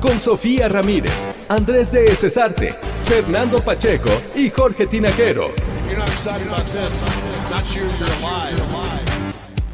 Con 0.00 0.18
Sofía 0.20 0.68
Ramírez, 0.68 1.12
Andrés 1.48 1.90
de 1.92 2.14
Cesarte, 2.14 2.74
Fernando 3.06 3.64
Pacheco 3.64 4.10
y 4.34 4.50
Jorge 4.50 4.86
Tinajero. 4.86 5.54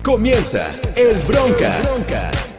Comienza 0.02 0.70
el 0.94 1.16
Broncas. 1.26 2.54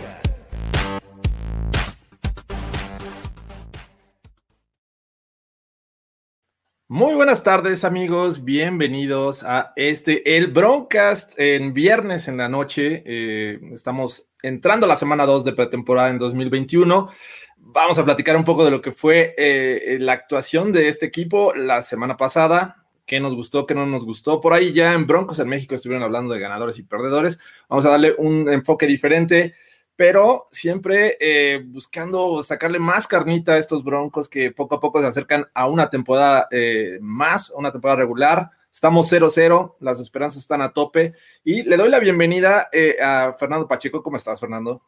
Muy 6.92 7.14
buenas 7.14 7.44
tardes 7.44 7.86
amigos, 7.86 8.44
bienvenidos 8.44 9.44
a 9.44 9.74
este, 9.76 10.38
el 10.38 10.48
Broncast 10.48 11.40
en 11.40 11.74
viernes 11.74 12.28
en 12.28 12.36
la 12.36 12.50
noche. 12.50 13.04
Eh, 13.06 13.60
estamos 13.72 14.29
entrando 14.42 14.86
a 14.86 14.90
la 14.90 14.98
semana 14.98 15.26
2 15.26 15.46
de 15.46 15.54
pretemporada 15.54 16.10
en 16.10 16.18
2021. 16.18 17.10
Vamos 17.58 18.00
a 18.00 18.06
platicar 18.06 18.36
un 18.36 18.44
poco 18.44 18.66
de 18.66 18.72
lo 18.72 18.82
que 18.82 18.92
fue 18.92 19.36
eh, 19.38 19.98
la 20.00 20.14
actuación 20.14 20.72
de 20.72 20.88
este 20.88 21.06
equipo 21.06 21.54
la 21.54 21.82
semana 21.82 22.18
pasada, 22.18 22.86
qué 23.06 23.20
nos 23.20 23.36
gustó, 23.36 23.66
qué 23.66 23.76
no 23.76 23.86
nos 23.86 24.06
gustó. 24.06 24.42
Por 24.42 24.54
ahí 24.54 24.74
ya 24.74 24.94
en 24.94 25.08
Broncos 25.08 25.40
en 25.40 25.50
México 25.50 25.76
estuvieron 25.76 26.04
hablando 26.04 26.34
de 26.34 26.40
ganadores 26.40 26.78
y 26.80 26.84
perdedores. 26.84 27.40
Vamos 27.68 27.86
a 27.86 27.90
darle 27.90 28.16
un 28.18 28.50
enfoque 28.50 28.88
diferente 28.88 29.54
pero 30.00 30.48
siempre 30.50 31.18
eh, 31.20 31.62
buscando 31.62 32.42
sacarle 32.42 32.80
más 32.80 33.06
carnita 33.06 33.56
a 33.56 33.58
estos 33.58 33.84
Broncos 33.84 34.30
que 34.30 34.50
poco 34.50 34.76
a 34.76 34.80
poco 34.80 35.02
se 35.02 35.08
acercan 35.08 35.48
a 35.54 35.68
una 35.68 35.90
temporada 35.90 36.48
eh, 36.52 37.00
más, 37.02 37.50
una 37.50 37.70
temporada 37.70 37.98
regular. 37.98 38.50
Estamos 38.72 39.12
0-0, 39.12 39.76
las 39.80 40.00
esperanzas 40.00 40.42
están 40.42 40.62
a 40.62 40.72
tope 40.72 41.14
y 41.44 41.64
le 41.64 41.76
doy 41.76 41.90
la 41.90 42.00
bienvenida 42.00 42.70
eh, 42.72 42.96
a 43.02 43.36
Fernando 43.38 43.68
Pacheco. 43.68 44.04
¿Cómo 44.04 44.18
estás, 44.18 44.40
Fernando? 44.40 44.84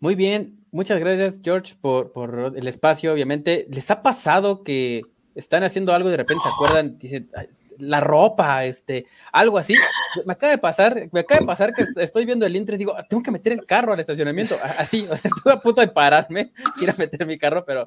Muy 0.00 0.14
bien, 0.14 0.60
muchas 0.70 0.98
gracias 1.00 1.40
George 1.42 1.74
por, 1.80 2.12
por 2.12 2.54
el 2.56 2.66
espacio, 2.68 3.12
obviamente. 3.12 3.66
¿Les 3.70 3.90
ha 3.90 4.02
pasado 4.02 4.62
que 4.62 5.02
están 5.34 5.62
haciendo 5.62 5.92
algo 5.92 6.08
y 6.08 6.12
de 6.12 6.16
repente 6.18 6.42
se 6.42 6.48
acuerdan, 6.48 6.98
dicen, 6.98 7.30
"Ay, 7.36 7.48
la 7.78 8.00
ropa, 8.00 8.64
este, 8.64 9.06
algo 9.32 9.58
así? 9.58 9.74
Me 10.26 10.32
acaba 10.32 10.52
de 10.52 10.58
pasar, 10.58 11.08
me 11.12 11.20
acaba 11.20 11.40
de 11.40 11.46
pasar 11.46 11.72
que 11.72 11.84
estoy 11.96 12.24
viendo 12.24 12.44
el 12.46 12.54
intro 12.56 12.74
y 12.74 12.78
digo, 12.78 12.94
"Ah, 12.96 13.04
tengo 13.08 13.22
que 13.22 13.30
meter 13.30 13.52
el 13.52 13.64
carro 13.66 13.92
al 13.92 14.00
estacionamiento, 14.00 14.56
así, 14.78 15.06
o 15.10 15.16
sea, 15.16 15.30
estuve 15.34 15.52
a 15.52 15.60
punto 15.60 15.80
de 15.80 15.88
pararme, 15.88 16.52
ir 16.80 16.90
a 16.90 16.94
meter 16.96 17.26
mi 17.26 17.38
carro, 17.38 17.64
pero, 17.66 17.84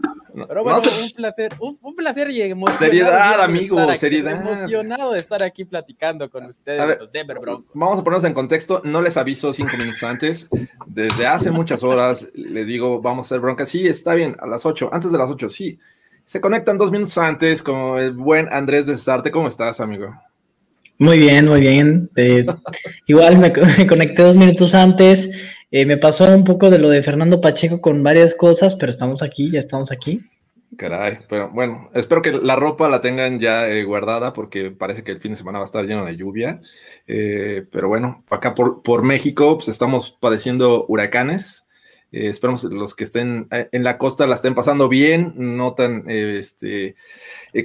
pero 0.47 0.63
bueno, 0.63 0.77
No 0.79 0.83
se- 0.83 1.01
un 1.03 1.11
placer, 1.11 1.53
un, 1.59 1.77
un 1.81 1.95
placer 1.95 2.29
y 2.31 2.41
emocionado. 2.41 2.85
Seriedad, 2.85 3.41
amigo, 3.41 3.79
aquí, 3.79 3.97
seriedad. 3.97 4.41
Emocionado 4.41 5.11
de 5.11 5.17
estar 5.17 5.41
aquí 5.43 5.65
platicando 5.65 6.29
con 6.29 6.45
ustedes, 6.45 6.79
A 6.81 6.85
ver, 6.85 6.99
los 7.01 7.11
Denver 7.11 7.39
Broncos. 7.39 7.71
Vamos 7.73 7.99
a 7.99 8.03
ponernos 8.03 8.23
en 8.25 8.33
contexto. 8.33 8.81
No 8.83 9.01
les 9.01 9.17
aviso 9.17 9.51
cinco 9.53 9.77
minutos 9.77 10.03
antes. 10.03 10.49
Desde 10.87 11.27
hace 11.27 11.51
muchas 11.51 11.83
horas 11.83 12.31
les 12.35 12.67
digo, 12.67 13.01
vamos 13.01 13.25
a 13.25 13.27
hacer 13.27 13.39
bronca. 13.39 13.65
Sí, 13.65 13.87
está 13.87 14.13
bien, 14.13 14.35
a 14.39 14.47
las 14.47 14.65
ocho, 14.65 14.89
antes 14.93 15.11
de 15.11 15.17
las 15.17 15.29
ocho, 15.29 15.49
sí. 15.49 15.79
Se 16.23 16.39
conectan 16.39 16.77
dos 16.77 16.91
minutos 16.91 17.17
antes 17.17 17.61
con 17.63 17.97
el 17.97 18.11
buen 18.13 18.47
Andrés 18.53 18.85
de 18.85 18.93
Cesarte. 18.93 19.31
¿Cómo 19.31 19.47
estás, 19.47 19.79
amigo? 19.81 20.13
Muy 21.01 21.17
bien, 21.17 21.47
muy 21.47 21.61
bien. 21.61 22.11
Eh, 22.15 22.45
igual 23.07 23.39
me, 23.39 23.51
co- 23.51 23.61
me 23.79 23.87
conecté 23.87 24.21
dos 24.21 24.37
minutos 24.37 24.75
antes. 24.75 25.31
Eh, 25.71 25.83
me 25.83 25.97
pasó 25.97 26.31
un 26.31 26.43
poco 26.43 26.69
de 26.69 26.77
lo 26.77 26.89
de 26.89 27.01
Fernando 27.01 27.41
Pacheco 27.41 27.81
con 27.81 28.03
varias 28.03 28.35
cosas, 28.35 28.75
pero 28.75 28.91
estamos 28.91 29.23
aquí, 29.23 29.49
ya 29.49 29.57
estamos 29.57 29.91
aquí. 29.91 30.21
Caray, 30.77 31.17
pero 31.27 31.49
bueno, 31.49 31.89
espero 31.95 32.21
que 32.21 32.31
la 32.33 32.55
ropa 32.55 32.87
la 32.87 33.01
tengan 33.01 33.39
ya 33.39 33.67
eh, 33.67 33.83
guardada 33.83 34.31
porque 34.31 34.69
parece 34.69 35.03
que 35.03 35.11
el 35.11 35.19
fin 35.19 35.31
de 35.31 35.37
semana 35.37 35.57
va 35.57 35.63
a 35.63 35.65
estar 35.65 35.83
lleno 35.85 36.05
de 36.05 36.15
lluvia. 36.15 36.61
Pero 37.07 37.87
bueno, 37.87 38.23
acá 38.29 38.53
por, 38.53 39.01
México 39.01 39.57
pues 39.57 39.69
estamos 39.69 40.15
padeciendo 40.19 40.85
huracanes. 40.87 41.65
Eh, 42.11 42.27
esperamos 42.27 42.63
los 42.65 42.93
que 42.93 43.05
estén 43.05 43.47
en 43.49 43.83
la 43.83 43.97
costa 43.97 44.27
la 44.27 44.35
estén 44.35 44.53
pasando 44.53 44.87
bien, 44.87 45.33
no 45.35 45.73
tan 45.73 46.03
este, 46.07 46.93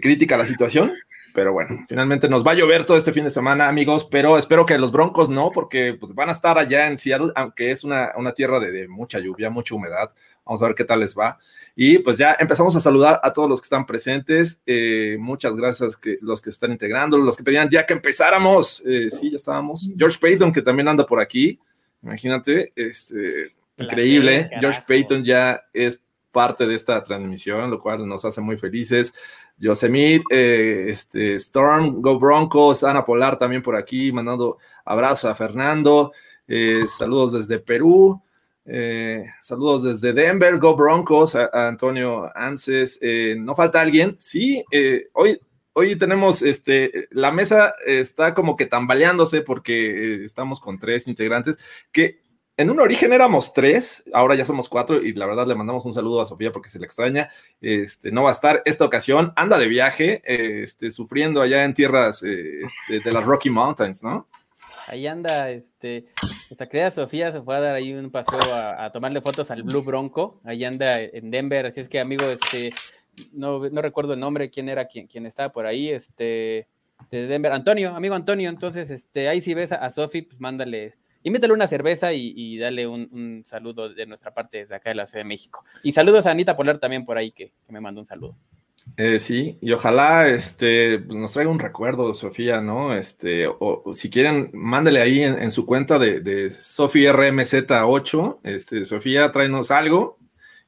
crítica 0.01 0.39
la 0.39 0.47
situación. 0.47 0.93
Pero 1.37 1.53
bueno, 1.53 1.85
finalmente 1.87 2.31
nos 2.31 2.47
va 2.47 2.53
a 2.53 2.55
llover 2.55 2.87
todo 2.87 2.97
este 2.97 3.13
fin 3.13 3.25
de 3.25 3.31
semana, 3.31 3.69
amigos, 3.69 4.09
pero 4.11 4.39
espero 4.39 4.65
que 4.65 4.79
los 4.79 4.91
Broncos 4.91 5.29
no, 5.29 5.51
porque 5.53 5.93
pues, 5.93 6.15
van 6.15 6.31
a 6.31 6.33
estar 6.33 6.57
allá 6.57 6.87
en 6.87 6.97
Seattle, 6.97 7.31
aunque 7.35 7.71
es 7.71 7.85
una, 7.85 8.13
una 8.17 8.33
tierra 8.33 8.59
de, 8.59 8.73
de 8.73 8.89
mucha 8.89 9.19
lluvia, 9.19 9.51
mucha 9.51 9.75
humedad. 9.75 10.11
Vamos 10.47 10.63
a 10.63 10.67
ver 10.69 10.75
qué 10.75 10.85
tal 10.85 11.01
les 11.01 11.15
va. 11.15 11.39
Y 11.75 11.99
pues 11.99 12.17
ya 12.17 12.35
empezamos 12.41 12.75
a 12.75 12.81
saludar 12.81 13.21
a 13.23 13.35
todos 13.35 13.51
los 13.51 13.61
que 13.61 13.67
están 13.67 13.85
presentes. 13.85 14.63
Eh, 14.65 15.19
muchas 15.21 15.55
gracias 15.57 15.99
que 15.99 16.17
los 16.23 16.41
que 16.41 16.49
están 16.49 16.73
integrando, 16.73 17.19
los 17.19 17.37
que 17.37 17.45
pedían 17.45 17.69
ya 17.69 17.85
que 17.85 17.93
empezáramos. 17.93 18.83
Eh, 18.87 19.11
sí, 19.11 19.31
ya 19.31 19.37
estábamos. 19.37 19.93
George 19.99 20.17
Payton, 20.19 20.55
que 20.55 20.63
también 20.63 20.89
anda 20.89 21.05
por 21.05 21.21
aquí. 21.21 21.61
Imagínate, 22.03 22.73
este, 22.75 23.53
increíble. 23.77 24.45
carajo. 24.45 24.61
George 24.63 24.83
Payton 24.89 25.23
ya 25.23 25.63
es 25.75 26.01
parte 26.33 26.67
de 26.67 26.75
esta 26.75 27.03
transmisión, 27.03 27.71
lo 27.71 27.81
cual 27.81 28.07
nos 28.07 28.25
hace 28.25 28.41
muy 28.41 28.57
felices. 28.57 29.15
Yosemite, 29.59 30.25
eh, 30.31 30.87
este, 30.91 31.35
Storm, 31.37 32.01
Go 32.03 32.19
Broncos, 32.19 32.85
Ana 32.85 33.05
Polar 33.05 33.39
también 33.39 33.63
por 33.63 33.77
aquí, 33.77 34.13
mandando 34.13 34.59
abrazos 34.85 35.31
a 35.31 35.35
Fernando. 35.35 36.13
Eh, 36.47 36.85
saludos 36.87 37.33
desde 37.33 37.59
Perú. 37.59 38.23
Eh, 38.67 39.25
saludos 39.41 39.85
desde 39.85 40.13
Denver, 40.13 40.59
Go 40.59 40.77
Broncos, 40.77 41.35
a, 41.37 41.49
a 41.53 41.69
Antonio 41.69 42.31
Anses. 42.35 42.99
Eh, 43.01 43.37
¿No 43.39 43.55
falta 43.55 43.81
alguien? 43.81 44.15
Sí, 44.19 44.63
hoy, 45.15 45.39
hoy 45.73 45.97
tenemos, 45.97 46.43
este, 46.43 47.09
la 47.11 47.33
mesa 47.33 47.73
está 47.87 48.35
como 48.35 48.57
que 48.57 48.67
tambaleándose 48.67 49.41
porque 49.41 50.25
estamos 50.25 50.61
con 50.61 50.79
tres 50.79 51.09
integrantes 51.09 51.59
que 51.93 52.26
en 52.57 52.71
un 52.71 52.81
origen 52.81 53.13
éramos 53.13 53.53
tres, 53.53 54.05
ahora 54.13 54.35
ya 54.35 54.47
somos 54.47 54.69
cuatro 54.69 55.03
y 55.03 55.13
la 55.13 55.27
verdad 55.27 55.47
le 55.47 55.55
mandamos 55.55 55.85
un 55.85 55.93
saludo 55.93 56.23
a 56.23 56.27
Sofía 56.27 56.53
porque 56.53 56.71
se 56.71 56.79
le 56.79 56.87
extraña. 56.87 57.29
Este, 57.61 58.11
no 58.11 58.23
va 58.23 58.31
a 58.31 58.33
estar 58.33 58.63
esta 58.65 58.85
ocasión, 58.85 59.33
anda 59.37 59.59
de 59.59 59.69
viaje, 59.69 60.23
este, 60.25 60.91
sufriendo 60.91 61.43
allá 61.43 61.65
en 61.65 61.75
tierras 61.75 62.23
eh, 62.23 62.63
este, 62.63 63.01
de 63.01 63.13
las 63.13 63.25
Rocky 63.25 63.51
Mountains, 63.51 64.03
¿no? 64.03 64.27
Ahí 64.87 65.07
anda, 65.07 65.51
este, 65.51 66.07
nuestra 66.49 66.69
querida 66.69 66.91
Sofía 66.91 67.33
se 67.33 67.43
fue 67.43 67.57
a 67.57 67.61
dar 67.61 67.75
ahí 67.75 67.93
un 67.93 68.11
paseo 68.11 68.55
a, 68.55 68.85
a 68.85 68.93
tomarle 68.93 69.21
fotos 69.21 69.51
al 69.51 69.63
Blue 69.63 69.83
Bronco. 69.83 70.41
Ahí 70.45 70.65
anda 70.65 71.01
en 71.01 71.31
Denver, 71.31 71.67
así 71.67 71.81
es 71.81 71.89
que, 71.89 72.01
amigo, 72.01 72.25
este, 72.25 72.71
no, 73.33 73.69
no 73.69 73.83
recuerdo 73.83 74.15
el 74.15 74.21
nombre, 74.21 74.49
quién 74.49 74.69
era 74.69 74.87
quien, 74.87 75.09
quien 75.09 75.27
estaba 75.27 75.53
por 75.53 75.67
ahí, 75.67 75.91
este, 75.91 76.69
de 77.11 77.27
Denver. 77.27 77.53
Antonio, 77.53 77.95
amigo 77.95 78.15
Antonio, 78.15 78.49
entonces, 78.49 78.91
este, 78.91 79.29
ahí 79.29 79.41
si 79.41 79.53
ves 79.53 79.73
a, 79.73 79.77
a 79.77 79.91
Sofi, 79.91 80.23
pues 80.23 80.41
mándale, 80.41 80.95
invítale 81.27 81.53
una 81.53 81.67
cerveza 81.67 82.13
y, 82.13 82.57
dale 82.59 82.87
un, 82.87 83.43
saludo 83.45 83.89
de 83.89 84.07
nuestra 84.07 84.33
parte 84.33 84.59
desde 84.59 84.77
acá 84.77 84.91
de 84.91 84.97
la 84.97 85.07
Ciudad 85.07 85.25
de 85.25 85.29
México. 85.29 85.65
Y 85.83 85.93
saludos 85.93 86.27
a 86.27 86.31
Anita 86.31 86.57
Polar 86.57 86.79
también 86.79 87.05
por 87.05 87.19
ahí, 87.19 87.33
que, 87.33 87.53
me 87.69 87.81
mandó 87.81 88.01
un 88.01 88.07
saludo. 88.07 88.37
Eh, 88.97 89.19
sí, 89.19 89.59
y 89.61 89.73
ojalá 89.73 90.29
este, 90.29 91.01
pues, 91.01 91.19
nos 91.19 91.33
traiga 91.33 91.51
un 91.51 91.59
recuerdo, 91.59 92.15
Sofía, 92.15 92.61
¿no? 92.61 92.95
Este, 92.95 93.49
o, 93.49 93.83
si 93.93 94.09
quieren, 94.09 94.51
mándele 94.53 95.01
ahí 95.01 95.23
en, 95.23 95.51
su 95.51 95.67
cuenta 95.67 95.99
de, 95.99 96.21
de 96.21 96.49
Sofía 96.51 97.13
RMZ8. 97.13 98.39
Este, 98.45 98.85
Sofía, 98.85 99.33
tráenos 99.33 99.73
algo 99.73 100.19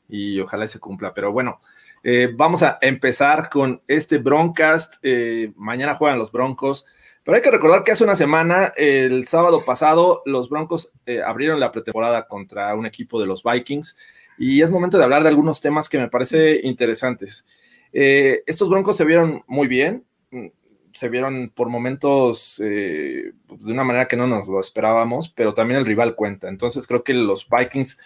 y 0.09 0.41
ojalá 0.41 0.67
se 0.67 0.81
cumpla. 0.81 1.15
Pero 1.15 1.31
bueno, 1.31 1.61
eh, 2.03 2.33
vamos 2.35 2.65
a 2.65 2.79
empezar 2.81 3.49
con 3.49 3.81
este 3.87 4.19
Broncast. 4.19 4.95
Eh, 5.05 5.53
mañana 5.55 5.95
juegan 5.95 6.19
los 6.19 6.33
Broncos. 6.33 6.85
Pero 7.29 7.37
hay 7.37 7.43
que 7.43 7.51
recordar 7.51 7.85
que 7.85 7.93
hace 7.93 8.05
una 8.05 8.17
semana, 8.17 8.73
el 8.75 9.27
sábado 9.27 9.63
pasado, 9.63 10.23
los 10.25 10.49
Broncos 10.49 10.95
eh, 11.05 11.21
abrieron 11.21 11.61
la 11.61 11.71
pretemporada 11.71 12.27
contra 12.27 12.75
un 12.75 12.87
equipo 12.87 13.21
de 13.21 13.27
los 13.27 13.43
Vikings. 13.43 13.99
Y 14.39 14.63
es 14.63 14.71
momento 14.71 14.97
de 14.97 15.05
hablar 15.05 15.23
de 15.25 15.29
algunos 15.29 15.61
temas 15.61 15.91
que 15.91 15.99
me 15.99 16.09
parece 16.09 16.59
interesantes. 16.65 17.45
Eh, 17.93 18.43
estos 18.47 18.71
Broncos 18.71 18.97
se 18.97 19.05
vieron 19.05 19.45
muy 19.47 19.69
bien, 19.69 20.07
mm, 20.31 20.47
se 20.95 21.11
vieron 21.11 21.53
por 21.55 21.69
momentos 21.69 22.63
eh, 22.65 23.33
de 23.47 23.73
una 23.75 23.85
manera 23.85 24.09
que 24.09 24.17
no 24.17 24.27
nos 24.27 24.49
lo 24.49 24.59
esperábamos, 24.59 25.29
pero 25.29 25.53
también 25.53 25.81
el 25.81 25.85
rival 25.85 26.15
cuenta. 26.15 26.49
Entonces 26.49 26.87
creo 26.87 27.05
que 27.05 27.13
los 27.13 27.47
Vikings 27.47 27.99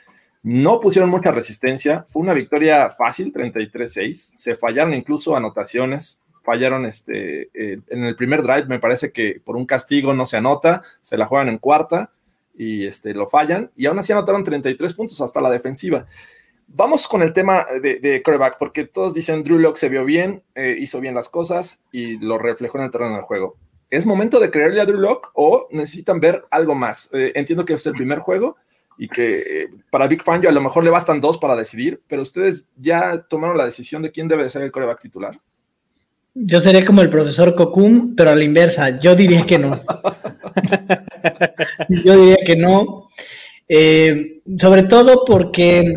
no 0.43 0.81
pusieron 0.81 1.11
mucha 1.11 1.31
resistencia. 1.31 2.05
Fue 2.09 2.23
una 2.23 2.35
victoria 2.35 2.91
fácil, 2.91 3.33
33-6. 3.33 4.33
Se 4.35 4.57
fallaron 4.57 4.95
incluso 4.95 5.37
anotaciones. 5.37 6.21
Fallaron 6.43 6.87
este, 6.87 7.51
eh, 7.55 7.81
en 7.89 8.05
el 8.05 8.17
primer 8.17 8.43
drive, 8.43 8.67
me 8.67 8.81
parece 8.81 9.13
que 9.13 9.41
por 9.45 9.57
un 9.57 9.67
castigo 9.67 10.15
no 10.15 10.27
se 10.27 10.37
anota, 10.37 10.83
se 11.01 11.17
la 11.17 11.27
juegan 11.27 11.49
en 11.49 11.59
cuarta 11.59 12.13
y 12.55 12.87
este, 12.87 13.15
lo 13.15 13.29
fallan. 13.29 13.71
Y 13.77 13.87
aún 13.87 13.99
así 13.99 14.13
anotaron 14.13 14.45
33 14.45 14.95
puntos 14.95 15.21
hasta 15.21 15.41
la 15.41 15.51
defensiva. 15.51 16.07
Vamos 16.75 17.07
con 17.07 17.23
el 17.23 17.33
tema 17.33 17.67
de, 17.83 18.23
coreback, 18.23 18.57
porque 18.59 18.87
todos 18.87 19.13
dicen 19.13 19.43
Drew 19.43 19.59
Lock 19.59 19.77
se 19.77 19.91
vio 19.91 20.05
bien, 20.05 20.43
eh, 20.55 20.75
hizo 20.79 21.01
bien 21.01 21.15
las 21.15 21.29
cosas 21.29 21.83
y 21.93 22.19
lo 22.19 22.39
reflejó 22.39 22.79
en 22.79 22.85
el 22.85 22.91
terreno 22.91 23.15
del 23.15 23.23
juego. 23.23 23.57
¿Es 23.91 24.07
momento 24.07 24.41
de 24.41 24.51
creerle 24.51 24.81
a 24.81 24.87
Drew 24.87 24.99
Lock 24.99 25.31
o 25.35 25.69
necesitan 25.71 26.19
ver 26.19 26.47
algo 26.51 26.75
más? 26.75 27.11
Eh, 27.13 27.33
entiendo 27.35 27.67
que 27.67 27.75
es 27.75 27.85
el 27.85 27.93
primer 27.93 28.21
juego 28.21 28.57
y 28.97 29.09
que 29.09 29.69
para 29.91 30.07
Big 30.07 30.23
Fangio 30.23 30.49
a 30.49 30.53
lo 30.53 30.63
mejor 30.63 30.83
le 30.83 30.91
bastan 30.91 31.21
dos 31.21 31.37
para 31.37 31.57
decidir, 31.57 32.03
pero 32.07 32.23
ustedes 32.23 32.67
ya 32.77 33.23
tomaron 33.29 33.59
la 33.59 33.67
decisión 33.67 34.01
de 34.01 34.11
quién 34.11 34.29
debe 34.29 34.49
ser 34.49 34.63
el 34.63 34.73
coreback 34.73 35.01
titular. 35.01 35.39
Yo 36.35 36.61
sería 36.61 36.85
como 36.85 37.03
el 37.03 37.11
profesor 37.11 37.55
Kokum, 37.55 38.15
pero 38.15 38.31
a 38.31 38.35
la 38.35 38.45
inversa. 38.45 38.99
Yo 38.99 39.15
diría 39.15 39.45
que 39.45 39.59
no. 39.59 39.81
Yo 42.05 42.17
diría 42.17 42.39
que 42.45 42.57
no. 42.57 43.09
Eh, 43.69 44.41
sobre 44.57 44.85
todo 44.85 45.25
porque 45.27 45.93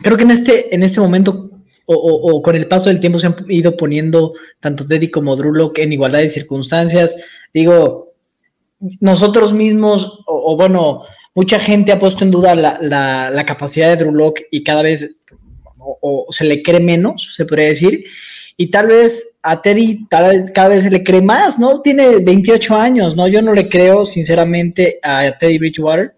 creo 0.00 0.16
que 0.16 0.24
en 0.24 0.30
este, 0.30 0.74
en 0.74 0.82
este 0.82 1.00
momento 1.00 1.50
o, 1.86 1.94
o, 1.94 2.32
o, 2.32 2.42
con 2.42 2.56
el 2.56 2.66
paso 2.66 2.88
del 2.88 3.00
tiempo 3.00 3.20
se 3.20 3.28
han 3.28 3.36
ido 3.48 3.76
poniendo 3.76 4.32
tanto 4.60 4.86
Teddy 4.86 5.10
como 5.10 5.36
Drew 5.36 5.52
Lock 5.52 5.78
en 5.78 5.92
igualdad 5.92 6.20
de 6.20 6.28
circunstancias. 6.28 7.16
Digo, 7.54 8.14
nosotros 9.00 9.52
mismos, 9.52 10.24
o, 10.26 10.52
o 10.52 10.56
bueno, 10.56 11.02
mucha 11.34 11.60
gente 11.60 11.92
ha 11.92 11.98
puesto 11.98 12.24
en 12.24 12.30
duda 12.30 12.54
la, 12.54 12.78
la, 12.80 13.30
la 13.30 13.46
capacidad 13.46 13.88
de 13.88 13.96
Drew 13.96 14.14
Lock 14.14 14.40
y 14.50 14.64
cada 14.64 14.82
vez 14.82 15.16
o, 15.78 16.26
se 16.30 16.44
le 16.44 16.62
cree 16.62 16.80
menos, 16.80 17.34
se 17.34 17.44
podría 17.44 17.68
decir. 17.68 18.04
Y 18.56 18.70
tal 18.70 18.86
vez 18.86 19.36
a 19.42 19.60
Teddy 19.60 20.06
cada 20.08 20.28
vez, 20.28 20.50
cada 20.52 20.68
vez 20.70 20.84
se 20.84 20.90
le 20.90 21.04
cree 21.04 21.20
más, 21.20 21.58
¿no? 21.58 21.82
Tiene 21.82 22.18
28 22.18 22.74
años, 22.74 23.14
¿no? 23.14 23.28
Yo 23.28 23.42
no 23.42 23.52
le 23.52 23.68
creo, 23.68 24.06
sinceramente, 24.06 24.98
a 25.02 25.36
Teddy 25.38 25.58
Bridgewater, 25.58 26.16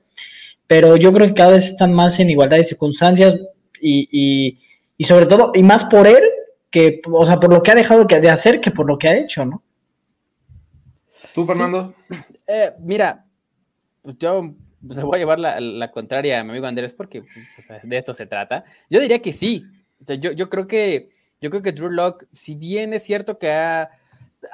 pero 0.67 0.97
yo 0.97 1.13
creo 1.13 1.27
que 1.27 1.35
cada 1.35 1.53
vez 1.53 1.65
están 1.65 1.93
más 1.93 2.21
en 2.21 2.31
igualdad 2.31 2.59
de 2.59 2.65
circunstancias 2.65 3.37
y, 3.81 4.09
y, 4.13 4.59
y 4.97 5.05
sobre 5.05 5.27
todo, 5.27 5.51
y 5.55 5.63
más 5.63 5.85
por 5.85 6.07
él, 6.07 6.23
que, 6.71 7.01
o 7.11 7.27
sea, 7.27 7.41
por 7.41 7.53
lo 7.53 7.63
que 7.63 7.73
ha 7.73 7.75
dejado 7.75 8.05
de 8.05 8.31
hacer 8.31 8.61
que 8.61 8.71
por 8.71 8.87
lo 8.87 8.99
que 8.99 9.09
ha 9.09 9.19
hecho, 9.19 9.45
¿no? 9.45 9.63
¿Tú, 11.35 11.47
Fernando? 11.47 11.95
Sí. 12.09 12.17
Eh, 12.47 12.73
mira, 12.81 13.27
yo 14.05 14.55
le 14.83 15.03
voy 15.03 15.17
a 15.17 15.19
llevar 15.19 15.39
la, 15.39 15.61
la, 15.61 15.91
contraria 15.91 16.41
a 16.41 16.45
mi 16.45 16.51
amigo 16.51 16.67
Andrés 16.67 16.95
porque 16.95 17.23
pues, 17.23 17.69
de 17.83 17.97
esto 17.97 18.15
se 18.15 18.27
trata. 18.27 18.65
Yo 18.89 19.01
diría 19.01 19.21
que 19.21 19.33
sí. 19.33 19.65
Yo, 20.21 20.33
yo 20.33 20.49
creo 20.49 20.67
que 20.67 21.11
yo 21.41 21.51
creo 21.51 21.63
que 21.63 21.73
Drew 21.73 21.91
Lock, 21.91 22.25
si 22.33 22.55
bien 22.55 22.93
es 22.93 23.03
cierto 23.03 23.39
que 23.39 23.53
ha, 23.53 23.91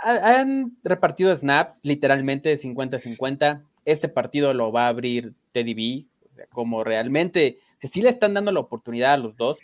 han 0.03 0.77
repartido 0.83 1.37
snap 1.37 1.77
literalmente 1.83 2.55
50-50, 2.55 3.63
este 3.85 4.09
partido 4.09 4.55
lo 4.55 4.73
va 4.73 4.87
a 4.87 4.89
abrir 4.89 5.35
Teddy 5.53 5.75
B, 5.75 6.07
como 6.51 6.85
realmente, 6.85 7.59
si 7.79 7.89
sí 7.89 8.03
le 8.03 8.09
están 8.09 8.35
dando 8.35 8.53
la 8.53 8.61
oportunidad 8.61 9.15
a 9.15 9.19
los 9.19 9.37
dos, 9.37 9.59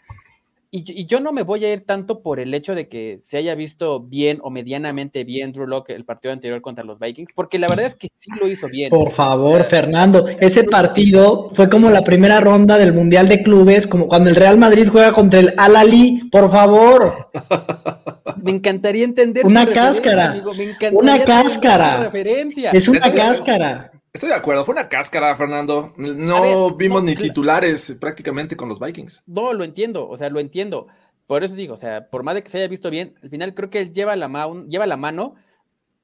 y, 0.72 1.00
y, 1.00 1.06
yo 1.06 1.18
no 1.18 1.32
me 1.32 1.42
voy 1.42 1.64
a 1.64 1.72
ir 1.72 1.84
tanto 1.84 2.22
por 2.22 2.38
el 2.38 2.54
hecho 2.54 2.76
de 2.76 2.88
que 2.88 3.18
se 3.22 3.38
haya 3.38 3.56
visto 3.56 4.00
bien 4.00 4.38
o 4.42 4.50
medianamente 4.50 5.24
bien 5.24 5.52
Drew 5.52 5.66
Locke 5.66 5.90
el 5.90 6.04
partido 6.04 6.32
anterior 6.32 6.60
contra 6.62 6.84
los 6.84 7.00
Vikings, 7.00 7.32
porque 7.34 7.58
la 7.58 7.66
verdad 7.66 7.86
es 7.86 7.96
que 7.96 8.08
sí 8.14 8.30
lo 8.40 8.46
hizo 8.46 8.68
bien. 8.68 8.88
Por 8.88 9.10
favor, 9.10 9.64
Fernando, 9.64 10.28
ese 10.28 10.62
partido 10.62 11.50
fue 11.54 11.68
como 11.68 11.90
la 11.90 12.04
primera 12.04 12.40
ronda 12.40 12.78
del 12.78 12.92
Mundial 12.92 13.28
de 13.28 13.42
Clubes, 13.42 13.88
como 13.88 14.06
cuando 14.06 14.30
el 14.30 14.36
Real 14.36 14.58
Madrid 14.58 14.88
juega 14.88 15.12
contra 15.12 15.40
el 15.40 15.54
Al-Ali, 15.56 16.28
por 16.30 16.50
favor. 16.52 17.30
Me 18.42 18.52
encantaría 18.52 19.04
entender. 19.04 19.44
Una 19.44 19.66
cáscara. 19.66 20.30
Amigo. 20.30 20.54
Me 20.54 20.64
encantaría 20.64 20.98
una 20.98 21.24
cáscara. 21.24 22.04
Referencia. 22.04 22.70
Es 22.70 22.86
una 22.86 23.12
cáscara. 23.12 23.90
Estoy 24.12 24.30
de 24.30 24.34
acuerdo, 24.34 24.64
fue 24.64 24.72
una 24.72 24.88
cáscara, 24.88 25.36
Fernando. 25.36 25.92
No 25.96 26.42
ver, 26.42 26.76
vimos 26.76 27.02
no, 27.02 27.08
ni 27.10 27.16
titulares 27.16 27.96
prácticamente 28.00 28.56
con 28.56 28.68
los 28.68 28.80
Vikings. 28.80 29.22
No, 29.26 29.52
lo 29.52 29.62
entiendo, 29.62 30.08
o 30.08 30.16
sea, 30.16 30.30
lo 30.30 30.40
entiendo. 30.40 30.88
Por 31.28 31.44
eso 31.44 31.54
digo, 31.54 31.74
o 31.74 31.76
sea, 31.76 32.08
por 32.08 32.24
más 32.24 32.34
de 32.34 32.42
que 32.42 32.50
se 32.50 32.58
haya 32.58 32.66
visto 32.66 32.90
bien, 32.90 33.14
al 33.22 33.30
final 33.30 33.54
creo 33.54 33.70
que 33.70 33.78
él 33.78 33.92
lleva 33.92 34.16
la, 34.16 34.26
ma 34.26 34.48
lleva 34.68 34.86
la 34.86 34.96
mano 34.96 35.36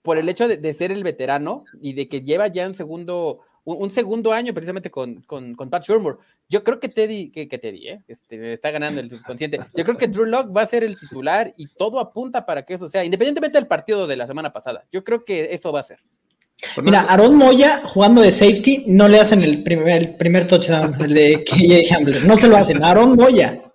por 0.02 0.18
el 0.18 0.28
hecho 0.28 0.46
de, 0.46 0.56
de, 0.56 0.72
ser 0.72 0.92
el 0.92 1.02
veterano 1.02 1.64
y 1.82 1.94
de 1.94 2.08
que 2.08 2.20
lleva 2.20 2.46
ya 2.46 2.64
un 2.68 2.76
segundo, 2.76 3.40
un, 3.64 3.82
un 3.82 3.90
segundo 3.90 4.32
año 4.32 4.54
precisamente 4.54 4.88
con, 4.88 5.22
con, 5.22 5.56
con 5.56 5.68
Pat 5.68 5.82
Shurmur. 5.82 6.18
Yo 6.48 6.62
creo 6.62 6.78
que 6.78 6.88
Teddy, 6.88 7.32
que, 7.32 7.48
que 7.48 7.58
Teddy, 7.58 7.88
¿eh? 7.88 8.04
este, 8.06 8.52
está 8.52 8.70
ganando 8.70 9.00
el 9.00 9.10
subconsciente. 9.10 9.58
Yo 9.74 9.82
creo 9.82 9.96
que 9.96 10.06
Drew 10.06 10.26
Locke 10.26 10.56
va 10.56 10.62
a 10.62 10.66
ser 10.66 10.84
el 10.84 10.96
titular 10.96 11.52
y 11.56 11.66
todo 11.74 11.98
apunta 11.98 12.46
para 12.46 12.62
que 12.64 12.74
eso 12.74 12.88
sea, 12.88 13.04
independientemente 13.04 13.58
del 13.58 13.66
partido 13.66 14.06
de 14.06 14.16
la 14.16 14.28
semana 14.28 14.52
pasada. 14.52 14.84
Yo 14.92 15.02
creo 15.02 15.24
que 15.24 15.52
eso 15.52 15.72
va 15.72 15.80
a 15.80 15.82
ser. 15.82 15.98
Mira, 16.82 17.02
Aaron 17.02 17.36
Moya 17.36 17.82
jugando 17.84 18.22
de 18.22 18.32
safety 18.32 18.84
no 18.86 19.08
le 19.08 19.20
hacen 19.20 19.42
el 19.42 19.62
primer, 19.62 19.88
el 19.88 20.16
primer 20.16 20.46
touchdown, 20.46 20.96
el 21.00 21.14
de 21.14 21.44
KJ 21.46 21.94
Hamler. 21.94 22.24
No 22.24 22.36
se 22.36 22.48
lo 22.48 22.56
hacen. 22.56 22.82
Aaron 22.82 23.16
Moya. 23.16 23.60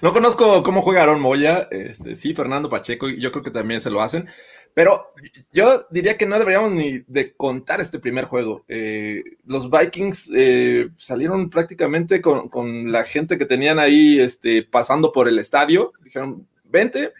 No 0.00 0.12
conozco 0.12 0.62
cómo 0.62 0.82
juega 0.82 1.02
Aaron 1.02 1.20
Moya. 1.20 1.68
Este, 1.70 2.16
sí, 2.16 2.34
Fernando 2.34 2.70
Pacheco, 2.70 3.08
yo 3.08 3.30
creo 3.30 3.44
que 3.44 3.50
también 3.50 3.80
se 3.80 3.90
lo 3.90 4.00
hacen. 4.00 4.28
Pero 4.72 5.08
yo 5.52 5.86
diría 5.90 6.16
que 6.16 6.26
no 6.26 6.38
deberíamos 6.38 6.72
ni 6.72 7.02
de 7.06 7.34
contar 7.34 7.80
este 7.80 7.98
primer 7.98 8.24
juego. 8.24 8.64
Eh, 8.68 9.22
los 9.44 9.70
Vikings 9.70 10.30
eh, 10.34 10.88
salieron 10.96 11.48
prácticamente 11.48 12.20
con, 12.20 12.48
con, 12.48 12.92
la 12.92 13.04
gente 13.04 13.38
que 13.38 13.46
tenían 13.46 13.78
ahí 13.78 14.18
este, 14.18 14.62
pasando 14.62 15.12
por 15.12 15.28
el 15.28 15.38
estadio. 15.38 15.92
Dijeron, 16.04 16.46
vente, 16.64 17.12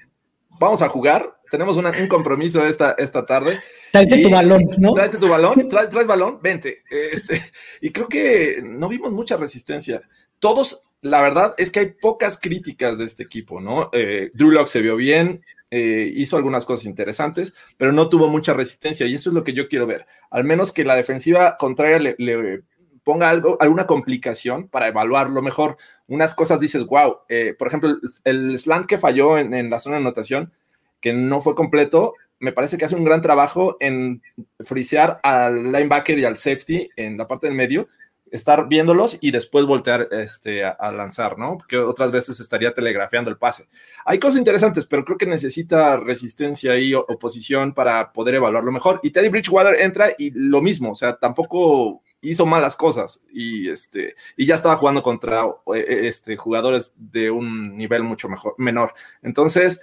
vamos 0.59 0.83
a 0.83 0.89
jugar 0.89 1.36
tenemos 1.51 1.77
una, 1.77 1.93
un 2.01 2.09
compromiso 2.09 2.67
esta, 2.67 2.93
esta 2.99 3.25
tarde. 3.25 3.61
Tráete 3.93 4.23
tu 4.23 4.31
balón, 4.31 4.65
¿no? 4.79 4.95
Tráete 4.95 5.19
tu 5.19 5.29
balón, 5.29 5.69
traes, 5.69 5.91
traes 5.91 6.07
balón, 6.07 6.39
vente. 6.41 6.83
Este, 6.91 7.43
y 7.81 7.91
creo 7.91 8.09
que 8.09 8.63
no 8.63 8.89
vimos 8.89 9.13
mucha 9.13 9.37
resistencia. 9.37 10.03
Todos, 10.39 10.95
la 11.01 11.23
verdad 11.23 11.55
es 11.59 11.71
que 11.71 11.81
hay 11.81 11.93
pocas 11.93 12.39
críticas 12.39 12.99
de 12.99 13.05
este 13.05 13.23
equipo, 13.23 13.61
¿no? 13.61 13.91
Eh, 13.93 14.31
Drew 14.35 14.51
Lock 14.51 14.69
se 14.69 14.83
vio 14.83 14.97
bien, 14.97 15.43
eh, 15.71 16.13
hizo 16.15 16.37
algunas 16.37 16.67
cosas 16.67 16.87
interesantes, 16.87 17.55
pero 17.77 17.93
no 17.93 18.09
tuvo 18.09 18.29
mucha 18.29 18.53
resistencia 18.53 19.07
y 19.07 19.15
eso 19.15 19.31
es 19.31 19.35
lo 19.35 19.45
que 19.45 19.55
yo 19.55 19.69
quiero 19.69 19.87
ver. 19.87 20.07
Al 20.31 20.45
menos 20.45 20.73
que 20.73 20.85
la 20.85 20.95
defensiva 20.95 21.57
contraria 21.59 21.99
le, 21.99 22.15
le 22.19 22.63
ponga 23.07 23.31
algo, 23.31 23.57
alguna 23.61 23.87
complicación 23.87 24.67
para 24.67 24.89
evaluarlo 24.89 25.41
mejor. 25.41 25.77
Unas 26.09 26.35
cosas 26.35 26.59
dices, 26.59 26.85
wow, 26.87 27.19
eh, 27.29 27.55
por 27.57 27.69
ejemplo, 27.69 27.97
el, 28.25 28.59
slant 28.59 28.87
que 28.87 28.99
falló 28.99 29.39
en, 29.39 29.55
en 29.55 29.71
la 29.71 29.79
zona 29.79 29.95
de 29.95 30.03
anotación, 30.03 30.53
que 31.01 31.13
no 31.13 31.41
fue 31.41 31.55
completo, 31.55 32.15
me 32.39 32.53
parece 32.53 32.77
que 32.77 32.85
hace 32.85 32.95
un 32.95 33.05
gran 33.05 33.23
trabajo 33.23 33.77
en 33.81 34.23
frisear 34.61 35.21
al 35.23 35.73
linebacker 35.73 36.19
y 36.19 36.25
al 36.25 36.37
safety 36.37 36.89
en 36.97 37.17
la 37.17 37.27
parte 37.27 37.47
del 37.47 37.57
medio, 37.57 37.89
estar 38.31 38.69
viéndolos 38.69 39.19
y 39.21 39.31
después 39.31 39.67
voltear 39.67 40.09
este, 40.11 40.65
a, 40.65 40.71
a, 40.71 40.93
lanzar, 40.93 41.39
¿no? 41.39 41.59
Porque 41.59 41.79
otras 41.79 42.11
veces 42.11 42.41
estaría 42.41 42.75
telegrafiando 42.75 43.31
el 43.31 43.39
pase. 43.39 43.69
Hay 44.05 44.19
cosas 44.19 44.39
interesantes, 44.39 44.87
pero 44.87 45.05
creo 45.05 45.17
que 45.17 45.27
necesita 45.27 45.97
resistencia 45.97 46.77
y 46.77 46.93
oposición 46.95 47.73
para 47.73 48.13
poder 48.13 48.35
evaluarlo 48.35 48.73
mejor. 48.73 49.01
Y 49.03 49.11
Teddy 49.11 49.29
Bridgewater 49.29 49.81
entra 49.81 50.09
y 50.19 50.33
lo 50.35 50.61
mismo, 50.61 50.91
o 50.91 50.95
sea, 50.95 51.17
tampoco 51.17 52.03
hizo 52.21 52.47
malas 52.47 52.77
cosas 52.77 53.23
y, 53.33 53.69
este, 53.71 54.15
y 54.37 54.47
ya 54.47 54.57
estaba 54.57 54.77
jugando 54.77 55.03
contra 55.03 55.45
este, 55.75 56.37
jugadores 56.37 56.95
de 56.97 57.31
un 57.31 57.77
nivel 57.77 58.03
mucho 58.03 58.29
mejor, 58.29 58.55
menor. 58.59 58.95
Entonces, 59.23 59.81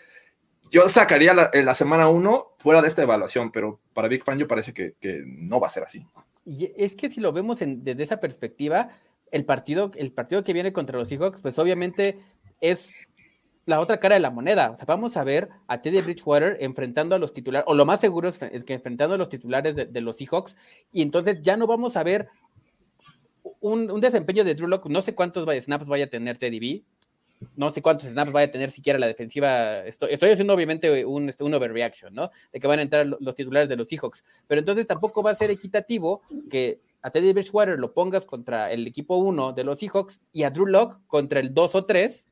yo 0.73 0.89
sacaría 0.89 1.35
la, 1.35 1.51
la 1.53 1.75
semana 1.75 2.09
1 2.09 2.55
fuera 2.57 2.81
de 2.81 2.87
esta 2.87 3.03
evaluación, 3.03 3.51
pero 3.51 3.79
para 3.93 4.07
Big 4.07 4.23
Fan 4.23 4.39
yo 4.39 4.47
parece 4.47 4.73
que, 4.73 4.95
no 5.23 5.59
va 5.59 5.67
a 5.67 5.69
ser 5.69 5.83
así. 5.83 6.03
Y 6.45 6.71
es 6.75 6.95
que 6.95 7.11
si 7.11 7.21
lo 7.21 7.31
vemos 7.31 7.59
desde 7.61 8.01
esa 8.01 8.19
perspectiva, 8.19 8.89
el 9.29 9.45
partido, 9.45 9.91
el 9.93 10.11
partido 10.11 10.43
que 10.43 10.51
viene 10.51 10.73
contra 10.73 10.97
los 10.97 11.09
Seahawks, 11.09 11.41
pues 11.41 11.59
obviamente 11.59 12.17
es 12.59 13.07
la 13.67 13.81
otra 13.81 13.99
cara 13.99 14.15
de 14.15 14.21
la 14.21 14.31
moneda. 14.31 14.71
O 14.71 14.75
sea, 14.75 14.85
vamos 14.87 15.15
a 15.15 15.23
ver 15.23 15.47
a 15.67 15.79
Teddy 15.79 16.01
Bridgewater 16.01 16.57
enfrentando 16.59 17.13
a 17.13 17.19
los 17.19 17.35
titulares, 17.35 17.65
o 17.67 17.75
lo 17.75 17.85
más 17.85 18.01
seguro 18.01 18.29
es 18.29 18.39
que 18.39 18.73
enfrentando 18.73 19.13
a 19.13 19.19
los 19.19 19.29
titulares 19.29 19.75
de, 19.75 20.01
los 20.01 20.17
Seahawks, 20.17 20.55
y 20.91 21.03
entonces 21.03 21.43
ya 21.43 21.55
no 21.55 21.67
vamos 21.67 21.97
a 21.97 22.03
ver 22.03 22.29
un, 23.59 23.91
un 23.91 24.01
desempeño 24.01 24.43
de 24.43 24.55
Drew 24.55 24.67
Lock, 24.67 24.87
no 24.87 25.03
sé 25.03 25.13
cuántos 25.13 25.47
snaps 25.63 25.85
vaya 25.85 26.05
a 26.05 26.09
tener 26.09 26.39
Teddy 26.39 26.59
B, 26.59 26.83
no 27.55 27.71
sé 27.71 27.81
cuántos 27.81 28.09
snaps 28.09 28.31
vaya 28.31 28.47
a 28.47 28.51
tener 28.51 28.71
siquiera 28.71 28.99
la 28.99 29.07
defensiva. 29.07 29.85
Estoy, 29.85 30.13
haciendo 30.13 30.53
obviamente 30.53 31.05
un, 31.05 31.29
este, 31.29 31.43
un, 31.43 31.53
overreaction, 31.53 32.13
¿no? 32.13 32.31
De 32.51 32.59
que 32.59 32.67
van 32.67 32.79
a 32.79 32.83
entrar 32.83 33.05
los 33.05 33.35
titulares 33.35 33.69
de 33.69 33.75
los 33.75 33.89
Seahawks. 33.89 34.23
Pero 34.47 34.59
entonces 34.59 34.87
tampoco 34.87 35.23
va 35.23 35.31
a 35.31 35.35
ser 35.35 35.51
equitativo 35.51 36.21
que 36.49 36.81
a 37.01 37.11
Teddy 37.11 37.33
Bridgewater 37.33 37.77
lo 37.79 37.93
pongas 37.93 38.25
contra 38.25 38.71
el 38.71 38.87
equipo 38.87 39.17
1 39.17 39.53
de 39.53 39.63
los 39.63 39.79
Seahawks 39.79 40.21
y 40.31 40.43
a 40.43 40.49
Drew 40.49 40.65
Locke 40.65 40.99
contra 41.07 41.39
el 41.39 41.53
2 41.53 41.75
o 41.75 41.85
3 41.85 42.29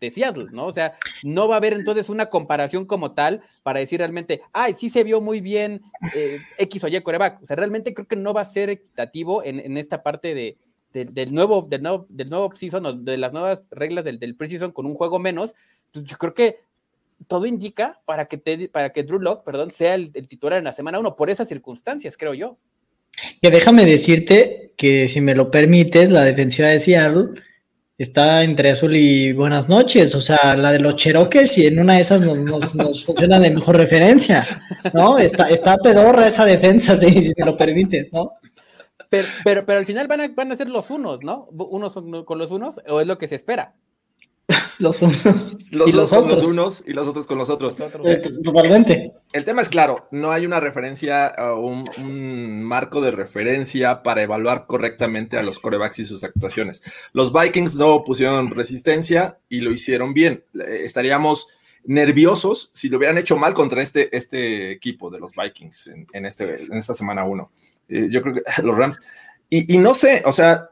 de 0.00 0.10
Seattle, 0.10 0.46
¿no? 0.52 0.66
O 0.66 0.72
sea, 0.72 0.94
no 1.22 1.46
va 1.46 1.56
a 1.56 1.58
haber 1.58 1.74
entonces 1.74 2.08
una 2.08 2.26
comparación 2.26 2.86
como 2.86 3.12
tal 3.12 3.42
para 3.62 3.80
decir 3.80 3.98
realmente, 3.98 4.40
ay, 4.52 4.74
sí 4.74 4.88
se 4.88 5.04
vio 5.04 5.20
muy 5.20 5.40
bien 5.40 5.82
eh, 6.16 6.38
X 6.58 6.84
o 6.84 6.88
Y 6.88 7.00
coreback. 7.02 7.42
O 7.42 7.46
sea, 7.46 7.56
realmente 7.56 7.92
creo 7.92 8.08
que 8.08 8.16
no 8.16 8.32
va 8.32 8.40
a 8.40 8.46
ser 8.46 8.70
equitativo 8.70 9.44
en, 9.44 9.60
en 9.60 9.76
esta 9.76 10.02
parte 10.02 10.34
de, 10.34 10.56
del, 10.92 11.32
nuevo, 11.32 11.66
del 11.68 11.82
nuevo, 11.82 12.06
del 12.08 12.30
nuevo 12.30 12.54
season, 12.54 13.04
de 13.04 13.16
las 13.16 13.32
nuevas 13.32 13.68
reglas 13.70 14.04
del, 14.04 14.18
del 14.18 14.34
preseason 14.34 14.72
con 14.72 14.86
un 14.86 14.94
juego 14.94 15.18
menos, 15.18 15.54
pues 15.92 16.04
yo 16.04 16.16
creo 16.16 16.34
que 16.34 16.58
todo 17.26 17.46
indica 17.46 18.00
para 18.04 18.26
que, 18.26 18.38
te, 18.38 18.68
para 18.68 18.92
que 18.92 19.02
Drew 19.02 19.20
Lock, 19.20 19.44
perdón, 19.44 19.70
sea 19.70 19.94
el, 19.94 20.10
titular 20.28 20.58
en 20.58 20.64
la 20.64 20.72
semana 20.72 20.98
1, 20.98 21.16
por 21.16 21.30
esas 21.30 21.48
circunstancias, 21.48 22.16
creo 22.16 22.34
yo. 22.34 22.58
Que 23.42 23.50
déjame 23.50 23.84
decirte 23.84 24.72
que 24.76 25.08
si 25.08 25.20
me 25.20 25.34
lo 25.34 25.50
permites, 25.50 26.10
la 26.10 26.24
defensiva 26.24 26.68
de 26.68 26.80
Seattle 26.80 27.40
está 27.98 28.42
entre 28.44 28.70
azul 28.70 28.96
y 28.96 29.32
buenas 29.32 29.68
noches, 29.68 30.14
o 30.14 30.20
sea, 30.22 30.56
la 30.56 30.72
de 30.72 30.78
los 30.78 30.96
Cherokees 30.96 31.58
y 31.58 31.66
en 31.66 31.80
una 31.80 31.96
de 31.96 32.00
esas 32.00 32.22
nos, 32.22 32.72
funciona 33.04 33.38
de 33.38 33.50
mejor 33.50 33.76
referencia, 33.76 34.46
¿no? 34.94 35.18
Está, 35.18 35.50
está 35.50 35.76
pedorra 35.76 36.28
esa 36.28 36.46
defensa, 36.46 36.98
si 36.98 37.32
me 37.36 37.44
lo 37.44 37.56
permites, 37.56 38.08
¿no? 38.12 38.32
Pero, 39.10 39.28
pero, 39.44 39.66
pero 39.66 39.78
al 39.80 39.86
final 39.86 40.06
van 40.06 40.20
a, 40.20 40.28
van 40.28 40.52
a 40.52 40.56
ser 40.56 40.70
los 40.70 40.90
unos, 40.90 41.22
¿no? 41.22 41.48
Unos 41.50 41.94
con 42.24 42.38
los 42.38 42.52
unos, 42.52 42.76
o 42.88 43.00
es 43.00 43.06
lo 43.06 43.18
que 43.18 43.26
se 43.26 43.34
espera. 43.34 43.74
los 44.78 45.02
unos 45.02 45.66
los 45.72 45.88
y 45.88 45.92
los 45.92 46.12
otros. 46.12 46.32
Con 46.32 46.40
los 46.40 46.48
unos 46.48 46.84
y 46.86 46.92
los 46.92 47.08
otros 47.08 47.26
con 47.26 47.38
los 47.38 47.50
otros. 47.50 47.74
Eh, 48.04 48.22
totalmente. 48.44 49.12
El 49.32 49.44
tema 49.44 49.62
es 49.62 49.68
claro, 49.68 50.08
no 50.12 50.30
hay 50.30 50.46
una 50.46 50.60
referencia 50.60 51.34
o 51.38 51.66
un, 51.66 52.62
marco 52.62 53.00
de 53.00 53.10
referencia 53.10 54.02
para 54.02 54.22
evaluar 54.22 54.66
correctamente 54.66 55.36
a 55.36 55.42
los 55.42 55.58
corebacks 55.58 55.98
y 55.98 56.04
sus 56.04 56.22
actuaciones. 56.22 56.82
Los 57.12 57.32
Vikings 57.32 57.76
no 57.76 58.04
pusieron 58.04 58.50
resistencia 58.50 59.38
y 59.48 59.60
lo 59.60 59.72
hicieron 59.72 60.14
bien. 60.14 60.44
Estaríamos 60.54 61.48
nerviosos 61.84 62.70
si 62.72 62.88
lo 62.88 62.98
hubieran 62.98 63.18
hecho 63.18 63.36
mal 63.36 63.54
contra 63.54 63.82
este, 63.82 64.14
este 64.16 64.70
equipo 64.70 65.10
de 65.10 65.18
los 65.18 65.32
Vikings 65.34 65.90
en, 66.12 66.26
este, 66.26 66.64
en 66.64 66.74
esta 66.74 66.94
semana 66.94 67.24
1. 67.24 67.52
Eh, 67.88 68.08
yo 68.10 68.22
creo 68.22 68.34
que 68.34 68.42
los 68.62 68.76
Rams, 68.76 69.00
y, 69.48 69.74
y 69.74 69.78
no 69.78 69.94
sé, 69.94 70.22
o 70.24 70.32
sea, 70.32 70.68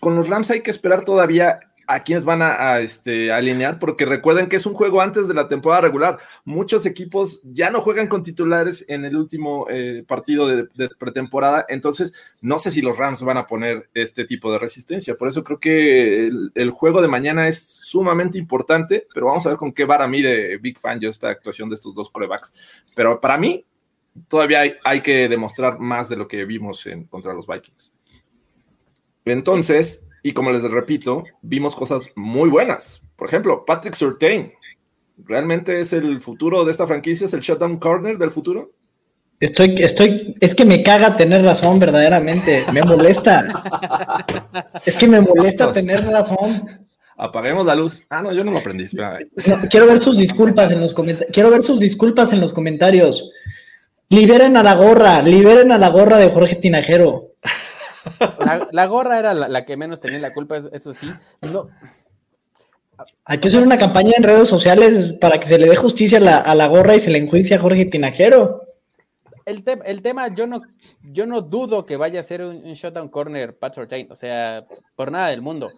con 0.00 0.16
los 0.16 0.28
Rams 0.28 0.50
hay 0.50 0.60
que 0.60 0.70
esperar 0.70 1.04
todavía 1.04 1.60
a 1.86 2.00
quienes 2.00 2.24
van 2.24 2.42
a, 2.42 2.80
este, 2.80 3.32
alinear, 3.32 3.78
porque 3.78 4.04
recuerden 4.04 4.48
que 4.48 4.56
es 4.56 4.66
un 4.66 4.74
juego 4.74 5.00
antes 5.00 5.28
de 5.28 5.34
la 5.34 5.48
temporada 5.48 5.82
regular. 5.82 6.18
Muchos 6.44 6.84
equipos 6.86 7.40
ya 7.44 7.70
no 7.70 7.80
juegan 7.80 8.08
con 8.08 8.22
titulares 8.22 8.84
en 8.88 9.04
el 9.04 9.16
último 9.16 9.66
eh, 9.70 10.04
partido 10.06 10.48
de, 10.48 10.88
pretemporada, 10.98 11.64
entonces 11.68 12.12
no 12.42 12.58
sé 12.58 12.70
si 12.70 12.82
los 12.82 12.96
Rams 12.96 13.22
van 13.22 13.36
a 13.36 13.46
poner 13.46 13.88
este 13.94 14.24
tipo 14.24 14.50
de 14.50 14.58
resistencia. 14.58 15.14
Por 15.14 15.28
eso 15.28 15.42
creo 15.42 15.60
que 15.60 16.26
el, 16.54 16.70
juego 16.70 17.00
de 17.00 17.08
mañana 17.08 17.48
es 17.48 17.64
sumamente 17.64 18.38
importante, 18.38 19.06
pero 19.14 19.26
vamos 19.26 19.46
a 19.46 19.50
ver 19.50 19.58
con 19.58 19.72
qué 19.72 19.84
vara 19.84 20.06
de 20.08 20.58
Big 20.58 20.78
Fan 20.78 21.00
yo 21.00 21.10
esta 21.10 21.28
actuación 21.28 21.68
de 21.68 21.74
estos 21.74 21.94
dos 21.94 22.10
corebacks. 22.10 22.52
Pero 22.94 23.20
para 23.20 23.36
mí, 23.36 23.64
todavía 24.28 24.60
hay, 24.60 24.74
hay 24.84 25.00
que 25.00 25.28
demostrar 25.28 25.78
más 25.78 26.08
de 26.08 26.16
lo 26.16 26.28
que 26.28 26.44
vimos 26.44 26.86
en, 26.86 27.04
contra 27.04 27.32
los 27.32 27.46
Vikings. 27.46 27.95
Entonces, 29.26 30.12
y 30.22 30.32
como 30.32 30.52
les 30.52 30.62
repito, 30.62 31.24
vimos 31.42 31.74
cosas 31.74 32.08
muy 32.14 32.48
buenas. 32.48 33.02
Por 33.16 33.28
ejemplo, 33.28 33.64
Patrick 33.66 33.94
Surtain. 33.94 34.52
¿Realmente 35.18 35.80
es 35.80 35.92
el 35.92 36.20
futuro 36.20 36.64
de 36.64 36.70
esta 36.70 36.86
franquicia? 36.86 37.24
¿Es 37.24 37.34
el 37.34 37.40
shutdown 37.40 37.78
corner 37.78 38.18
del 38.18 38.30
futuro? 38.30 38.70
Estoy, 39.40 39.74
estoy, 39.78 40.34
es 40.40 40.54
que 40.54 40.64
me 40.64 40.82
caga 40.82 41.16
tener 41.16 41.42
razón, 41.42 41.78
verdaderamente. 41.78 42.64
Me 42.72 42.82
molesta. 42.82 44.24
es 44.86 44.96
que 44.96 45.08
me 45.08 45.20
molesta 45.20 45.72
tener 45.72 46.04
razón. 46.04 46.64
Apaguemos 47.16 47.66
la 47.66 47.74
luz. 47.74 48.04
Ah, 48.08 48.22
no, 48.22 48.32
yo 48.32 48.44
no 48.44 48.52
lo 48.52 48.58
aprendí. 48.58 48.86
quiero 49.70 49.86
ver 49.86 49.98
sus 49.98 50.18
disculpas 50.18 50.70
en 50.70 50.80
los 50.80 50.94
comentarios. 50.94 51.34
Quiero 51.34 51.50
ver 51.50 51.62
sus 51.62 51.80
disculpas 51.80 52.32
en 52.32 52.40
los 52.40 52.52
comentarios. 52.52 53.30
Liberen 54.08 54.56
a 54.56 54.62
la 54.62 54.74
gorra, 54.74 55.20
liberen 55.22 55.72
a 55.72 55.78
la 55.78 55.88
gorra 55.88 56.18
de 56.18 56.30
Jorge 56.30 56.56
Tinajero. 56.56 57.35
La, 58.72 58.86
gorra 58.86 59.18
era 59.18 59.34
la, 59.34 59.64
que 59.64 59.76
menos 59.76 60.00
tenía 60.00 60.18
la 60.18 60.32
culpa, 60.32 60.62
eso 60.72 60.94
sí. 60.94 61.10
No. 61.42 61.68
Hay 63.24 63.38
que 63.38 63.48
hacer 63.48 63.62
una 63.62 63.78
campaña 63.78 64.12
en 64.16 64.22
redes 64.22 64.48
sociales 64.48 65.14
para 65.20 65.38
que 65.38 65.46
se 65.46 65.58
le 65.58 65.68
dé 65.68 65.76
justicia 65.76 66.18
a 66.18 66.54
la, 66.54 66.66
gorra 66.66 66.94
y 66.94 67.00
se 67.00 67.10
le 67.10 67.18
enjuicie 67.18 67.56
a 67.56 67.60
Jorge 67.60 67.84
Tinajero. 67.86 68.62
El, 69.44 69.62
el, 69.84 70.02
tema, 70.02 70.34
yo 70.34 70.46
no, 70.46 70.60
yo 71.02 71.26
no 71.26 71.40
dudo 71.40 71.86
que 71.86 71.96
vaya 71.96 72.20
a 72.20 72.24
ser 72.24 72.42
un, 72.42 72.62
shutdown 72.72 73.08
corner 73.08 73.56
Pat 73.56 73.74
Sortain, 73.74 74.10
o 74.10 74.16
sea, 74.16 74.66
por 74.96 75.12
nada 75.12 75.28
del 75.28 75.42
mundo. 75.42 75.70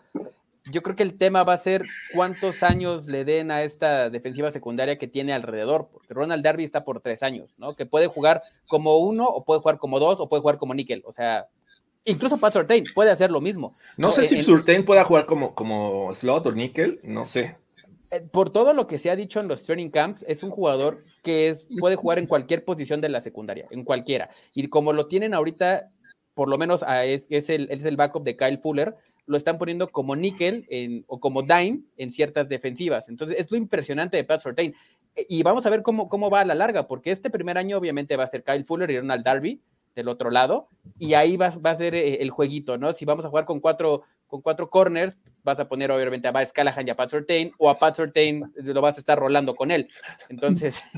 Yo 0.70 0.82
creo 0.82 0.96
que 0.96 1.02
el 1.02 1.18
tema 1.18 1.44
va 1.44 1.54
a 1.54 1.58
ser 1.58 1.84
cuántos 2.14 2.62
años 2.62 3.06
le 3.06 3.24
den 3.24 3.50
a 3.50 3.62
esta 3.62 4.10
defensiva 4.10 4.50
secundaria 4.50 4.98
que 4.98 5.08
tiene 5.08 5.32
alrededor, 5.32 5.88
porque 5.90 6.14
Ronald 6.14 6.44
Darby 6.44 6.64
está 6.64 6.84
por 6.84 7.00
tres 7.00 7.22
años, 7.22 7.54
¿no? 7.58 7.74
Que 7.74 7.86
puede 7.86 8.06
jugar 8.06 8.42
como 8.68 8.98
uno, 8.98 9.26
o 9.26 9.44
puede 9.44 9.60
jugar 9.60 9.78
como 9.78 9.98
dos, 9.98 10.20
o 10.20 10.28
puede 10.28 10.42
jugar 10.42 10.58
como 10.58 10.74
níquel, 10.74 11.02
o 11.06 11.12
sea, 11.12 11.48
Incluso 12.08 12.38
Pat 12.38 12.54
Surtain 12.54 12.84
puede 12.94 13.10
hacer 13.10 13.30
lo 13.30 13.40
mismo. 13.40 13.76
No, 13.96 14.10
sé 14.10 14.24
si 14.24 14.40
Surtain 14.40 14.84
pueda 14.84 15.04
jugar 15.04 15.26
como, 15.26 15.54
como 15.54 16.12
slot 16.12 16.46
o 16.46 16.52
nickel, 16.52 16.98
no 17.04 17.24
sé. 17.24 17.56
Eh, 18.10 18.20
por 18.20 18.50
todo 18.50 18.72
lo 18.72 18.86
que 18.86 18.96
se 18.96 19.10
ha 19.10 19.16
dicho 19.16 19.40
en 19.40 19.48
los 19.48 19.62
training 19.62 19.90
camps, 19.90 20.24
es 20.26 20.42
un 20.42 20.50
jugador 20.50 21.04
que 21.22 21.48
es, 21.50 21.66
puede 21.78 21.96
jugar 21.96 22.18
en 22.18 22.26
cualquier 22.26 22.64
posición 22.64 23.02
de 23.02 23.10
la 23.10 23.20
secundaria, 23.20 23.66
en 23.70 23.84
cualquiera. 23.84 24.30
Y 24.54 24.68
como 24.68 24.94
lo 24.94 25.06
tienen 25.06 25.34
ahorita, 25.34 25.90
por 26.32 26.48
lo 26.48 26.56
menos 26.56 26.82
ah, 26.86 27.04
es, 27.04 27.26
es, 27.30 27.50
el, 27.50 27.70
es 27.70 27.84
el 27.84 27.96
backup 27.96 28.24
de 28.24 28.36
Kyle 28.36 28.58
Fuller, 28.58 28.96
lo 29.26 29.36
están 29.36 29.58
poniendo 29.58 29.88
como 29.88 30.16
nickel 30.16 31.04
o 31.06 31.20
como 31.20 31.42
dime 31.42 31.82
en 31.98 32.10
ciertas 32.10 32.48
defensivas. 32.48 33.10
Entonces, 33.10 33.36
es 33.38 33.50
lo 33.50 33.58
impresionante 33.58 34.16
de 34.16 34.24
Pat 34.24 34.40
Surtain. 34.40 34.74
Eh, 35.14 35.26
y 35.28 35.42
vamos 35.42 35.66
a 35.66 35.70
ver 35.70 35.82
cómo, 35.82 36.08
cómo 36.08 36.30
va 36.30 36.40
a 36.40 36.44
la 36.46 36.54
larga, 36.54 36.88
porque 36.88 37.10
este 37.10 37.28
primer 37.28 37.58
año 37.58 37.76
obviamente 37.76 38.16
va 38.16 38.24
a 38.24 38.28
ser 38.28 38.42
Kyle 38.42 38.64
Fuller 38.64 38.90
y 38.90 38.98
Ronald 38.98 39.22
Darby, 39.22 39.60
del 39.98 40.08
otro 40.08 40.30
lado, 40.30 40.68
y 41.00 41.14
ahí 41.14 41.36
va, 41.36 41.50
va 41.64 41.70
a 41.70 41.74
ser 41.74 41.96
eh, 41.96 42.22
el 42.22 42.30
jueguito, 42.30 42.78
¿no? 42.78 42.92
Si 42.92 43.04
vamos 43.04 43.24
a 43.24 43.28
jugar 43.30 43.44
con 43.44 43.58
cuatro, 43.58 44.02
con 44.28 44.40
cuatro 44.42 44.70
corners, 44.70 45.18
vas 45.42 45.58
a 45.58 45.68
poner 45.68 45.90
obviamente 45.90 46.28
a 46.28 46.30
Bar 46.30 46.50
Callahan 46.52 46.86
y 46.86 46.90
a 46.90 46.96
Pat 46.96 47.10
Surtain, 47.10 47.50
o 47.58 47.68
a 47.68 47.76
Pat 47.76 47.96
Surtain 47.96 48.44
lo 48.54 48.80
vas 48.80 48.96
a 48.96 49.00
estar 49.00 49.18
rolando 49.18 49.56
con 49.56 49.72
él. 49.72 49.88
Entonces. 50.28 50.80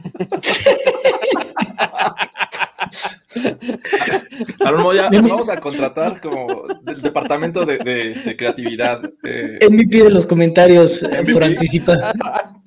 vamos 4.61 5.49
a 5.49 5.59
contratar 5.59 6.21
como 6.21 6.65
del 6.83 7.01
departamento 7.03 7.65
de, 7.65 8.11
este, 8.11 8.37
creatividad. 8.37 9.03
Eh. 9.23 9.59
me 9.71 9.85
pide 9.87 10.11
los 10.11 10.27
comentarios 10.27 11.03
eh, 11.03 11.25
por 11.33 11.45
anticipar. 11.45 12.13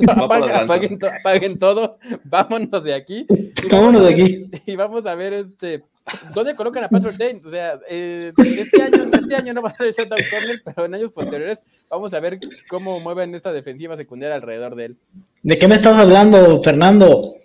Apaguen, 0.07 1.59
todo, 1.59 1.97
vámonos 2.23 2.83
de 2.83 2.93
aquí. 2.93 3.25
Vámonos 3.71 4.03
de 4.03 4.13
aquí. 4.13 4.51
Y 4.65 4.75
vamos 4.75 5.05
a 5.05 5.15
ver 5.15 5.33
este. 5.33 5.83
¿Dónde 6.33 6.55
colocan 6.55 6.83
a 6.83 6.89
Patrick 6.89 7.17
Dane? 7.17 7.41
O 7.45 7.49
sea, 7.49 7.79
eh, 7.89 8.31
este, 8.37 8.81
año, 8.81 9.09
este 9.13 9.35
año 9.35 9.53
no 9.53 9.61
va 9.61 9.69
a 9.69 9.75
ser 9.75 9.87
el 9.87 9.93
shutdown 9.93 10.21
corner, 10.29 10.61
pero 10.65 10.85
en 10.85 10.93
años 10.95 11.11
posteriores 11.11 11.59
vamos 11.89 12.13
a 12.13 12.19
ver 12.19 12.39
cómo 12.67 12.99
mueven 12.99 13.33
esta 13.35 13.53
defensiva 13.53 13.95
secundaria 13.95 14.35
alrededor 14.35 14.75
de 14.75 14.85
él. 14.85 14.97
¿De 15.41 15.57
qué 15.57 15.67
me 15.67 15.75
estás 15.75 15.97
hablando, 15.97 16.61
Fernando? 16.61 17.35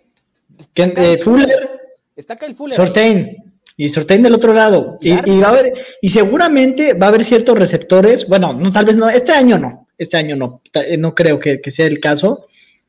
¿Qué, 0.74 1.20
Fuller? 1.22 1.70
Está 2.16 2.34
el 2.46 2.54
Fuller. 2.54 2.76
Sortain. 2.76 3.36
Y 3.76 3.88
Sortain 3.88 4.22
del 4.22 4.34
otro 4.34 4.52
lado. 4.52 4.98
Y, 5.00 5.12
va 5.12 5.48
a 5.48 5.50
haber, 5.50 5.72
y 6.02 6.08
seguramente 6.08 6.94
va 6.94 7.06
a 7.06 7.08
haber 7.10 7.24
ciertos 7.24 7.56
receptores. 7.56 8.26
Bueno, 8.26 8.52
no, 8.52 8.72
tal 8.72 8.84
vez 8.84 8.96
no. 8.96 9.08
Este 9.08 9.32
año 9.32 9.58
no. 9.58 9.86
Este 9.96 10.16
año 10.16 10.34
no. 10.34 10.60
Eh, 10.74 10.96
no 10.96 11.14
creo 11.14 11.38
que, 11.38 11.60
sea 11.70 11.86
el 11.86 12.00
caso. 12.00 12.44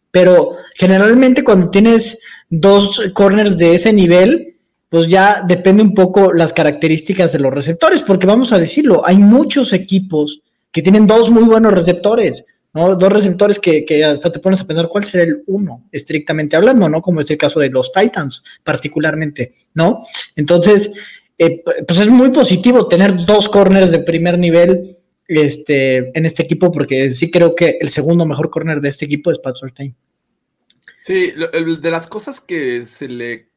Pero 0.10 0.58
generalmente 0.74 1.44
cuando 1.44 1.70
tienes 1.70 2.20
dos 2.50 3.12
corners 3.14 3.60
de 3.60 3.76
ese 3.76 3.94
nivel, 3.94 4.49
pues 4.90 5.08
ya 5.08 5.44
depende 5.48 5.84
un 5.84 5.94
poco 5.94 6.34
las 6.34 6.52
características 6.52 7.32
de 7.32 7.40
los 7.40 7.54
receptores, 7.54 8.02
porque 8.02 8.28
vamos 8.28 8.52
a 8.52 8.60
decirlo, 8.60 9.06
hay 9.06 9.18
muchos 9.18 9.72
equipos 9.72 10.42
que 10.72 10.82
tienen 10.82 11.08
dos 11.08 11.30
muy 11.30 11.44
buenos 11.44 11.74
receptores. 11.74 12.46
¿no? 12.74 12.96
Dos 12.96 13.12
receptores 13.12 13.60
que, 13.60 14.04
hasta 14.04 14.32
te 14.32 14.40
pones 14.40 14.62
a 14.62 14.68
pensar 14.68 14.90
cuál 14.90 15.04
será 15.04 15.24
el 15.24 15.44
uno, 15.48 15.88
estrictamente 15.92 16.56
hablando, 16.56 16.88
¿no? 16.88 17.02
Como 17.02 17.22
es 17.22 17.32
el 17.32 17.38
caso 17.38 17.60
de 17.60 17.70
los 17.70 17.92
Titans, 17.92 18.44
particularmente, 18.64 19.54
¿no? 19.74 20.04
Entonces, 20.36 20.92
eh, 21.38 21.64
pues 21.88 22.00
es 22.00 22.10
muy 22.10 22.30
positivo 22.30 22.88
tener 22.88 23.26
dos 23.26 23.50
corners 23.50 23.90
de 23.92 24.00
primer 24.00 24.38
nivel 24.38 24.98
este, 25.28 26.18
en 26.18 26.26
este 26.26 26.44
equipo, 26.44 26.72
porque 26.72 27.14
sí 27.16 27.32
creo 27.32 27.56
que 27.56 27.78
el 27.80 27.90
segundo 27.90 28.26
mejor 28.26 28.50
corner 28.50 28.82
de 28.82 28.90
este 28.90 29.06
equipo 29.06 29.32
es 29.32 29.40
Pat 29.40 29.56
Surtain. 29.56 29.96
Sí, 31.02 31.32
de 31.32 31.92
las 31.92 32.08
cosas 32.08 32.42
que 32.42 32.86
se 32.86 33.08
le 33.08 33.49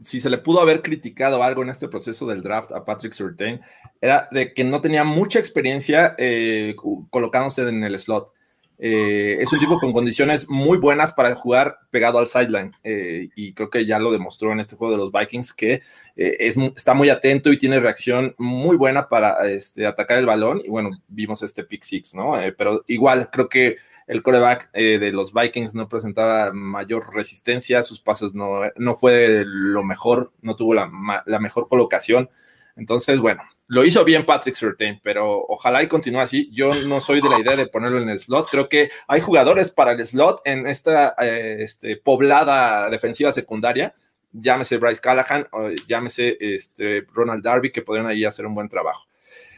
si 0.00 0.20
se 0.20 0.30
le 0.30 0.38
pudo 0.38 0.60
haber 0.60 0.82
criticado 0.82 1.42
algo 1.42 1.62
en 1.62 1.70
este 1.70 1.88
proceso 1.88 2.26
del 2.26 2.42
draft 2.42 2.72
a 2.72 2.84
Patrick 2.84 3.12
Surtain, 3.12 3.60
era 4.00 4.28
de 4.30 4.52
que 4.52 4.64
no 4.64 4.80
tenía 4.80 5.04
mucha 5.04 5.38
experiencia 5.38 6.14
eh, 6.18 6.74
colocándose 7.10 7.62
en 7.62 7.84
el 7.84 7.98
slot. 7.98 8.32
Eh, 8.78 9.38
es 9.40 9.50
un 9.52 9.58
tipo 9.58 9.78
con 9.78 9.92
condiciones 9.92 10.50
muy 10.50 10.76
buenas 10.76 11.12
para 11.12 11.34
jugar 11.34 11.78
pegado 11.90 12.18
al 12.18 12.26
sideline 12.26 12.72
eh, 12.84 13.30
y 13.34 13.54
creo 13.54 13.70
que 13.70 13.86
ya 13.86 13.98
lo 13.98 14.12
demostró 14.12 14.52
en 14.52 14.60
este 14.60 14.76
juego 14.76 14.92
de 14.92 14.98
los 14.98 15.10
Vikings 15.10 15.54
que 15.54 15.80
eh, 16.14 16.36
es, 16.40 16.58
está 16.76 16.92
muy 16.92 17.08
atento 17.08 17.50
y 17.50 17.56
tiene 17.56 17.80
reacción 17.80 18.34
muy 18.36 18.76
buena 18.76 19.08
para 19.08 19.48
este, 19.48 19.86
atacar 19.86 20.18
el 20.18 20.26
balón 20.26 20.60
y 20.62 20.68
bueno, 20.68 20.90
vimos 21.08 21.42
este 21.42 21.64
pick 21.64 21.84
six, 21.84 22.14
¿no? 22.14 22.34
pero 22.58 22.84
igual 22.86 23.30
creo 23.30 23.48
que 23.48 23.76
el 24.06 24.22
coreback 24.22 24.70
de 24.72 25.10
los 25.10 25.32
Vikings 25.32 25.74
no 25.74 25.88
presentaba 25.88 26.52
mayor 26.52 27.12
resistencia, 27.12 27.82
sus 27.82 28.00
pases 28.00 28.34
no, 28.34 28.60
no 28.76 28.94
fue 28.94 29.42
lo 29.44 29.82
mejor, 29.82 30.32
no 30.42 30.54
tuvo 30.54 30.74
la, 30.74 30.90
la 31.26 31.40
mejor 31.40 31.68
colocación. 31.68 32.30
Entonces, 32.76 33.18
bueno, 33.18 33.42
lo 33.68 33.84
hizo 33.84 34.04
bien 34.04 34.24
Patrick 34.24 34.54
Surtain, 34.54 35.00
pero 35.02 35.44
ojalá 35.48 35.82
y 35.82 35.88
continúe 35.88 36.20
así. 36.20 36.48
Yo 36.52 36.74
no 36.86 37.00
soy 37.00 37.20
de 37.20 37.28
la 37.28 37.40
idea 37.40 37.56
de 37.56 37.66
ponerlo 37.66 38.00
en 38.00 38.08
el 38.08 38.20
slot. 38.20 38.48
Creo 38.50 38.68
que 38.68 38.90
hay 39.08 39.20
jugadores 39.20 39.70
para 39.70 39.92
el 39.92 40.06
slot 40.06 40.40
en 40.44 40.66
esta 40.66 41.14
eh, 41.20 41.58
este, 41.60 41.96
poblada 41.96 42.88
defensiva 42.90 43.32
secundaria. 43.32 43.94
Llámese 44.32 44.76
Bryce 44.76 45.00
Callahan 45.00 45.48
o 45.52 45.70
llámese 45.88 46.36
este, 46.40 47.06
Ronald 47.12 47.42
Darby, 47.42 47.72
que 47.72 47.82
podrían 47.82 48.06
ahí 48.06 48.24
hacer 48.24 48.46
un 48.46 48.54
buen 48.54 48.68
trabajo. 48.68 49.08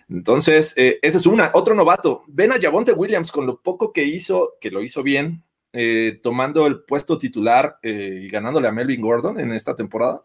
Entonces, 0.08 0.72
eh, 0.76 0.98
ese 1.02 1.18
es 1.18 1.26
una. 1.26 1.50
Otro 1.52 1.74
novato. 1.74 2.22
Ven 2.28 2.52
a 2.52 2.60
Javonte 2.60 2.92
Williams 2.92 3.30
con 3.30 3.46
lo 3.46 3.60
poco 3.60 3.92
que 3.92 4.04
hizo, 4.04 4.54
que 4.60 4.70
lo 4.70 4.82
hizo 4.82 5.02
bien, 5.02 5.44
eh, 5.72 6.18
tomando 6.22 6.66
el 6.66 6.82
puesto 6.84 7.18
titular 7.18 7.78
eh, 7.82 8.22
y 8.22 8.28
ganándole 8.28 8.68
a 8.68 8.72
Melvin 8.72 9.02
Gordon 9.02 9.38
en 9.38 9.52
esta 9.52 9.76
temporada. 9.76 10.24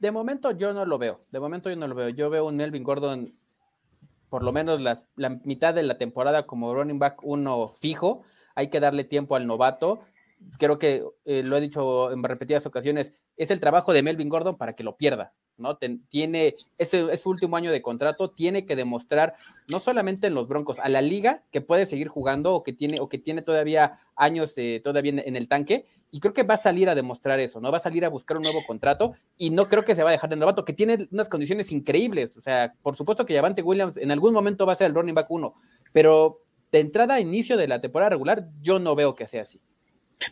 De 0.00 0.10
momento 0.10 0.50
yo 0.50 0.72
no 0.72 0.84
lo 0.84 0.98
veo. 0.98 1.20
De 1.30 1.38
momento 1.38 1.70
yo 1.70 1.76
no 1.76 1.86
lo 1.86 1.94
veo. 1.94 2.08
Yo 2.08 2.30
veo 2.30 2.46
un 2.46 2.56
Melvin 2.56 2.82
Gordon 2.82 3.32
por 4.28 4.44
lo 4.44 4.52
menos 4.52 4.80
la 4.80 5.30
mitad 5.44 5.74
de 5.74 5.82
la 5.82 5.98
temporada 5.98 6.46
como 6.46 6.72
running 6.74 6.98
back 6.98 7.20
uno 7.22 7.68
fijo. 7.68 8.22
Hay 8.54 8.70
que 8.70 8.80
darle 8.80 9.04
tiempo 9.04 9.36
al 9.36 9.46
novato. 9.46 10.00
Creo 10.58 10.78
que 10.78 11.04
eh, 11.24 11.42
lo 11.44 11.56
he 11.56 11.60
dicho 11.60 12.10
en 12.12 12.22
repetidas 12.22 12.64
ocasiones, 12.64 13.12
es 13.36 13.50
el 13.50 13.60
trabajo 13.60 13.92
de 13.92 14.02
Melvin 14.02 14.28
Gordon 14.28 14.56
para 14.56 14.74
que 14.74 14.84
lo 14.84 14.96
pierda. 14.96 15.32
¿no? 15.60 15.76
tiene 16.08 16.56
ese, 16.78 17.16
su 17.16 17.30
último 17.30 17.56
año 17.56 17.70
de 17.70 17.82
contrato, 17.82 18.30
tiene 18.30 18.66
que 18.66 18.76
demostrar, 18.76 19.34
no 19.68 19.78
solamente 19.78 20.26
en 20.26 20.34
los 20.34 20.48
Broncos, 20.48 20.80
a 20.80 20.88
la 20.88 21.02
liga 21.02 21.42
que 21.50 21.60
puede 21.60 21.86
seguir 21.86 22.08
jugando 22.08 22.54
o 22.54 22.62
que 22.62 22.72
tiene, 22.72 22.98
o 22.98 23.08
que 23.08 23.18
tiene 23.18 23.42
todavía 23.42 23.98
años 24.16 24.54
eh, 24.56 24.80
todavía 24.82 25.22
en, 25.24 25.36
el 25.36 25.48
tanque, 25.48 25.84
y 26.10 26.20
creo 26.20 26.34
que 26.34 26.42
va 26.42 26.54
a 26.54 26.58
salir 26.58 26.88
a 26.88 26.94
demostrar 26.94 27.40
eso, 27.40 27.60
¿no? 27.60 27.70
Va 27.70 27.76
a 27.76 27.80
salir 27.80 28.04
a 28.04 28.08
buscar 28.08 28.36
un 28.36 28.42
nuevo 28.42 28.60
contrato, 28.66 29.14
y 29.36 29.50
no 29.50 29.68
creo 29.68 29.84
que 29.84 29.94
se 29.94 30.02
va 30.02 30.10
a 30.10 30.12
dejar 30.12 30.30
de 30.30 30.36
novato, 30.36 30.64
que 30.64 30.72
tiene 30.72 31.08
unas 31.10 31.28
condiciones 31.28 31.72
increíbles, 31.72 32.36
o 32.36 32.40
sea, 32.40 32.74
por 32.82 32.96
supuesto 32.96 33.26
que 33.26 33.34
Javante 33.34 33.62
Williams 33.62 33.96
en 33.96 34.10
algún 34.10 34.34
momento 34.34 34.66
va 34.66 34.72
a 34.72 34.76
ser 34.76 34.88
el 34.88 34.94
running 34.94 35.14
back 35.14 35.30
uno, 35.30 35.54
pero 35.92 36.40
de 36.72 36.80
entrada 36.80 37.14
a 37.14 37.20
inicio 37.20 37.56
de 37.56 37.68
la 37.68 37.80
temporada 37.80 38.10
regular, 38.10 38.48
yo 38.60 38.78
no 38.78 38.94
veo 38.94 39.14
que 39.14 39.26
sea 39.26 39.42
así. 39.42 39.60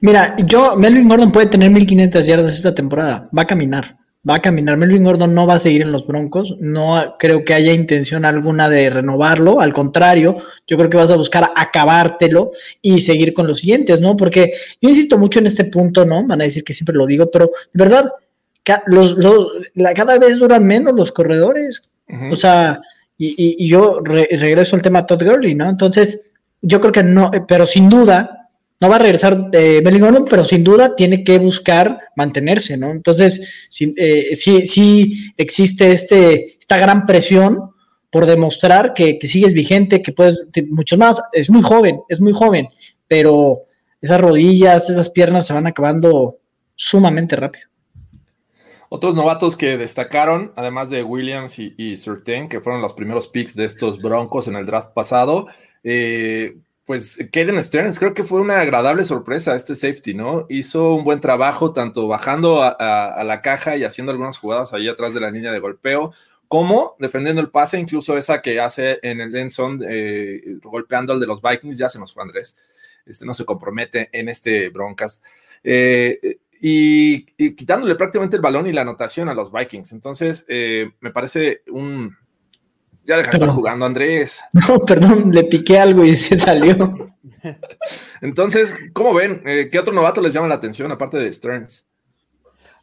Mira, 0.01 0.37
yo, 0.47 0.77
Melvin 0.77 1.09
Gordon 1.09 1.33
puede 1.33 1.47
tener 1.47 1.71
1500 1.71 2.27
yardas 2.27 2.55
esta 2.55 2.75
temporada, 2.75 3.29
va 3.37 3.43
a 3.43 3.47
caminar 3.47 3.97
va 4.29 4.37
a 4.37 4.43
caminar. 4.43 4.77
Melvin 4.77 5.05
Gordon 5.05 5.35
no 5.35 5.47
va 5.47 5.55
a 5.55 5.59
seguir 5.59 5.83
en 5.83 5.93
los 5.93 6.07
Broncos. 6.07 6.57
No 6.61 7.17
creo 7.19 7.45
que 7.45 7.55
haya 7.55 7.73
intención 7.73 8.25
alguna 8.25 8.69
de 8.69 8.91
renovarlo. 8.91 9.61
Al 9.61 9.73
contrario, 9.73 10.39
yo 10.67 10.77
creo 10.77 10.91
que 10.91 10.97
vas 10.97 11.11
a 11.11 11.17
buscar 11.17 11.51
acabártelo 11.55 12.51
y 12.83 13.01
seguir 13.01 13.33
con 13.35 13.47
los 13.47 13.61
siguientes, 13.61 14.01
¿no? 14.01 14.17
Porque 14.17 14.53
yo 14.81 14.89
insisto 14.89 15.19
mucho 15.19 15.39
en 15.39 15.47
este 15.47 15.65
punto, 15.65 16.05
¿no? 16.05 16.27
Van 16.27 16.41
a 16.41 16.45
decir 16.45 16.65
que 16.65 16.75
siempre 16.75 16.97
lo 16.97 17.07
digo, 17.07 17.31
pero 17.31 17.51
de 17.73 17.85
verdad, 17.85 18.13
los, 18.87 19.17
cada 19.95 20.19
vez 20.19 20.39
duran 20.39 20.67
menos 20.67 20.95
los 20.95 21.13
corredores. 21.13 21.91
O 22.31 22.37
sea, 22.37 22.81
y, 23.17 23.69
yo 23.69 24.01
regreso 24.01 24.77
al 24.77 24.83
tema 24.83 25.07
Todd 25.07 25.23
Gurley, 25.23 25.55
¿no? 25.55 25.69
Entonces, 25.69 26.31
yo 26.63 26.81
creo 26.81 26.93
que 26.93 27.05
no, 27.05 27.31
pero 27.47 27.67
sin 27.67 27.89
duda, 27.89 28.38
no 28.81 28.89
va 28.89 28.97
a 28.97 29.01
regresar 29.01 29.51
de 29.51 29.81
Bellingham, 29.81 30.25
pero 30.29 30.45
sin 30.45 30.63
duda 30.63 30.95
tiene 30.95 31.25
que 31.25 31.39
buscar 31.39 31.99
mantenerse, 32.15 32.77
¿no? 32.77 32.91
Entonces, 32.91 33.69
sí, 33.71 33.93
eh, 33.97 34.37
sí, 34.37 35.33
existe 35.37 35.91
este, 35.91 36.57
esta 36.59 36.79
gran 36.79 37.05
presión 37.07 37.73
por 38.11 38.27
demostrar 38.27 38.95
que, 38.95 39.19
sigues 39.23 39.53
vigente, 39.53 40.01
que 40.01 40.13
puedes, 40.13 40.39
mucho 40.69 40.97
más, 40.97 41.21
es 41.33 41.51
muy 41.51 41.63
joven, 41.63 42.01
es 42.09 42.21
muy 42.21 42.33
joven, 42.33 42.69
pero 43.07 43.63
esas 44.01 44.21
rodillas, 44.21 44.89
esas 44.89 45.11
piernas 45.11 45.47
se 45.47 45.53
van 45.53 45.67
acabando 45.67 46.39
sumamente 46.77 47.37
rápido. 47.37 47.67
Otros 48.91 49.15
novatos 49.15 49.57
que 49.57 49.77
destacaron, 49.77 50.53
además 50.57 50.89
de 50.89 51.03
Williams 51.03 51.59
y, 51.59 51.75
y 51.77 51.97
Surtain, 51.99 52.49
que 52.49 52.61
fueron 52.61 52.81
los 52.81 52.95
primeros 52.95 53.29
picks 53.29 53.55
de 53.55 53.67
estos 53.67 54.01
Broncos 54.01 54.49
en 54.49 54.57
el 54.57 54.65
draft 54.65 54.93
pasado, 54.95 55.45
eh, 55.85 56.57
pues 56.89 57.19
Kaden 57.31 57.63
Stearns 57.63 57.99
creo 57.99 58.15
que 58.15 58.25
fue 58.25 58.41
una 58.41 58.61
agradable 58.61 59.05
sorpresa 59.05 59.55
este 59.55 59.77
safety, 59.77 60.15
¿no? 60.15 60.47
Hizo 60.49 60.95
un 60.95 61.05
buen 61.05 61.21
trabajo 61.21 61.75
tanto 61.75 62.09
bajando 62.09 62.63
a, 62.63 63.23
la 63.25 63.43
caja 63.43 63.77
y 63.77 63.85
haciendo 63.85 64.11
algunas 64.11 64.39
jugadas 64.39 64.73
ahí 64.73 64.89
atrás 64.89 65.13
de 65.13 65.21
la 65.21 65.31
línea 65.31 65.53
de 65.53 65.59
golpeo, 65.59 66.15
como 66.49 66.97
defendiendo 66.99 67.43
el 67.43 67.51
pase, 67.51 67.79
incluso 67.79 68.17
esa 68.17 68.41
que 68.41 68.59
hace 68.59 69.01
en 69.03 69.21
el 69.21 69.37
end 69.37 69.85
eh, 69.87 70.43
golpeando 70.63 71.13
al 71.13 71.21
de 71.21 71.27
los 71.27 71.43
Vikings, 71.43 71.77
ya 71.77 71.91
se 71.91 71.99
nos 71.99 72.15
fue 72.15 72.23
Andrés, 72.23 72.57
este 73.05 73.27
no 73.27 73.35
se 73.35 73.45
compromete 73.45 74.09
en 74.11 74.31
este 74.31 74.71
Broncas. 74.71 75.21
Eh, 75.63 76.39
y, 76.59 77.27
quitándole 77.55 77.97
prácticamente 77.97 78.37
el 78.37 78.43
balón 78.43 78.67
y 78.67 78.73
la 78.73 78.81
anotación 78.81 79.29
a 79.29 79.35
los 79.35 79.53
Vikings. 79.53 79.93
Entonces, 79.93 80.47
eh, 80.49 80.91
me 81.01 81.11
parece 81.11 81.65
un, 81.71 82.17
ya 83.09 83.17
deja 83.17 83.31
de 83.31 83.37
estar 83.39 83.49
jugando, 83.49 83.87
Andrés. 83.87 84.41
No, 84.53 84.81
perdón, 84.81 85.33
le 85.33 85.45
piqué 85.45 85.79
algo 85.79 86.05
y 86.05 86.15
se 86.15 86.39
salió. 86.39 86.95
Entonces, 88.21 88.79
¿cómo 88.93 89.15
ven? 89.15 89.41
Eh, 89.47 89.71
¿Qué 89.73 89.79
otro 89.79 89.95
novato 89.95 90.21
les 90.21 90.35
llama 90.35 90.47
la 90.47 90.57
atención 90.57 90.93
aparte 90.93 91.17
de 91.17 91.33
Stearns? 91.33 91.87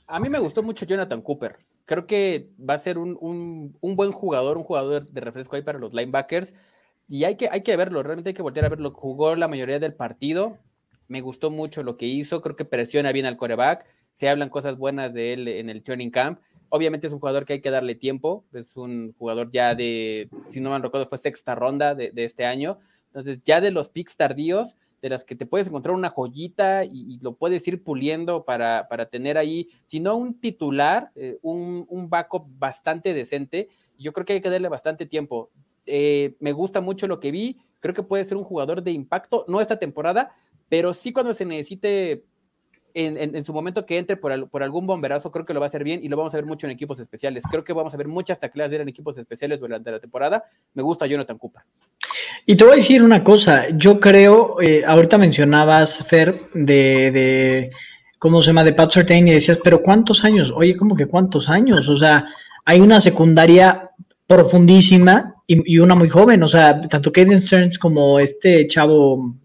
A 0.07 0.19
mí 0.19 0.29
me 0.29 0.39
gustó 0.39 0.63
mucho 0.63 0.85
Jonathan 0.85 1.21
Cooper. 1.21 1.57
Creo 1.85 2.07
que 2.07 2.49
va 2.57 2.73
a 2.73 2.79
ser 2.79 2.97
un, 2.97 3.77
buen 3.81 4.11
jugador, 4.11 4.57
un 4.57 4.63
jugador 4.63 5.07
de 5.07 5.21
refresco 5.21 5.55
ahí 5.55 5.61
para 5.61 5.77
los 5.77 5.93
linebackers. 5.93 6.55
Y 7.07 7.23
hay 7.25 7.37
que, 7.37 7.47
hay 7.51 7.61
que 7.61 7.77
verlo, 7.77 8.01
realmente 8.01 8.31
hay 8.31 8.33
que 8.33 8.41
voltear 8.41 8.65
a 8.65 8.69
verlo. 8.69 8.91
Jugó 8.91 9.35
la 9.35 9.47
mayoría 9.47 9.77
del 9.77 9.93
partido. 9.93 10.57
Me 11.07 11.21
gustó 11.21 11.51
mucho 11.51 11.83
lo 11.83 11.97
que 11.97 12.07
hizo. 12.07 12.41
Creo 12.41 12.55
que 12.55 12.65
presiona 12.65 13.11
bien 13.11 13.27
al 13.27 13.37
coreback. 13.37 13.85
Se 14.13 14.27
hablan 14.27 14.49
cosas 14.49 14.75
buenas 14.75 15.13
de 15.13 15.33
él 15.33 15.47
en 15.47 15.69
el 15.69 15.83
training 15.83 16.09
camp. 16.09 16.39
Obviamente 16.75 17.07
es 17.07 17.13
un 17.13 17.19
jugador 17.19 17.45
que 17.45 17.53
hay 17.53 17.61
que 17.61 17.71
darle 17.71 17.95
tiempo, 17.95 18.43
es 18.51 18.75
un 18.75 19.13
jugador 19.17 19.49
ya 19.49 19.75
de, 19.75 20.29
si 20.49 20.59
no 20.59 20.71
me 20.71 20.79
recuerdo, 20.79 21.07
fue 21.07 21.17
sexta 21.17 21.55
ronda 21.55 21.95
de, 21.95 22.11
este 22.17 22.43
año. 22.43 22.79
Entonces, 23.07 23.39
ya 23.45 23.61
de 23.61 23.71
los 23.71 23.87
picks 23.87 24.17
tardíos, 24.17 24.75
de 25.01 25.07
las 25.07 25.23
que 25.23 25.37
te 25.37 25.45
puedes 25.45 25.67
encontrar 25.67 25.95
una 25.95 26.09
joyita 26.09 26.83
y, 26.83 27.17
lo 27.21 27.37
puedes 27.37 27.65
ir 27.69 27.81
puliendo 27.81 28.43
para, 28.43 28.89
tener 29.09 29.37
ahí, 29.37 29.69
si 29.87 30.01
no 30.01 30.17
un 30.17 30.37
titular, 30.41 31.11
eh, 31.15 31.37
un, 31.43 31.85
un, 31.87 32.09
backup 32.09 32.45
bastante 32.59 33.13
decente. 33.13 33.69
Yo 33.97 34.11
creo 34.11 34.25
que 34.25 34.33
hay 34.33 34.41
que 34.41 34.49
darle 34.49 34.67
bastante 34.67 35.05
tiempo. 35.05 35.51
Eh, 35.85 36.35
me 36.41 36.51
gusta 36.51 36.81
mucho 36.81 37.07
lo 37.07 37.21
que 37.21 37.31
vi, 37.31 37.57
creo 37.79 37.95
que 37.95 38.03
puede 38.03 38.25
ser 38.25 38.35
un 38.35 38.43
jugador 38.43 38.83
de 38.83 38.91
impacto, 38.91 39.45
no 39.47 39.61
esta 39.61 39.79
temporada, 39.79 40.35
pero 40.67 40.93
sí 40.93 41.13
cuando 41.13 41.33
se 41.33 41.45
necesite 41.45 42.25
en, 42.95 43.43
su 43.43 43.53
momento 43.53 43.85
que 43.85 43.97
entre 43.97 44.15
por, 44.17 44.49
por, 44.49 44.63
algún 44.63 44.87
bomberazo, 44.87 45.31
creo 45.31 45.45
que 45.45 45.53
lo 45.53 45.59
va 45.59 45.65
a 45.65 45.67
hacer 45.67 45.83
bien 45.83 46.03
y 46.03 46.07
lo 46.07 46.15
vamos 46.17 46.33
a 46.33 46.37
ver 46.37 46.45
mucho 46.45 46.65
en 46.65 46.71
equipos 46.71 46.99
especiales. 46.99 47.43
Creo 47.49 47.63
que 47.63 47.73
vamos 47.73 47.93
a 47.93 47.97
ver 47.97 48.07
muchas 48.07 48.39
tacleas 48.39 48.69
de 48.69 48.77
él 48.77 48.81
en 48.83 48.89
equipos 48.89 49.17
especiales 49.17 49.59
durante 49.59 49.91
la 49.91 49.99
temporada. 49.99 50.43
Me 50.73 50.81
gusta 50.81 51.05
Jonathan 51.05 51.37
Cooper. 51.37 51.63
Y 52.45 52.55
te 52.55 52.63
voy 52.63 52.73
a 52.73 52.75
decir 52.77 53.03
una 53.03 53.23
cosa, 53.23 53.69
yo 53.69 53.99
creo, 53.99 54.61
eh, 54.61 54.83
ahorita 54.85 55.17
mencionabas, 55.17 56.05
Fer, 56.07 56.39
de, 56.53 57.11
de, 57.11 57.71
¿cómo 58.17 58.41
se 58.41 58.47
llama? 58.47 58.63
De 58.63 58.73
Pat 58.73 58.91
Surtain 58.91 59.27
y 59.27 59.31
decías, 59.31 59.59
pero 59.63 59.81
¿cuántos 59.81 60.23
años? 60.23 60.53
Oye, 60.55 60.77
¿cómo 60.77 60.95
que 60.95 61.07
cuántos 61.07 61.49
años? 61.49 61.89
O 61.89 61.97
sea, 61.97 62.25
hay 62.63 62.79
una 62.79 63.01
secundaria 63.01 63.91
profundísima 64.25 65.35
y, 65.47 65.77
una 65.79 65.95
muy 65.95 66.09
joven, 66.09 66.41
o 66.41 66.47
sea, 66.47 66.81
tanto 66.87 67.11
Kaden 67.11 67.41
Stearns 67.41 67.77
como 67.77 68.19
este 68.19 68.65
chavo, 68.67 69.35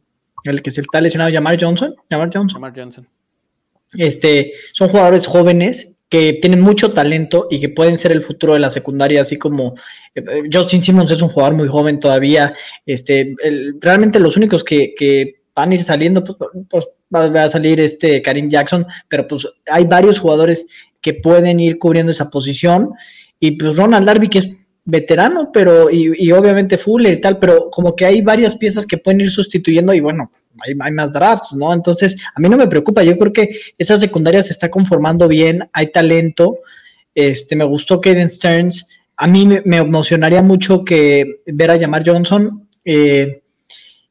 el 0.44 0.62
que 0.62 0.70
se 0.70 0.80
está 0.80 1.00
lesionado, 1.00 1.32
Jamar 1.32 1.58
Johnson. 1.60 1.94
Jamar 2.08 2.30
Johnson. 2.32 2.54
Jamar 2.54 2.72
Johnson. 2.74 3.06
Este, 3.94 4.52
son 4.72 4.88
jugadores 4.88 5.26
jóvenes 5.26 6.00
que 6.10 6.38
tienen 6.42 6.60
mucho 6.60 6.92
talento 6.92 7.46
y 7.50 7.60
que 7.60 7.68
pueden 7.68 7.96
ser 7.96 8.10
el 8.10 8.22
futuro 8.22 8.54
de 8.54 8.58
la 8.58 8.70
secundaria, 8.70 9.22
así 9.22 9.38
como 9.38 9.74
eh, 10.14 10.42
Justin 10.52 10.82
Simmons 10.82 11.12
es 11.12 11.22
un 11.22 11.28
jugador 11.28 11.54
muy 11.54 11.68
joven 11.68 12.00
todavía. 12.00 12.52
Este, 12.84 13.34
realmente 13.80 14.18
los 14.18 14.36
únicos 14.36 14.64
que, 14.64 15.36
van 15.54 15.70
a 15.70 15.74
ir 15.74 15.84
saliendo, 15.84 16.24
pues, 16.24 16.36
pues, 16.68 16.88
va 17.14 17.44
a 17.44 17.50
salir 17.50 17.80
este 17.80 18.22
Karim 18.22 18.48
Jackson, 18.48 18.86
pero 19.08 19.26
pues 19.26 19.46
hay 19.66 19.84
varios 19.84 20.18
jugadores 20.18 20.66
que 21.00 21.14
pueden 21.14 21.60
ir 21.60 21.78
cubriendo 21.78 22.12
esa 22.12 22.30
posición. 22.30 22.92
Y 23.38 23.52
pues 23.52 23.76
Ronald 23.76 24.06
Darby, 24.06 24.28
que 24.28 24.38
es 24.38 24.56
veterano, 24.84 25.50
pero 25.52 25.90
y, 25.90 26.12
y 26.16 26.32
obviamente 26.32 26.78
Fuller 26.78 27.14
y 27.14 27.20
tal, 27.20 27.38
pero 27.38 27.70
como 27.70 27.94
que 27.94 28.06
hay 28.06 28.22
varias 28.22 28.56
piezas 28.56 28.86
que 28.86 28.98
pueden 28.98 29.20
ir 29.20 29.30
sustituyendo 29.30 29.92
y 29.92 30.00
bueno, 30.00 30.30
hay, 30.62 30.92
más 30.92 31.12
drafts, 31.12 31.52
¿no? 31.54 31.72
Entonces, 31.72 32.16
a 32.34 32.40
mí 32.40 32.48
no 32.48 32.56
me 32.56 32.66
preocupa, 32.66 33.02
yo 33.02 33.16
creo 33.16 33.32
que 33.32 33.48
esa 33.78 33.96
secundaria 33.98 34.42
se 34.42 34.52
está 34.52 34.70
conformando 34.70 35.28
bien, 35.28 35.68
hay 35.72 35.92
talento, 35.92 36.58
este, 37.14 37.56
me 37.56 37.64
gustó 37.64 38.00
Kaden 38.00 38.30
Stearns, 38.30 38.88
a 39.16 39.26
mí 39.26 39.46
me, 39.46 39.76
emocionaría 39.76 40.42
mucho 40.42 40.84
que 40.84 41.42
ver 41.46 41.70
a 41.70 41.76
llamar 41.76 42.02
Johnson, 42.06 42.68
eh, 42.84 43.42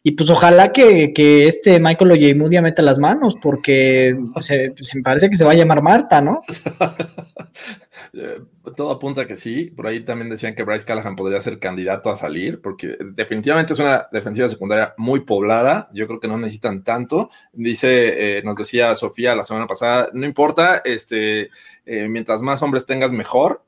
y 0.01 0.11
pues 0.11 0.29
ojalá 0.29 0.71
que, 0.71 1.11
este 1.47 1.79
Michael 1.79 2.11
Ojemudia 2.11 2.61
meta 2.61 2.81
las 2.81 2.97
manos, 2.99 3.35
porque 3.41 4.17
se, 4.39 4.73
me 4.95 5.01
parece 5.03 5.29
que 5.29 5.35
se 5.35 5.43
va 5.43 5.51
a 5.51 5.55
llamar 5.55 5.81
Marta, 5.81 6.21
¿no? 6.21 6.41
Eh, 8.13 8.35
todo 8.75 8.91
apunta 8.91 9.27
que 9.27 9.37
sí. 9.37 9.65
Por 9.65 9.87
ahí 9.87 10.01
también 10.01 10.29
decían 10.29 10.55
que 10.55 10.63
Bryce 10.63 10.85
Callahan 10.85 11.15
podría 11.15 11.41
ser 11.41 11.59
candidato 11.59 12.09
a 12.09 12.15
salir, 12.15 12.61
porque 12.61 12.97
definitivamente 13.13 13.73
es 13.73 13.79
una 13.79 14.07
defensiva 14.11 14.49
secundaria 14.49 14.93
muy 14.97 15.21
poblada. 15.21 15.89
Yo 15.93 16.07
creo 16.07 16.19
que 16.19 16.27
no 16.27 16.37
necesitan 16.37 16.83
tanto. 16.83 17.29
Dice, 17.53 18.37
eh, 18.37 18.43
nos 18.43 18.55
decía 18.55 18.95
Sofía 18.95 19.35
la 19.35 19.43
semana 19.43 19.67
pasada, 19.67 20.09
no 20.13 20.25
importa, 20.25 20.81
este, 20.83 21.49
eh, 21.85 22.07
mientras 22.07 22.41
más 22.41 22.61
hombres 22.61 22.85
tengas, 22.85 23.11
mejor, 23.11 23.63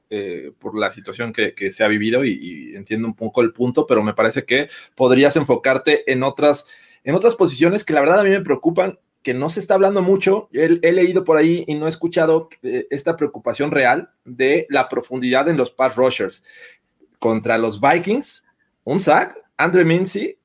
por 0.59 0.77
la 0.77 0.91
situación 0.91 1.31
que, 1.31 1.71
se 1.71 1.85
ha 1.85 1.87
vivido 1.87 2.25
y, 2.25 2.75
entiendo 2.75 3.07
un 3.07 3.15
poco 3.15 3.39
el 3.41 3.53
punto, 3.53 3.87
pero 3.87 4.03
me 4.03 4.13
parece 4.13 4.43
que 4.43 4.67
podrías 4.93 5.37
enfocarte 5.37 6.11
en 6.11 6.23
otras, 6.23 6.67
en 7.05 7.15
otras 7.15 7.35
posiciones 7.35 7.85
que 7.85 7.93
la 7.93 8.01
verdad 8.01 8.19
a 8.19 8.23
mí 8.25 8.29
me 8.29 8.41
preocupan 8.41 8.99
que 9.23 9.33
no 9.33 9.49
se 9.49 9.59
está 9.59 9.75
hablando 9.75 10.01
mucho, 10.01 10.49
he, 10.51 10.91
leído 10.91 11.23
por 11.23 11.37
ahí 11.37 11.63
y 11.67 11.75
no 11.75 11.85
he 11.85 11.89
escuchado 11.89 12.49
eh, 12.63 12.87
esta 12.89 13.15
preocupación 13.15 13.71
real 13.71 14.11
de 14.25 14.65
la 14.69 14.89
profundidad 14.89 15.47
en 15.47 15.57
los 15.57 15.71
pass 15.71 15.95
rushers. 15.95 16.43
contra 17.19 17.59
los 17.59 17.79
Vikings, 17.79 18.43
un 18.83 18.99
sack, 18.99 19.35
Andre 19.57 19.85
Mincy, 19.85 20.39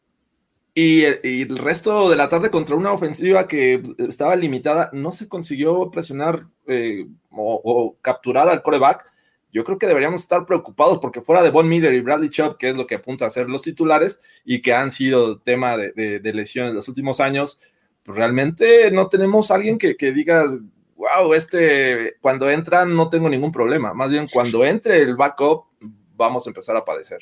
y, 0.78 1.04
el 1.04 1.56
resto 1.56 2.10
de 2.10 2.16
la 2.16 2.28
tarde 2.28 2.50
contra 2.50 2.76
una 2.76 2.92
ofensiva 2.92 3.48
que 3.48 3.82
estaba 3.96 4.36
limitada, 4.36 4.90
no 4.92 5.10
se 5.10 5.26
consiguió 5.26 5.90
presionar 5.90 6.48
eh, 6.66 7.06
o, 7.30 7.96
capturar 8.02 8.50
al 8.50 8.62
coreback. 8.62 9.06
Yo 9.50 9.64
creo 9.64 9.78
que 9.78 9.86
deberíamos 9.86 10.20
estar 10.20 10.44
preocupados 10.44 10.98
porque 10.98 11.22
fuera 11.22 11.42
de 11.42 11.48
Von 11.48 11.66
Miller 11.66 11.94
y 11.94 12.02
Bradley 12.02 12.28
Chubb, 12.28 12.58
que 12.58 12.68
es 12.68 12.76
lo 12.76 12.86
que 12.86 12.96
apunta 12.96 13.24
a 13.24 13.30
ser 13.30 13.48
los 13.48 13.62
titulares 13.62 14.20
y 14.44 14.60
que 14.60 14.74
han 14.74 14.90
sido 14.90 15.38
tema 15.38 15.78
de, 15.78 16.20
de, 16.20 16.32
lesión 16.34 16.66
en 16.66 16.74
los 16.74 16.88
últimos 16.88 17.20
años, 17.20 17.58
realmente 18.06 18.90
no 18.90 19.08
tenemos 19.08 19.50
alguien 19.50 19.78
que, 19.78 19.96
que 19.96 20.12
diga, 20.12 20.44
wow, 20.96 21.34
este, 21.34 22.16
cuando 22.20 22.50
entran 22.50 22.94
no 22.94 23.08
tengo 23.08 23.28
ningún 23.28 23.52
problema. 23.52 23.94
Más 23.94 24.10
bien, 24.10 24.26
cuando 24.32 24.64
entre 24.64 25.02
el 25.02 25.16
backup, 25.16 25.64
vamos 26.16 26.46
a 26.46 26.50
empezar 26.50 26.76
a 26.76 26.84
padecer. 26.84 27.18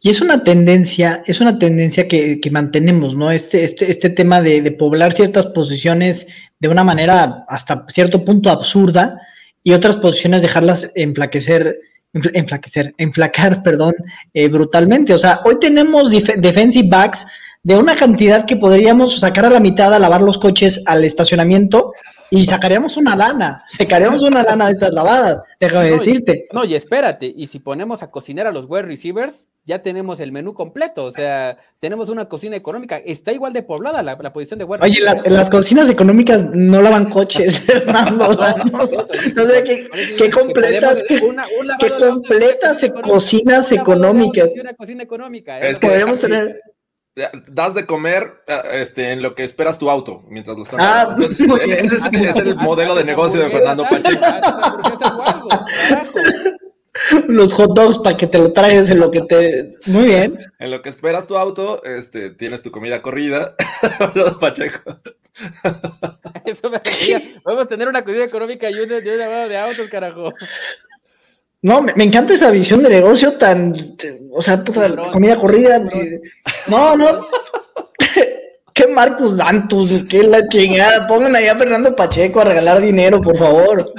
Y 0.00 0.10
es 0.10 0.20
una 0.20 0.44
tendencia, 0.44 1.22
es 1.26 1.40
una 1.40 1.58
tendencia 1.58 2.06
que, 2.08 2.40
mantenemos, 2.50 3.16
¿no? 3.16 3.30
Este, 3.30 3.64
este, 3.64 3.90
este 3.90 4.10
tema 4.10 4.40
de, 4.40 4.70
poblar 4.72 5.12
ciertas 5.12 5.46
posiciones 5.46 6.50
de 6.58 6.68
una 6.68 6.84
manera 6.84 7.44
hasta 7.48 7.84
cierto 7.88 8.24
punto 8.24 8.50
absurda 8.50 9.20
y 9.62 9.72
otras 9.72 9.96
posiciones 9.96 10.42
dejarlas 10.42 10.90
enflaquecer, 10.94 11.78
enflaquecer, 12.12 12.94
enflacar, 12.98 13.62
perdón, 13.64 13.94
eh, 14.34 14.48
brutalmente. 14.48 15.12
O 15.14 15.18
sea, 15.18 15.40
hoy 15.44 15.58
tenemos 15.58 16.10
defensive 16.10 16.88
backs 16.88 17.26
de 17.68 17.76
una 17.76 17.94
cantidad 17.94 18.46
que 18.46 18.56
podríamos 18.56 19.20
sacar 19.20 19.44
a 19.44 19.50
la 19.50 19.60
mitad 19.60 19.92
a 19.92 19.98
lavar 19.98 20.22
los 20.22 20.38
coches 20.38 20.82
al 20.86 21.04
estacionamiento 21.04 21.92
y 22.30 22.46
sacaríamos 22.46 22.96
una 22.96 23.14
lana, 23.14 23.62
sacaríamos 23.68 24.22
una 24.22 24.42
lana 24.42 24.68
de 24.68 24.72
estas 24.72 24.90
lavadas, 24.94 25.42
déjame 25.60 25.90
decirte. 25.90 26.48
no, 26.54 26.64
y 26.64 26.74
espérate, 26.74 27.30
y 27.36 27.46
si 27.46 27.58
ponemos 27.58 28.02
a 28.02 28.10
cocinar 28.10 28.46
a 28.46 28.52
los 28.52 28.64
wide 28.66 28.84
receivers, 28.84 29.48
ya 29.66 29.82
tenemos 29.82 30.18
el 30.20 30.32
menú 30.32 30.54
completo, 30.54 31.04
o 31.04 31.12
sea, 31.12 31.58
tenemos 31.78 32.08
una 32.08 32.26
cocina 32.26 32.56
económica, 32.56 32.96
está 33.04 33.32
igual 33.32 33.52
de 33.52 33.62
poblada 33.62 34.02
la, 34.02 34.16
posición 34.32 34.58
de 34.60 34.64
wide 34.64 34.82
Oye, 34.82 35.00
en 35.24 35.34
las 35.34 35.50
cocinas 35.50 35.90
económicas 35.90 36.42
no 36.54 36.80
lavan 36.80 37.10
coches, 37.10 37.60
Fernando, 37.66 38.28
no, 38.32 38.86
sé 38.86 39.88
qué, 40.16 40.30
completas, 40.30 41.04
qué, 41.06 41.20
completas 41.20 42.78
cocinas 43.02 43.70
económicas. 43.72 44.52
Una 44.58 44.72
cocina 44.72 45.02
económica, 45.02 45.60
¿eh? 45.60 45.68
es 45.68 45.78
que 45.78 45.86
podríamos 45.86 46.18
tener 46.18 46.62
das 47.46 47.74
de 47.74 47.86
comer 47.86 48.42
eh, 48.46 48.60
este, 48.74 49.12
en 49.12 49.22
lo 49.22 49.34
que 49.34 49.44
esperas 49.44 49.78
tu 49.78 49.90
auto 49.90 50.22
mientras 50.28 50.56
lo 50.56 50.62
estás. 50.62 50.78
Ah, 50.80 51.16
ese 51.20 51.44
es, 52.28 52.36
el 52.36 52.56
modelo 52.56 52.94
de 52.94 53.04
negocio 53.04 53.40
de 53.40 53.50
Fernando 53.50 53.84
Pacheco. 53.88 54.24
Los 57.28 57.54
hot 57.54 57.74
dogs 57.74 57.98
para 57.98 58.16
que 58.16 58.26
te 58.26 58.38
lo 58.38 58.52
traigas 58.52 58.90
en 58.90 58.98
lo 58.98 59.10
que 59.10 59.20
te. 59.22 59.70
Muy 59.86 60.06
bien. 60.06 60.38
En 60.58 60.70
lo 60.70 60.82
que 60.82 60.88
esperas 60.88 61.26
tu 61.26 61.36
auto, 61.36 61.82
este, 61.84 62.30
tienes 62.30 62.62
tu 62.62 62.70
comida 62.70 63.02
corrida. 63.02 63.54
Pacheco. 64.40 64.98
Eso 66.44 66.70
me 66.70 66.78
decía. 66.78 67.20
Podemos 67.44 67.68
tener 67.68 67.88
una 67.88 68.04
comida 68.04 68.24
económica 68.24 68.68
y 68.70 68.80
un, 68.80 68.88
lavado 68.88 69.48
de 69.48 69.58
autos, 69.58 69.88
carajo. 69.88 70.32
No, 71.60 71.82
me, 71.82 71.92
encanta 72.04 72.34
esa 72.34 72.50
visión 72.50 72.82
de 72.82 72.90
negocio 72.90 73.36
tan, 73.36 73.74
o 74.30 74.42
sea, 74.42 74.62
puta, 74.62 75.10
comida 75.10 75.36
corrida. 75.36 75.80
No, 76.68 76.96
no. 76.96 77.26
¿Qué 78.72 78.86
Marcus 78.86 79.36
Dantus? 79.36 80.04
¿Qué 80.08 80.22
la 80.22 80.46
chingada? 80.46 81.08
Pongan 81.08 81.34
allá 81.34 81.52
a 81.52 81.56
Fernando 81.56 81.96
Pacheco 81.96 82.40
a 82.40 82.44
regalar 82.44 82.80
dinero, 82.80 83.20
por 83.20 83.36
favor. 83.36 83.92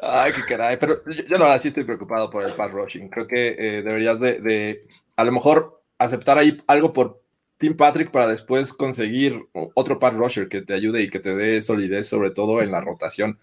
Ay, 0.00 0.32
qué 0.32 0.42
caray. 0.46 0.76
Pero 0.76 1.02
yo, 1.06 1.24
yo 1.24 1.38
la 1.38 1.46
verdad 1.46 1.60
sí 1.60 1.68
estoy 1.68 1.82
preocupado 1.82 2.30
por 2.30 2.44
el 2.44 2.54
pass 2.54 2.70
rushing. 2.70 3.08
Creo 3.08 3.26
que 3.26 3.56
eh, 3.58 3.82
deberías 3.82 4.20
de, 4.20 4.38
de, 4.38 4.86
a 5.16 5.24
lo 5.24 5.32
mejor, 5.32 5.82
aceptar 5.98 6.38
ahí 6.38 6.56
algo 6.68 6.92
por 6.92 7.22
Tim 7.58 7.76
Patrick 7.76 8.10
para 8.10 8.28
después 8.28 8.72
conseguir 8.72 9.46
otro 9.52 9.98
pass 9.98 10.14
rusher 10.14 10.48
que 10.48 10.62
te 10.62 10.74
ayude 10.74 11.02
y 11.02 11.10
que 11.10 11.20
te 11.20 11.34
dé 11.34 11.62
solidez, 11.62 12.08
sobre 12.08 12.30
todo 12.30 12.60
en 12.60 12.70
la 12.70 12.80
rotación. 12.80 13.38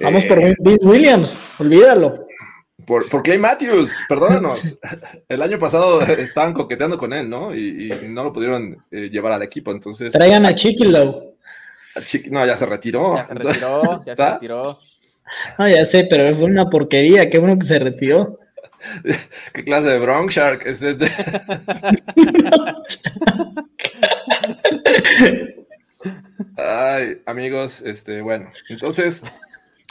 Vamos 0.00 0.24
por 0.26 0.38
eh, 0.38 0.54
Vince 0.60 0.86
Williams, 0.86 1.34
olvídalo. 1.58 2.26
Por, 2.84 3.08
por, 3.08 3.22
Clay 3.22 3.38
Matthews, 3.38 3.98
perdónanos. 4.08 4.78
El 5.28 5.42
año 5.42 5.58
pasado 5.58 6.00
estaban 6.02 6.54
coqueteando 6.54 6.96
con 6.96 7.12
él, 7.12 7.28
¿no? 7.28 7.54
Y, 7.54 7.92
no 8.08 8.24
lo 8.24 8.32
pudieron 8.32 8.84
eh, 8.90 9.10
llevar 9.10 9.32
al 9.32 9.42
equipo, 9.42 9.72
entonces... 9.72 10.12
Traigan 10.12 10.46
a 10.46 10.54
Chiquilo. 10.54 11.34
no, 12.30 12.46
ya 12.46 12.56
se 12.56 12.66
retiró. 12.66 13.16
Ya 13.16 13.26
se 13.26 13.34
retiró, 13.34 14.04
ya 14.04 14.16
se 14.16 14.30
retiró. 14.32 14.78
No, 15.58 15.68
ya 15.68 15.84
sé, 15.84 16.06
pero 16.08 16.32
fue 16.32 16.44
una 16.44 16.70
porquería, 16.70 17.28
qué 17.28 17.38
bueno 17.38 17.58
que 17.58 17.66
se 17.66 17.78
retiró. 17.78 18.38
¿Qué 19.52 19.64
clase 19.64 19.88
de 19.88 19.98
Bronx 19.98 20.34
Shark 20.34 20.62
es 20.64 20.80
este? 20.80 21.08
Ay, 26.56 27.20
amigos, 27.26 27.82
este, 27.82 28.22
bueno, 28.22 28.50
entonces 28.68 29.24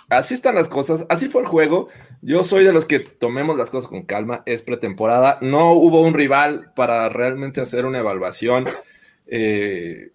Así 0.10 0.34
están 0.34 0.56
las 0.56 0.70
cosas, 0.70 1.06
así 1.10 1.28
fue 1.28 1.41
el 1.41 1.48
juego. 1.48 1.89
Yo 2.22 2.41
soy 2.43 2.63
de 2.63 2.72
los 2.72 2.86
que 2.86 3.00
tomemos 3.00 3.58
las 3.58 3.70
cosas 3.70 3.89
con 3.89 4.04
calma, 4.04 4.41
es 4.46 4.63
pretemporada, 4.63 5.38
no 5.41 5.74
hubo 5.74 6.02
un 6.02 6.13
rival 6.13 6.72
para 6.76 7.10
realmente 7.10 7.60
hacer 7.60 7.86
una 7.86 8.00
evaluación. 8.00 8.70
Eh, 9.28 10.12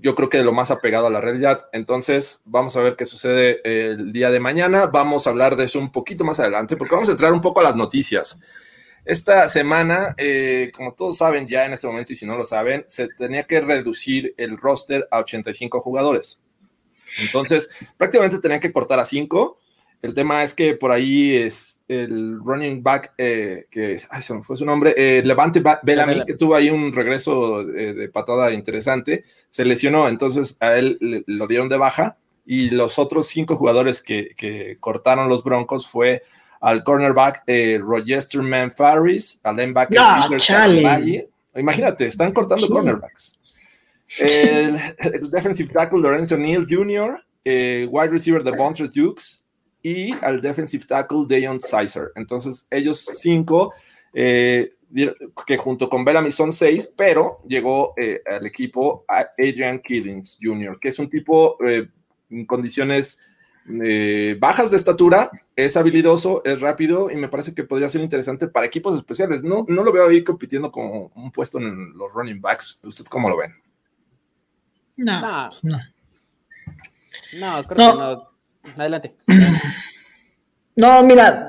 yo 0.00 0.14
creo 0.14 0.28
que 0.28 0.38
de 0.38 0.44
lo 0.44 0.52
más 0.52 0.70
apegado 0.70 1.06
a 1.06 1.10
la 1.10 1.20
realidad. 1.20 1.68
Entonces, 1.72 2.40
vamos 2.46 2.76
a 2.76 2.80
ver 2.80 2.96
qué 2.96 3.04
sucede 3.04 3.60
el 3.64 4.12
día 4.12 4.30
de 4.30 4.40
mañana. 4.40 4.86
Vamos 4.86 5.26
a 5.26 5.30
hablar 5.30 5.56
de 5.56 5.64
eso 5.64 5.78
un 5.78 5.92
poquito 5.92 6.24
más 6.24 6.40
adelante, 6.40 6.76
porque 6.76 6.94
vamos 6.94 7.08
a 7.08 7.12
entrar 7.12 7.32
un 7.32 7.40
poco 7.40 7.60
a 7.60 7.64
las 7.64 7.76
noticias. 7.76 8.38
Esta 9.04 9.48
semana, 9.48 10.14
eh, 10.18 10.70
como 10.74 10.94
todos 10.94 11.18
saben 11.18 11.46
ya 11.48 11.64
en 11.64 11.72
este 11.72 11.86
momento, 11.86 12.12
y 12.12 12.16
si 12.16 12.26
no 12.26 12.36
lo 12.36 12.44
saben, 12.44 12.84
se 12.86 13.08
tenía 13.08 13.44
que 13.44 13.60
reducir 13.60 14.34
el 14.36 14.58
roster 14.58 15.08
a 15.10 15.20
85 15.20 15.80
jugadores. 15.80 16.40
Entonces, 17.20 17.68
prácticamente 17.96 18.38
tenían 18.38 18.60
que 18.60 18.72
cortar 18.72 19.00
a 19.00 19.04
cinco. 19.04 19.58
El 20.02 20.14
tema 20.14 20.42
es 20.44 20.54
que 20.54 20.74
por 20.74 20.92
ahí 20.92 21.34
es 21.34 21.78
el 21.88 22.38
running 22.38 22.82
back, 22.82 23.14
eh, 23.16 23.64
que 23.70 23.98
ay, 24.10 24.22
se 24.22 24.34
me 24.34 24.42
fue 24.42 24.56
su 24.56 24.64
nombre, 24.64 24.94
eh, 24.96 25.22
Levante 25.24 25.62
Bellamy, 25.82 26.24
que 26.26 26.34
tuvo 26.34 26.54
ahí 26.54 26.70
un 26.70 26.92
regreso 26.92 27.64
de, 27.64 28.08
patada 28.08 28.52
interesante, 28.52 29.24
se 29.50 29.64
lesionó, 29.64 30.06
entonces 30.06 30.56
a 30.60 30.76
él 30.76 31.24
lo 31.26 31.46
dieron 31.46 31.68
de 31.68 31.78
baja 31.78 32.18
y 32.44 32.70
los 32.70 32.98
otros 32.98 33.28
cinco 33.28 33.56
jugadores 33.56 34.02
que, 34.02 34.76
cortaron 34.80 35.28
los 35.28 35.42
Broncos 35.42 35.88
fue 35.88 36.22
al 36.60 36.84
cornerback 36.84 37.44
eh, 37.46 37.80
Roger 37.80 38.22
Man 38.42 38.72
Farris, 38.72 39.40
al 39.42 39.56
linebacker 39.56 39.98
Imagínate, 41.56 42.06
están 42.06 42.32
cortando 42.32 42.68
cornerbacks. 42.68 43.37
El, 44.18 44.80
defensive 45.30 45.70
tackle 45.72 46.00
Lorenzo 46.00 46.36
Neal 46.36 46.66
Jr., 46.68 47.22
eh, 47.44 47.86
wide 47.90 48.10
receiver 48.10 48.42
de 48.42 48.50
Bontres 48.52 48.90
Dukes 48.92 49.42
y 49.82 50.12
al 50.22 50.40
defensive 50.40 50.84
tackle 50.86 51.24
Dayon 51.28 51.60
Sizer. 51.60 52.12
Entonces, 52.16 52.66
ellos 52.70 53.04
cinco, 53.14 53.72
eh, 54.12 54.70
que 55.46 55.56
junto 55.56 55.88
con 55.88 56.04
Bellamy 56.04 56.32
son 56.32 56.52
seis, 56.52 56.90
pero 56.96 57.38
llegó 57.46 57.94
eh, 57.96 58.22
al 58.26 58.46
equipo 58.46 59.04
Adrian 59.08 59.80
Killings 59.80 60.38
Jr., 60.40 60.78
que 60.80 60.88
es 60.88 60.98
un 60.98 61.10
tipo 61.10 61.58
en 61.64 62.46
condiciones 62.46 63.18
bajas 64.40 64.70
de 64.70 64.78
estatura, 64.78 65.30
es 65.54 65.76
habilidoso, 65.76 66.42
es 66.46 66.62
rápido 66.62 67.10
y 67.10 67.16
me 67.16 67.28
parece 67.28 67.54
que 67.54 67.64
podría 67.64 67.90
ser 67.90 68.00
interesante 68.00 68.48
para 68.48 68.66
equipos 68.66 68.96
especiales. 68.96 69.42
No, 69.42 69.66
no 69.68 69.84
lo 69.84 69.92
veo 69.92 70.08
ahí 70.08 70.24
compitiendo 70.24 70.72
como 70.72 71.12
un 71.14 71.30
puesto 71.30 71.58
en 71.58 71.92
los 71.96 72.12
running 72.14 72.40
backs. 72.40 72.80
¿Ustedes 72.82 73.10
cómo 73.10 73.28
lo 73.28 73.36
ven? 73.36 73.67
No. 74.98 75.50
No. 75.62 75.78
No, 77.40 77.64
creo 77.64 77.92
que 77.92 77.98
no. 77.98 78.28
Adelante. 78.76 79.14
No, 80.80 81.02
mira, 81.02 81.48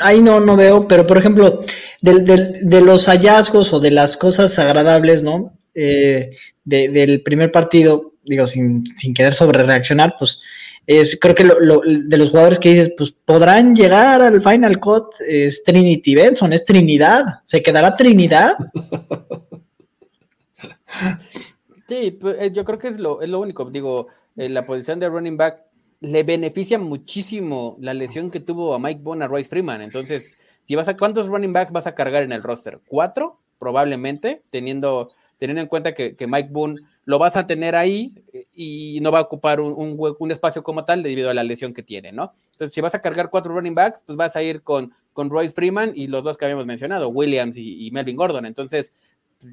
ahí 0.00 0.20
no, 0.20 0.38
no 0.38 0.54
veo, 0.54 0.86
pero 0.86 1.04
por 1.04 1.18
ejemplo, 1.18 1.60
de, 2.02 2.80
los 2.80 3.06
hallazgos 3.06 3.72
o 3.72 3.80
de 3.80 3.90
las 3.90 4.16
cosas 4.16 4.56
agradables, 4.60 5.24
¿no? 5.24 5.58
Eh, 5.74 6.36
del 6.64 7.20
primer 7.22 7.50
partido, 7.50 8.12
digo, 8.22 8.46
sin, 8.46 8.86
sin 8.96 9.12
querer 9.12 9.34
sobre 9.34 9.64
reaccionar, 9.64 10.14
pues 10.16 10.40
es, 10.86 11.18
creo 11.20 11.34
que 11.34 11.42
lo, 11.42 11.80
de 11.84 12.16
los 12.16 12.30
jugadores 12.30 12.60
que 12.60 12.70
dices, 12.70 12.94
pues 12.96 13.12
podrán 13.24 13.74
llegar 13.74 14.22
al 14.22 14.40
Final 14.40 14.78
Cut, 14.78 15.14
es 15.28 15.64
Trinity 15.64 16.14
Benson, 16.14 16.52
es 16.52 16.64
Trinidad, 16.64 17.40
¿se 17.44 17.64
quedará 17.64 17.96
Trinidad? 17.96 18.56
Sí, 21.90 22.12
pues, 22.12 22.36
eh, 22.38 22.52
yo 22.52 22.64
creo 22.64 22.78
que 22.78 22.86
es 22.86 23.00
lo, 23.00 23.20
es 23.20 23.28
lo 23.28 23.40
único. 23.40 23.68
Digo, 23.68 24.06
en 24.36 24.54
la 24.54 24.64
posición 24.64 25.00
de 25.00 25.08
running 25.08 25.36
back 25.36 25.64
le 25.98 26.22
beneficia 26.22 26.78
muchísimo 26.78 27.76
la 27.80 27.92
lesión 27.94 28.30
que 28.30 28.38
tuvo 28.38 28.74
a 28.74 28.78
Mike 28.78 29.00
Bone 29.02 29.24
a 29.24 29.28
Royce 29.28 29.50
Freeman. 29.50 29.82
Entonces, 29.82 30.38
si 30.62 30.76
vas 30.76 30.88
a 30.88 30.96
cuántos 30.96 31.26
running 31.26 31.52
backs 31.52 31.72
vas 31.72 31.88
a 31.88 31.96
cargar 31.96 32.22
en 32.22 32.30
el 32.30 32.44
roster? 32.44 32.78
¿Cuatro? 32.86 33.40
Probablemente, 33.58 34.44
teniendo, 34.50 35.10
teniendo 35.38 35.62
en 35.62 35.66
cuenta 35.66 35.92
que, 35.92 36.14
Mike 36.28 36.50
Boone 36.52 36.80
lo 37.06 37.18
vas 37.18 37.36
a 37.36 37.48
tener 37.48 37.74
ahí 37.74 38.14
eh, 38.32 38.46
y 38.54 39.00
no 39.00 39.10
va 39.10 39.18
a 39.18 39.22
ocupar 39.22 39.60
un, 39.60 39.72
un, 39.72 40.14
un, 40.16 40.30
espacio 40.30 40.62
como 40.62 40.84
tal 40.84 41.02
debido 41.02 41.28
a 41.28 41.34
la 41.34 41.42
lesión 41.42 41.74
que 41.74 41.82
tiene, 41.82 42.12
¿no? 42.12 42.32
Entonces, 42.52 42.72
si 42.72 42.80
vas 42.80 42.94
a 42.94 43.02
cargar 43.02 43.30
cuatro 43.30 43.52
running 43.52 43.74
backs, 43.74 44.04
pues 44.06 44.16
vas 44.16 44.36
a 44.36 44.42
ir 44.44 44.62
con 44.62 44.94
con 45.12 45.28
Royce 45.28 45.54
Freeman 45.54 45.92
y 45.94 46.06
los 46.06 46.22
dos 46.22 46.38
que 46.38 46.44
habíamos 46.44 46.66
mencionado, 46.66 47.08
Williams 47.08 47.56
y, 47.56 47.90
Melvin 47.90 48.16
Gordon. 48.16 48.46
Entonces, 48.46 48.92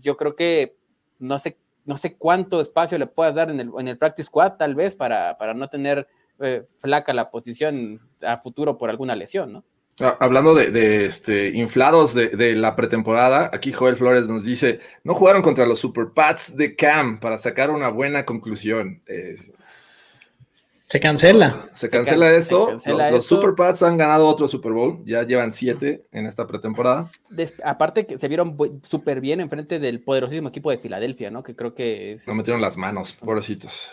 yo 0.01 0.15
creo 0.15 0.35
que 0.35 0.75
no 1.19 1.39
sé, 1.39 1.57
no 1.87 1.97
sé 1.97 2.15
cuánto 2.15 2.61
espacio 2.61 2.97
le 2.97 3.07
puedas 3.07 3.35
dar 3.35 3.49
en 3.49 3.59
el, 3.59 3.71
en 3.79 3.87
el 3.87 3.97
practice 3.97 4.27
squad, 4.27 4.53
tal 4.53 4.75
vez, 4.75 4.93
para, 4.93 5.37
para 5.37 5.53
no 5.53 5.69
tener 5.69 6.07
eh, 6.39 6.63
flaca 6.79 7.13
la 7.13 7.31
posición 7.31 7.99
a 8.21 8.37
futuro 8.37 8.77
por 8.77 8.89
alguna 8.91 9.15
lesión, 9.15 9.53
¿no? 9.53 9.63
Ah, 9.99 10.15
hablando 10.19 10.53
de, 10.53 11.05
este, 11.05 11.47
inflados 11.49 12.13
de, 12.13 12.55
la 12.55 12.75
pretemporada, 12.75 13.49
aquí 13.51 13.71
Joel 13.71 13.95
Flores 13.95 14.27
nos 14.27 14.43
dice, 14.43 14.79
no 15.03 15.15
jugaron 15.15 15.41
contra 15.41 15.65
los 15.65 15.79
Super 15.79 16.09
Pats 16.13 16.55
de 16.55 16.75
Cam 16.75 17.19
para 17.19 17.39
sacar 17.39 17.71
una 17.71 17.89
buena 17.89 18.23
conclusión. 18.23 19.01
Se 20.87 20.99
cancela. 20.99 21.69
Se 21.73 21.89
cancela 21.89 22.33
esto. 22.33 22.77
los, 23.11 23.25
Super 23.25 23.55
Pats 23.55 23.83
han 23.83 23.97
ganado 23.97 24.27
otro 24.27 24.47
Super 24.47 24.71
Bowl, 24.71 25.03
ya 25.05 25.23
llevan 25.23 25.51
siete 25.51 26.05
en 26.11 26.25
esta 26.25 26.47
pretemporada. 26.47 27.11
aparte 27.63 28.05
que 28.05 28.17
se 28.17 28.27
vieron 28.27 28.57
súper 28.83 29.19
bien 29.21 29.41
enfrente 29.41 29.79
del 29.79 30.01
poderosísimo 30.01 30.49
equipo 30.49 30.71
de 30.71 30.77
Filadelfia, 30.77 31.29
¿no? 31.29 31.43
Que 31.43 31.55
creo 31.55 31.75
que... 31.75 32.17
no 32.25 32.35
metieron 32.35 32.61
las 32.61 32.77
manos, 32.77 33.13
pobrecitos 33.13 33.91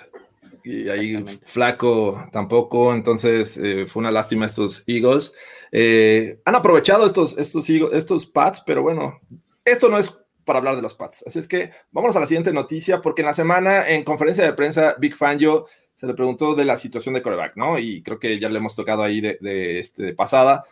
y 0.64 0.88
ahí 0.88 1.22
flaco 1.42 2.26
tampoco, 2.32 2.94
entonces 2.94 3.58
eh, 3.58 3.84
fue 3.86 4.00
una 4.00 4.10
lástima 4.10 4.46
estos 4.46 4.82
Eagles. 4.86 5.34
Eh, 5.70 6.40
han 6.46 6.54
aprovechado 6.54 7.04
estos, 7.04 7.36
estos, 7.36 7.68
estos 7.68 8.26
Pats, 8.26 8.62
pero 8.64 8.82
bueno, 8.82 9.20
esto 9.64 9.90
no 9.90 9.98
es 9.98 10.18
para 10.44 10.58
hablar 10.58 10.76
de 10.76 10.82
los 10.82 10.94
Pats. 10.94 11.22
Así 11.26 11.38
es 11.38 11.46
que 11.46 11.70
vamos 11.90 12.16
a 12.16 12.20
la 12.20 12.26
siguiente 12.26 12.52
noticia, 12.52 13.02
porque 13.02 13.20
en 13.20 13.26
la 13.26 13.34
semana 13.34 13.88
en 13.88 14.04
conferencia 14.04 14.44
de 14.44 14.54
prensa, 14.54 14.94
Big 14.98 15.14
Fangio 15.14 15.66
se 15.94 16.06
le 16.06 16.14
preguntó 16.14 16.54
de 16.54 16.64
la 16.64 16.76
situación 16.76 17.14
de 17.14 17.22
coreback, 17.22 17.56
¿no? 17.56 17.78
Y 17.78 18.02
creo 18.02 18.18
que 18.18 18.38
ya 18.38 18.48
le 18.48 18.58
hemos 18.58 18.74
tocado 18.74 19.02
ahí 19.02 19.20
de, 19.20 19.38
de, 19.40 19.78
este, 19.78 20.02
de 20.02 20.14
pasada. 20.14 20.64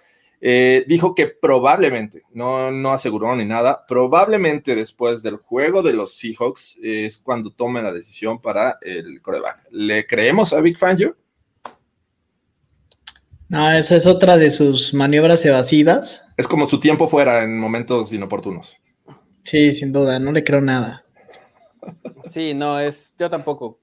Eh, 0.45 0.85
dijo 0.89 1.15
que 1.15 1.29
probablemente, 1.29 2.23
no, 2.33 2.73
no 2.73 2.93
aseguró 2.93 3.37
ni 3.37 3.45
nada, 3.45 3.87
probablemente 3.87 4.75
después 4.75 5.23
del 5.23 5.37
juego 5.37 5.83
de 5.83 5.93
los 5.93 6.17
Seahawks 6.17 6.79
es 6.83 7.19
cuando 7.19 7.51
tome 7.51 7.81
la 7.81 7.93
decisión 7.93 8.41
para 8.41 8.79
el 8.83 9.23
coreback. 9.23 9.69
¿Le 9.71 10.05
creemos 10.05 10.53
a 10.53 10.61
Big 10.61 10.77
Fangio? 10.77 11.17
No, 13.49 13.71
esa 13.71 13.97
es 13.97 14.07
otra 14.07 14.37
de 14.37 14.51
sus 14.51 14.95
maniobras 14.95 15.45
evasivas. 15.45 16.33
Es 16.37 16.49
como 16.49 16.67
su 16.67 16.81
tiempo 16.81 17.07
fuera 17.07 17.45
en 17.45 17.61
momentos 17.61 18.13
inoportunos. 18.13 18.77
Sí, 19.45 19.71
sin 19.73 19.93
duda, 19.93 20.19
no 20.19 20.33
le 20.33 20.43
creo 20.43 20.61
nada. 20.61 21.05
Sí, 22.29 22.55
no, 22.55 22.81
es, 22.81 23.15
yo 23.19 23.29
tampoco. 23.29 23.82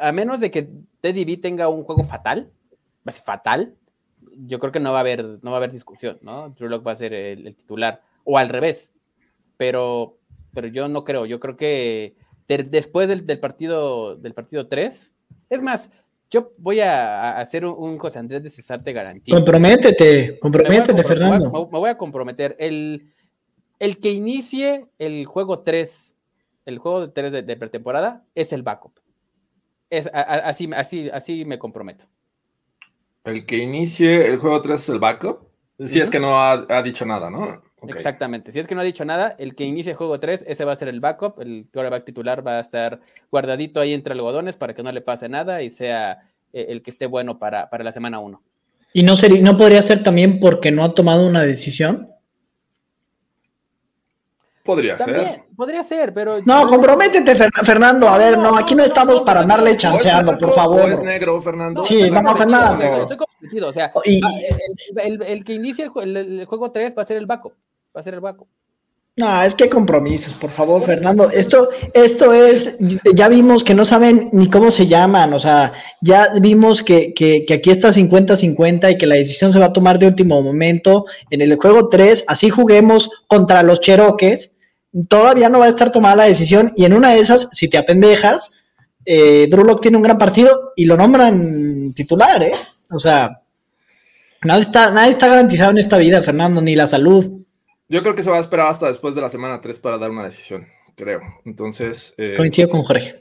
A 0.00 0.12
menos 0.12 0.40
de 0.40 0.50
que 0.50 0.68
Teddy 1.00 1.24
B 1.24 1.36
tenga 1.38 1.68
un 1.68 1.84
juego 1.84 2.04
fatal, 2.04 2.50
es 3.06 3.20
fatal, 3.20 3.74
yo 4.46 4.58
creo 4.58 4.72
que 4.72 4.80
no 4.80 4.92
va 4.92 4.98
a 4.98 5.00
haber, 5.00 5.24
no 5.42 5.50
va 5.50 5.56
a 5.56 5.58
haber 5.58 5.72
discusión, 5.72 6.18
¿no? 6.22 6.50
Drew 6.50 6.68
Locke 6.68 6.86
va 6.86 6.92
a 6.92 6.96
ser 6.96 7.12
el, 7.12 7.54
titular, 7.54 8.00
o 8.24 8.38
al 8.38 8.48
revés, 8.48 8.94
pero, 9.56 10.18
pero 10.52 10.68
yo 10.68 10.88
no 10.88 11.04
creo, 11.04 11.26
yo 11.26 11.40
creo 11.40 11.56
que 11.56 12.16
después 12.48 13.08
del, 13.08 13.38
partido 13.40 14.16
del 14.16 14.34
partido 14.34 14.68
3, 14.68 15.14
es 15.50 15.62
más, 15.62 15.90
yo 16.30 16.52
voy 16.58 16.80
a, 16.80 17.38
hacer 17.38 17.64
un, 17.64 17.98
José 17.98 18.18
Andrés 18.18 18.42
de 18.42 18.50
César 18.50 18.82
te 18.82 18.92
garantizo. 18.92 19.36
Comprométete, 19.36 20.38
comprométete, 20.38 21.04
Fernando. 21.04 21.68
Me 21.70 21.78
voy, 21.78 21.90
a, 21.90 21.96
comprometer. 21.96 22.56
El, 22.58 23.12
el 23.78 23.98
que 23.98 24.10
inicie 24.10 24.86
el 24.98 25.26
juego 25.26 25.60
3, 25.60 26.16
el 26.66 26.78
juego 26.78 27.06
de 27.06 27.08
3 27.08 27.46
de, 27.46 27.56
pretemporada, 27.56 28.24
es 28.34 28.52
el 28.52 28.62
backup. 28.62 28.98
Es, 29.98 30.10
así, 30.12 30.70
así, 30.74 31.10
así 31.10 31.44
me 31.44 31.58
comprometo. 31.58 32.06
El 33.24 33.46
que 33.46 33.56
inicie 33.56 34.26
el 34.26 34.38
juego 34.38 34.60
3 34.60 34.80
es 34.80 34.88
el 34.88 34.98
backup. 34.98 35.48
Si 35.78 36.00
es 36.00 36.10
que 36.10 36.20
no 36.20 36.40
ha, 36.40 36.82
dicho 36.82 37.04
nada, 37.04 37.30
¿no? 37.30 37.62
Exactamente. 37.88 38.52
Si 38.52 38.60
es 38.60 38.66
que 38.66 38.74
no 38.74 38.80
ha 38.80 38.84
dicho 38.84 39.04
nada, 39.04 39.34
el 39.38 39.54
que 39.54 39.64
inicie 39.64 39.92
el 39.92 39.96
juego 39.96 40.20
3, 40.20 40.44
ese 40.46 40.64
va 40.64 40.72
a 40.72 40.76
ser 40.76 40.88
el 40.88 41.00
backup. 41.00 41.40
El 41.40 41.66
quarterback 41.72 42.04
titular 42.04 42.46
va 42.46 42.58
a 42.58 42.60
estar 42.60 43.00
guardadito 43.30 43.80
ahí 43.80 43.92
entre 43.92 44.12
algodones 44.12 44.56
para 44.56 44.74
que 44.74 44.82
no 44.82 44.92
le 44.92 45.00
pase 45.00 45.28
nada 45.28 45.62
y 45.62 45.70
sea 45.70 46.30
eh, 46.52 46.66
el 46.68 46.82
que 46.82 46.90
esté 46.90 47.06
bueno 47.06 47.38
para, 47.38 47.68
para 47.70 47.82
la 47.82 47.92
semana 47.92 48.20
1. 48.20 48.40
¿Y 48.92 49.02
no, 49.02 49.16
sería, 49.16 49.42
no 49.42 49.56
podría 49.56 49.82
ser 49.82 50.02
también 50.02 50.38
porque 50.38 50.70
no 50.70 50.84
ha 50.84 50.94
tomado 50.94 51.26
una 51.26 51.42
decisión? 51.42 52.13
Podría 54.64 54.96
ser. 54.96 55.42
Podría 55.54 55.82
ser, 55.82 56.14
pero. 56.14 56.40
No, 56.42 56.66
comprométete, 56.66 57.34
Fernando. 57.34 58.08
A 58.08 58.16
ver, 58.16 58.38
no, 58.38 58.56
aquí 58.56 58.74
no 58.74 58.82
estamos 58.82 59.20
para 59.20 59.42
darle 59.42 59.76
chanceando, 59.76 60.38
por 60.38 60.54
favor. 60.54 60.90
es 60.90 61.02
negro, 61.02 61.40
Fernando. 61.42 61.82
Sí, 61.82 62.08
vamos, 62.08 62.38
Fernando. 62.38 62.82
Estoy 63.02 63.18
comprometido. 63.18 63.68
O 63.68 63.72
sea, 63.74 63.92
ah, 63.94 64.00
el, 65.02 65.44
que 65.44 65.52
inicie 65.52 65.90
el, 66.02 66.46
juego 66.46 66.70
3 66.70 66.94
va 66.96 67.02
a 67.02 67.04
ser 67.04 67.18
el 67.18 67.26
backup. 67.26 67.52
Va 67.94 68.00
a 68.00 68.02
ser 68.02 68.14
el 68.14 68.20
backup. 68.20 68.48
No, 69.16 69.42
es 69.42 69.54
que 69.54 69.68
compromisos, 69.68 70.32
por 70.32 70.50
favor, 70.50 70.82
Fernando. 70.82 71.30
Esto, 71.30 71.68
esto 71.92 72.32
es, 72.32 72.78
ya 73.14 73.28
vimos 73.28 73.62
que 73.62 73.74
no 73.74 73.84
saben 73.84 74.30
ni 74.32 74.50
cómo 74.50 74.72
se 74.72 74.88
llaman, 74.88 75.32
o 75.34 75.38
sea, 75.38 75.72
ya 76.00 76.30
vimos 76.40 76.82
que, 76.82 77.14
que, 77.14 77.44
que 77.46 77.54
aquí 77.54 77.70
está 77.70 77.90
50-50 77.90 78.90
y 78.90 78.98
que 78.98 79.06
la 79.06 79.14
decisión 79.14 79.52
se 79.52 79.60
va 79.60 79.66
a 79.66 79.72
tomar 79.72 80.00
de 80.00 80.08
último 80.08 80.42
momento. 80.42 81.04
En 81.30 81.42
el 81.42 81.54
juego 81.54 81.88
3, 81.90 82.24
así 82.26 82.50
juguemos 82.50 83.08
contra 83.28 83.62
los 83.62 83.78
Cheroques, 83.78 84.53
todavía 85.08 85.48
no 85.48 85.58
va 85.58 85.66
a 85.66 85.70
estar 85.70 85.90
tomada 85.90 86.16
la 86.16 86.24
decisión 86.24 86.72
y 86.76 86.84
en 86.84 86.94
una 86.94 87.12
de 87.12 87.20
esas, 87.20 87.48
si 87.52 87.68
te 87.68 87.78
apendejas, 87.78 88.52
eh, 89.04 89.46
Drew 89.50 89.76
tiene 89.76 89.96
un 89.96 90.02
gran 90.02 90.18
partido 90.18 90.72
y 90.76 90.84
lo 90.84 90.96
nombran 90.96 91.92
titular, 91.94 92.42
¿eh? 92.42 92.52
O 92.90 92.98
sea, 92.98 93.42
nada 94.42 94.60
está, 94.60 94.90
nada 94.90 95.08
está 95.08 95.28
garantizado 95.28 95.72
en 95.72 95.78
esta 95.78 95.98
vida, 95.98 96.22
Fernando, 96.22 96.60
ni 96.60 96.74
la 96.74 96.86
salud. 96.86 97.42
Yo 97.88 98.02
creo 98.02 98.14
que 98.14 98.22
se 98.22 98.30
va 98.30 98.38
a 98.38 98.40
esperar 98.40 98.68
hasta 98.68 98.86
después 98.86 99.14
de 99.14 99.20
la 99.20 99.30
semana 99.30 99.60
3 99.60 99.78
para 99.80 99.98
dar 99.98 100.10
una 100.10 100.24
decisión, 100.24 100.66
creo. 100.96 101.20
Entonces... 101.44 102.14
Eh, 102.16 102.34
Coincido 102.36 102.70
con 102.70 102.82
Jorge. 102.82 103.14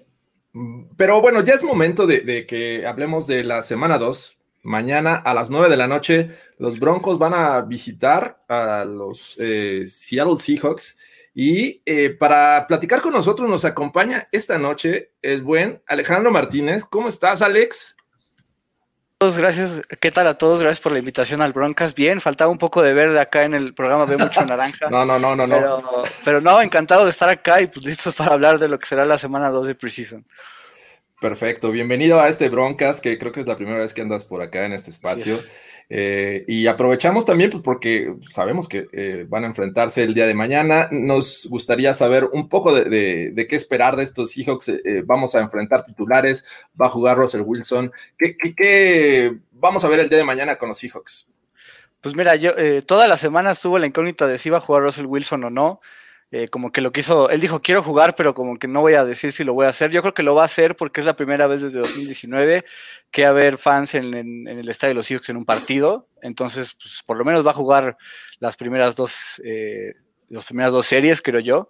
Pero 0.95 1.19
bueno, 1.19 1.43
ya 1.43 1.53
es 1.53 1.63
momento 1.63 2.05
de, 2.05 2.45
que 2.45 2.86
hablemos 2.86 3.25
de 3.27 3.43
la 3.43 3.62
semana 3.62 3.97
2. 3.97 4.38
Mañana 4.62 5.15
a 5.15 5.33
las 5.33 5.49
9 5.49 5.67
de 5.67 5.75
la 5.75 5.88
noche, 5.88 6.29
los 6.57 6.79
Broncos 6.79 7.17
van 7.17 7.33
a 7.33 7.59
visitar 7.62 8.43
a 8.47 8.86
los 8.86 9.36
eh, 9.39 9.83
Seattle 9.88 10.38
Seahawks 10.38 10.95
y 11.34 11.82
eh, 11.86 12.12
para 12.12 12.67
platicar 12.67 13.02
con 13.02 13.13
nosotros 13.13 13.50
nos 13.50 13.65
acompaña 13.65 14.28
esta 14.32 14.58
noche 14.58 15.12
el 15.22 15.41
buen 15.41 15.82
Alejandro 15.88 16.32
Martínez. 16.32 16.86
¿Cómo 16.86 17.10
estás, 17.10 17.41
Alex? 17.41 17.96
Gracias. 19.32 19.82
¿Qué 20.02 20.12
tal 20.12 20.28
a 20.28 20.38
todos? 20.38 20.60
Gracias 20.60 20.82
por 20.82 20.91
la 20.91 21.00
invitación 21.00 21.41
al 21.41 21.54
Broncas. 21.54 21.96
Bien, 21.96 22.19
faltaba 22.19 22.52
un 22.52 22.58
poco 22.58 22.82
de 22.82 22.93
verde 22.93 23.19
acá 23.19 23.46
en 23.46 23.54
el 23.54 23.74
programa, 23.74 24.06
ve 24.06 24.17
mucho 24.17 24.46
naranja. 24.46 24.89
no, 24.91 25.06
no, 25.06 25.17
no, 25.17 25.36
no, 25.36 25.48
pero, 25.48 25.82
no. 25.82 26.04
Pero 26.26 26.41
no, 26.41 26.62
encantado 26.62 27.06
de 27.06 27.12
estar 27.12 27.30
acá 27.30 27.62
y 27.62 27.67
pues 27.67 27.86
listos 27.86 28.13
para 28.13 28.34
hablar 28.34 28.60
de 28.60 28.67
lo 28.67 28.78
que 28.78 28.86
será 28.86 29.06
la 29.06 29.17
semana 29.17 29.50
2 29.50 29.67
de 29.67 29.76
Precision. 29.76 30.28
Perfecto, 31.22 31.72
bienvenido 31.72 32.19
a 32.19 32.28
este 32.28 32.50
Broncas, 32.50 33.00
que 33.00 33.17
creo 33.17 33.32
que 33.32 33.39
es 33.39 33.48
la 33.48 33.56
primera 33.56 33.80
vez 33.80 33.93
que 33.93 34.02
andas 34.02 34.26
por 34.26 34.41
acá 34.41 34.65
en 34.65 34.74
este 34.74 34.91
espacio. 34.91 35.39
Eh, 35.95 36.43
y 36.47 36.65
aprovechamos 36.65 37.23
también, 37.23 37.51
pues 37.51 37.62
porque 37.62 38.15
sabemos 38.27 38.67
que 38.67 38.88
eh, 38.93 39.27
van 39.29 39.43
a 39.43 39.47
enfrentarse 39.47 40.01
el 40.01 40.15
día 40.15 40.25
de 40.25 40.34
mañana. 40.34 40.88
Nos 40.89 41.45
gustaría 41.47 41.93
saber 41.93 42.29
un 42.34 42.49
poco 42.49 42.73
de, 42.73 43.45
qué 43.47 43.56
esperar 43.56 43.95
de 43.95 44.03
estos 44.03 44.32
Seahawks. 44.32 44.69
Eh, 44.69 45.03
vamos 45.06 45.36
a 45.36 45.41
enfrentar 45.41 45.86
titulares, 45.86 46.45
va 46.82 46.88
a 46.88 46.89
jugar 46.89 47.19
Russell 47.19 47.43
Wilson. 47.45 47.91
¿Qué, 48.17 49.38
vamos 49.51 49.86
a 49.86 49.88
ver 49.88 49.99
el 49.99 50.10
día 50.10 50.17
de 50.17 50.23
mañana 50.23 50.56
con 50.56 50.69
los 50.69 50.79
Seahawks? 50.79 51.27
Pues 52.01 52.15
mira, 52.15 52.38
yo 52.38 52.53
toda 52.88 53.08
la 53.08 53.15
semana 53.15 53.51
estuvo 53.51 53.77
la 53.77 53.86
incógnita 53.86 54.25
de 54.25 54.39
si 54.39 54.49
iba 54.49 54.58
a 54.58 54.62
jugar 54.62 54.82
Russell 54.82 55.06
Wilson 55.06 55.43
o 55.43 55.51
no. 55.51 55.79
Eh, 56.36 56.48
como 56.48 56.72
que 56.72 56.82
lo 56.82 56.91
quiso, 56.91 57.30
él 57.30 57.39
dijo, 57.39 57.60
quiero 57.60 57.84
jugar, 57.84 58.15
pero 58.15 58.34
como 58.34 58.58
que 58.58 58.67
no 58.67 58.82
voy 58.82 58.96
a 58.96 59.06
decir 59.06 59.32
si 59.32 59.43
lo 59.43 59.54
voy 59.54 59.67
a 59.67 59.69
hacer. 59.69 59.91
Yo 59.91 60.02
creo 60.02 60.15
que 60.15 60.24
lo 60.24 60.34
va 60.34 60.41
a 60.41 60.46
hacer 60.46 60.76
porque 60.76 61.00
es 61.00 61.06
la 61.06 61.15
primera 61.15 61.46
vez 61.46 61.62
desde 61.62 61.78
2019 61.78 62.65
que 63.12 63.22
va 63.22 63.28
a 63.28 63.32
haber 63.32 63.60
fans 63.60 63.93
en, 63.93 64.48
el 64.48 64.67
Estadio 64.67 64.89
de 64.89 64.96
los 64.96 65.12
Hijos 65.12 65.30
en 65.30 65.38
un 65.38 65.46
partido. 65.46 66.08
Entonces, 66.24 66.74
pues, 66.74 67.04
por 67.06 67.19
lo 67.19 67.24
menos 67.24 67.46
va 67.46 67.52
a 67.52 67.54
jugar 67.54 67.98
las 68.39 68.58
primeras 68.58 68.96
dos, 68.96 69.39
eh, 69.46 69.93
las 70.34 70.46
primeras 70.46 70.74
dos 70.74 70.86
series, 70.86 71.22
creo 71.22 71.39
yo. 71.39 71.69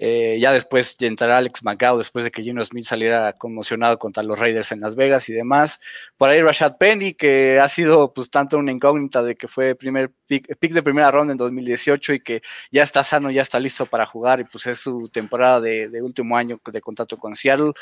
Eh, 0.00 0.38
ya 0.40 0.52
después 0.52 0.96
entrará 1.00 1.38
Alex 1.38 1.64
McGow 1.64 1.98
después 1.98 2.24
de 2.24 2.30
que 2.30 2.40
Gino 2.40 2.64
Smith 2.64 2.84
saliera 2.84 3.32
conmocionado 3.32 3.98
contra 3.98 4.22
los 4.22 4.38
Raiders 4.38 4.70
en 4.70 4.80
Las 4.80 4.94
Vegas 4.94 5.28
y 5.28 5.32
demás. 5.32 5.80
Por 6.16 6.28
ahí 6.28 6.40
Rashad 6.40 6.76
Penny, 6.76 7.14
que 7.14 7.58
ha 7.58 7.68
sido 7.68 8.14
pues 8.14 8.30
tanto 8.30 8.58
una 8.58 8.70
incógnita 8.70 9.24
de 9.24 9.34
que 9.34 9.48
fue 9.48 9.74
primer 9.74 10.12
pick, 10.26 10.46
de 10.46 10.82
primera 10.84 11.10
ronda 11.10 11.32
en 11.32 11.36
2018 11.36 12.14
y 12.14 12.20
que 12.20 12.42
ya 12.70 12.84
está 12.84 13.02
sano, 13.02 13.28
ya 13.32 13.42
está 13.42 13.58
listo 13.58 13.86
para 13.86 14.06
jugar 14.06 14.38
y 14.38 14.44
pues 14.44 14.66
es 14.66 14.78
su 14.78 15.10
temporada 15.12 15.60
de, 15.60 16.00
último 16.00 16.36
año 16.36 16.60
de 16.64 16.80
contrato 16.80 17.16
con 17.16 17.34
Seattle. 17.34 17.72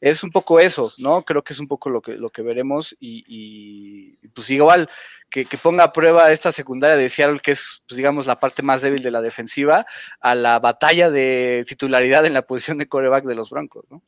Es 0.00 0.22
un 0.22 0.30
poco 0.30 0.58
eso, 0.58 0.90
¿no? 0.96 1.22
Creo 1.24 1.44
que 1.44 1.52
es 1.52 1.60
un 1.60 1.68
poco 1.68 1.90
lo 1.90 2.00
que, 2.00 2.12
lo 2.12 2.30
que 2.30 2.40
veremos 2.40 2.96
y, 2.98 3.22
y 3.28 4.28
pues 4.28 4.48
igual 4.48 4.88
que, 5.30 5.58
ponga 5.58 5.84
a 5.84 5.92
prueba 5.92 6.32
esta 6.32 6.52
secundaria 6.52 6.96
de 6.96 7.08
Seattle, 7.08 7.40
que 7.40 7.52
es, 7.52 7.82
pues, 7.86 7.96
digamos, 7.96 8.26
la 8.26 8.38
parte 8.38 8.62
más 8.62 8.82
débil 8.82 9.02
de 9.02 9.10
la 9.10 9.20
defensiva, 9.20 9.65
a 9.70 10.34
la 10.34 10.58
batalla 10.58 11.10
de 11.10 11.64
titularidad 11.68 12.26
en 12.26 12.34
la 12.34 12.42
posición 12.42 12.78
de 12.78 12.86
coreback 12.86 13.24
de 13.24 13.34
los 13.34 13.50
Broncos, 13.50 13.84
¿no? 13.90 14.02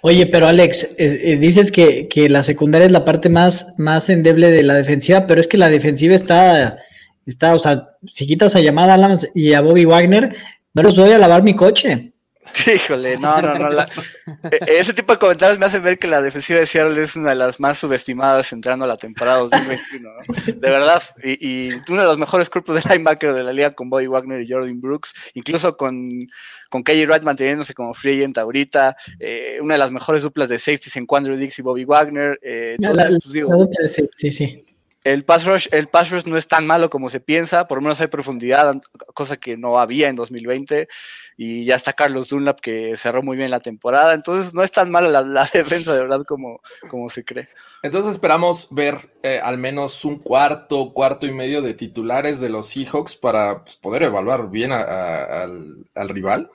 Oye, 0.00 0.26
pero 0.26 0.46
Alex, 0.46 0.94
eh, 0.98 1.36
dices 1.36 1.70
que, 1.70 2.08
la 2.30 2.42
secundaria 2.42 2.86
es 2.86 2.92
la 2.92 3.04
parte 3.04 3.28
más, 3.28 3.74
más 3.76 4.08
endeble 4.08 4.50
de 4.50 4.62
la 4.62 4.72
defensiva, 4.72 5.26
pero 5.26 5.38
es 5.38 5.48
que 5.48 5.58
la 5.58 5.68
defensiva 5.68 6.14
está 6.14 6.78
Está, 7.26 7.56
o 7.56 7.58
sea, 7.58 7.88
si 8.08 8.24
quitas 8.24 8.54
a 8.54 8.62
Jamal 8.62 8.88
Adams 8.88 9.28
y 9.34 9.52
a 9.52 9.60
Bobby 9.60 9.84
Wagner, 9.84 10.36
no 10.72 10.82
los 10.82 10.96
voy 10.96 11.10
a 11.10 11.18
lavar 11.18 11.42
mi 11.42 11.56
coche. 11.56 12.12
Híjole, 12.74 13.16
no, 13.18 13.40
no, 13.40 13.54
no. 13.58 13.82
E, 14.50 14.78
ese 14.78 14.92
tipo 14.92 15.12
de 15.12 15.18
comentarios 15.18 15.58
me 15.58 15.66
hacen 15.66 15.82
ver 15.82 15.98
que 15.98 16.06
la 16.06 16.20
defensiva 16.20 16.60
de 16.60 16.66
Seattle 16.66 17.02
es 17.02 17.16
una 17.16 17.30
de 17.30 17.36
las 17.36 17.60
más 17.60 17.78
subestimadas 17.78 18.52
entrando 18.52 18.84
a 18.84 18.88
la 18.88 18.96
temporada 18.96 19.38
2021, 19.38 20.10
De 20.46 20.70
verdad. 20.70 21.02
Y, 21.22 21.72
uno 21.88 22.02
de 22.02 22.08
los 22.08 22.18
mejores 22.18 22.50
cuerpos 22.50 22.76
de 22.76 22.88
linebacker 22.90 23.32
de 23.32 23.42
la 23.42 23.52
liga 23.52 23.74
con 23.74 23.88
Bobby 23.88 24.06
Wagner 24.06 24.40
y 24.40 24.50
Jordan 24.50 24.80
Brooks, 24.80 25.14
incluso 25.34 25.76
con, 25.76 26.08
con 26.68 26.82
KJ 26.82 27.06
Wright 27.06 27.22
manteniéndose 27.22 27.74
como 27.74 27.94
free 27.94 28.18
agent 28.18 28.38
ahorita. 28.38 28.96
Eh, 29.18 29.58
una 29.60 29.74
de 29.74 29.78
las 29.78 29.90
mejores 29.90 30.22
duplas 30.22 30.48
de 30.48 30.58
safeties 30.58 30.96
en 30.96 31.06
Quandre 31.06 31.36
Dix 31.36 31.58
y 31.58 31.62
Bobby 31.62 31.84
Wagner. 31.84 32.38
Eh, 32.42 32.76
entonces, 32.78 33.18
pues, 33.22 33.32
digo, 33.32 33.68
sí, 34.14 34.30
sí. 34.30 34.65
El 35.06 35.24
pass, 35.24 35.44
rush, 35.44 35.68
el 35.70 35.86
pass 35.86 36.10
rush 36.10 36.24
no 36.24 36.36
es 36.36 36.48
tan 36.48 36.66
malo 36.66 36.90
como 36.90 37.08
se 37.10 37.20
piensa, 37.20 37.68
por 37.68 37.78
lo 37.78 37.82
menos 37.82 38.00
hay 38.00 38.08
profundidad, 38.08 38.74
cosa 39.14 39.36
que 39.36 39.56
no 39.56 39.78
había 39.78 40.08
en 40.08 40.16
2020, 40.16 40.88
y 41.36 41.64
ya 41.64 41.76
está 41.76 41.92
Carlos 41.92 42.28
Dunlap 42.28 42.58
que 42.58 42.96
cerró 42.96 43.22
muy 43.22 43.36
bien 43.36 43.52
la 43.52 43.60
temporada, 43.60 44.14
entonces 44.14 44.52
no 44.52 44.64
es 44.64 44.72
tan 44.72 44.90
mala 44.90 45.22
la, 45.22 45.44
defensa 45.52 45.92
de 45.92 46.00
verdad 46.00 46.24
como, 46.24 46.60
como 46.90 47.08
se 47.08 47.24
cree. 47.24 47.48
Entonces 47.84 48.10
esperamos 48.10 48.66
ver 48.72 49.12
eh, 49.22 49.38
al 49.40 49.58
menos 49.58 50.04
un 50.04 50.18
cuarto, 50.18 50.92
cuarto 50.92 51.24
y 51.24 51.30
medio 51.30 51.62
de 51.62 51.74
titulares 51.74 52.40
de 52.40 52.48
los 52.48 52.66
Seahawks 52.66 53.14
para 53.14 53.62
pues, 53.62 53.76
poder 53.76 54.02
evaluar 54.02 54.50
bien 54.50 54.72
al, 54.72 55.86
al 55.94 56.08
rival. 56.08 56.50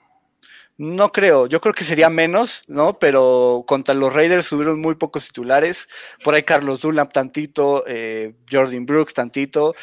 No 0.81 1.11
creo, 1.11 1.45
yo 1.45 1.61
creo 1.61 1.75
que 1.75 1.83
sería 1.83 2.09
menos, 2.09 2.63
¿no? 2.67 2.97
Pero 2.97 3.65
contra 3.67 3.93
los 3.93 4.11
Raiders 4.11 4.47
subieron 4.47 4.81
muy 4.81 4.95
pocos 4.95 5.27
titulares. 5.27 5.87
Por 6.23 6.33
ahí 6.33 6.41
Carlos 6.41 6.81
Dunlap 6.81 7.13
tantito, 7.13 7.83
eh, 7.85 8.33
Jordan 8.51 8.87
Brooks 8.87 9.13
tantito, 9.13 9.75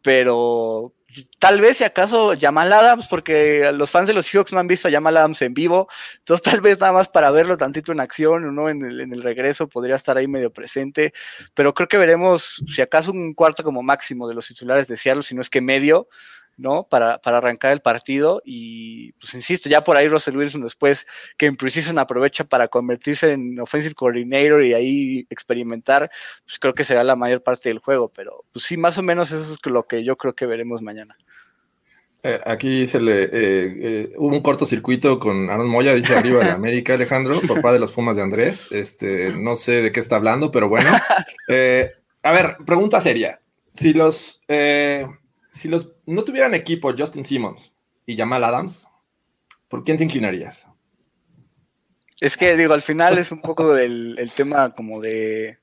pero 0.00 0.94
tal 1.40 1.60
vez 1.60 1.78
si 1.78 1.84
acaso 1.84 2.34
Jamal 2.40 2.72
Adams, 2.72 3.08
porque 3.08 3.72
los 3.74 3.90
fans 3.90 4.06
de 4.06 4.14
los 4.14 4.26
Seahawks 4.26 4.52
no 4.52 4.60
han 4.60 4.68
visto 4.68 4.86
a 4.86 4.92
Jamal 4.92 5.16
Adams 5.16 5.42
en 5.42 5.54
vivo, 5.54 5.88
entonces 6.18 6.42
tal 6.48 6.60
vez 6.60 6.78
nada 6.78 6.92
más 6.92 7.08
para 7.08 7.32
verlo 7.32 7.56
tantito 7.56 7.90
en 7.90 7.98
acción 7.98 8.44
o 8.44 8.52
no 8.52 8.68
en 8.68 8.84
el, 8.84 9.22
regreso 9.24 9.68
podría 9.68 9.96
estar 9.96 10.16
ahí 10.16 10.28
medio 10.28 10.52
presente, 10.52 11.12
pero 11.54 11.74
creo 11.74 11.88
que 11.88 11.98
veremos 11.98 12.62
si 12.72 12.80
acaso 12.80 13.10
un 13.10 13.34
cuarto 13.34 13.64
como 13.64 13.82
máximo 13.82 14.28
de 14.28 14.34
los 14.34 14.46
titulares 14.46 14.86
de 14.86 14.96
si 14.96 15.34
no 15.34 15.40
es 15.40 15.50
que 15.50 15.60
medio, 15.60 16.08
¿no? 16.56 16.86
Para, 16.88 17.18
para, 17.18 17.38
arrancar 17.38 17.72
el 17.72 17.80
partido. 17.80 18.42
Y 18.44 19.12
pues 19.12 19.34
insisto, 19.34 19.68
ya 19.68 19.84
por 19.84 19.96
ahí 19.96 20.08
Russell 20.08 20.36
Wilson 20.36 20.62
después 20.62 21.06
que 21.36 21.46
en 21.46 21.56
Precision 21.56 21.98
aprovecha 21.98 22.44
para 22.44 22.68
convertirse 22.68 23.32
en 23.32 23.58
offensive 23.60 23.94
coordinator 23.94 24.64
y 24.64 24.74
ahí 24.74 25.26
experimentar, 25.30 26.10
pues 26.44 26.58
creo 26.58 26.74
que 26.74 26.84
será 26.84 27.04
la 27.04 27.16
mayor 27.16 27.42
parte 27.42 27.68
del 27.68 27.78
juego. 27.78 28.08
Pero 28.08 28.44
pues 28.52 28.64
sí, 28.64 28.76
más 28.76 28.98
o 28.98 29.02
menos 29.02 29.30
eso 29.30 29.54
es 29.54 29.70
lo 29.70 29.84
que 29.84 30.04
yo 30.04 30.16
creo 30.16 30.34
que 30.34 30.46
veremos 30.46 30.82
mañana. 30.82 31.16
Eh, 32.26 32.40
aquí 32.46 32.86
se 32.86 33.02
le 33.02 33.24
eh, 33.24 33.28
eh, 33.32 34.12
hubo 34.16 34.34
un 34.34 34.40
cortocircuito 34.40 35.20
con 35.20 35.50
Aaron 35.50 35.68
Moya, 35.68 35.92
dice 35.92 36.16
arriba 36.16 36.42
de 36.42 36.52
América, 36.52 36.94
Alejandro, 36.94 37.38
papá 37.46 37.74
de 37.74 37.78
los 37.78 37.92
Pumas 37.92 38.16
de 38.16 38.22
Andrés. 38.22 38.68
Este, 38.72 39.30
no 39.34 39.56
sé 39.56 39.82
de 39.82 39.92
qué 39.92 40.00
está 40.00 40.16
hablando, 40.16 40.50
pero 40.50 40.70
bueno. 40.70 40.90
a 42.22 42.32
ver, 42.32 42.56
pregunta 42.64 43.02
seria. 43.02 43.40
Si 43.74 43.92
los 43.92 44.42
si 45.54 45.68
los 45.68 45.92
no 46.04 46.24
tuvieran 46.24 46.52
equipo 46.52 46.92
Justin 46.96 47.24
Simmons 47.24 47.74
y 48.04 48.16
Jamal 48.16 48.44
Adams, 48.44 48.88
¿por 49.68 49.84
quién 49.84 49.96
te 49.96 50.04
inclinarías? 50.04 50.66
Es 52.20 52.36
que 52.36 52.56
digo, 52.56 52.74
al 52.74 52.82
final 52.82 53.18
es 53.18 53.30
un 53.32 53.40
poco 53.40 53.72
del 53.72 54.18
el 54.18 54.30
tema 54.32 54.74
como 54.74 55.00
de 55.00 55.58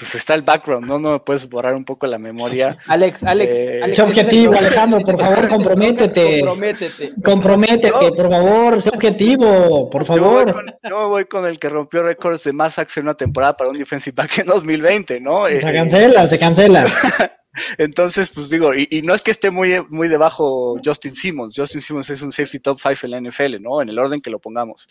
pues 0.00 0.14
está 0.14 0.34
el 0.34 0.40
background, 0.40 0.86
¿no? 0.86 0.98
No 0.98 1.12
me 1.12 1.20
puedes 1.20 1.46
borrar 1.46 1.74
un 1.74 1.84
poco 1.84 2.06
la 2.06 2.18
memoria. 2.18 2.78
Alex, 2.86 3.22
Alex, 3.22 3.54
eh, 3.54 3.80
Alex 3.82 3.98
objetivo, 3.98 4.54
Alejandro, 4.54 5.00
por 5.00 5.20
favor, 5.20 5.48
comprométete. 5.48 6.40
comprométete. 6.40 7.12
Comprométete, 7.22 8.12
por 8.16 8.30
favor, 8.30 8.80
sé 8.80 8.88
objetivo, 8.88 9.90
por 9.90 10.06
favor. 10.06 10.74
Yo 10.82 11.08
voy, 11.10 11.26
con, 11.26 11.44
el 11.44 11.58
que 11.58 11.68
rompió 11.68 12.02
récords 12.02 12.44
de 12.44 12.54
más 12.54 12.78
en 12.78 13.02
una 13.02 13.14
temporada 13.14 13.56
para 13.56 13.68
un 13.68 13.78
defensive 13.78 14.14
back 14.14 14.38
en 14.38 14.46
2020, 14.46 15.20
¿no? 15.20 15.46
Se 15.46 15.60
cancela, 15.60 16.26
se 16.26 16.38
cancela. 16.38 16.86
Entonces, 17.78 18.30
pues 18.30 18.48
digo, 18.48 18.72
y, 18.74 19.02
no 19.02 19.14
es 19.14 19.22
que 19.22 19.30
esté 19.30 19.50
muy, 19.50 19.84
muy 19.88 20.08
debajo 20.08 20.80
Justin 20.84 21.14
Simmons. 21.14 21.54
Justin 21.56 21.80
Simmons 21.80 22.08
es 22.10 22.22
un 22.22 22.32
safety 22.32 22.60
top 22.60 22.78
5 22.80 22.94
en 23.02 23.10
la 23.10 23.20
NFL, 23.20 23.60
¿no? 23.60 23.82
En 23.82 23.88
el 23.88 23.98
orden 23.98 24.20
que 24.20 24.30
lo 24.30 24.38
pongamos. 24.38 24.88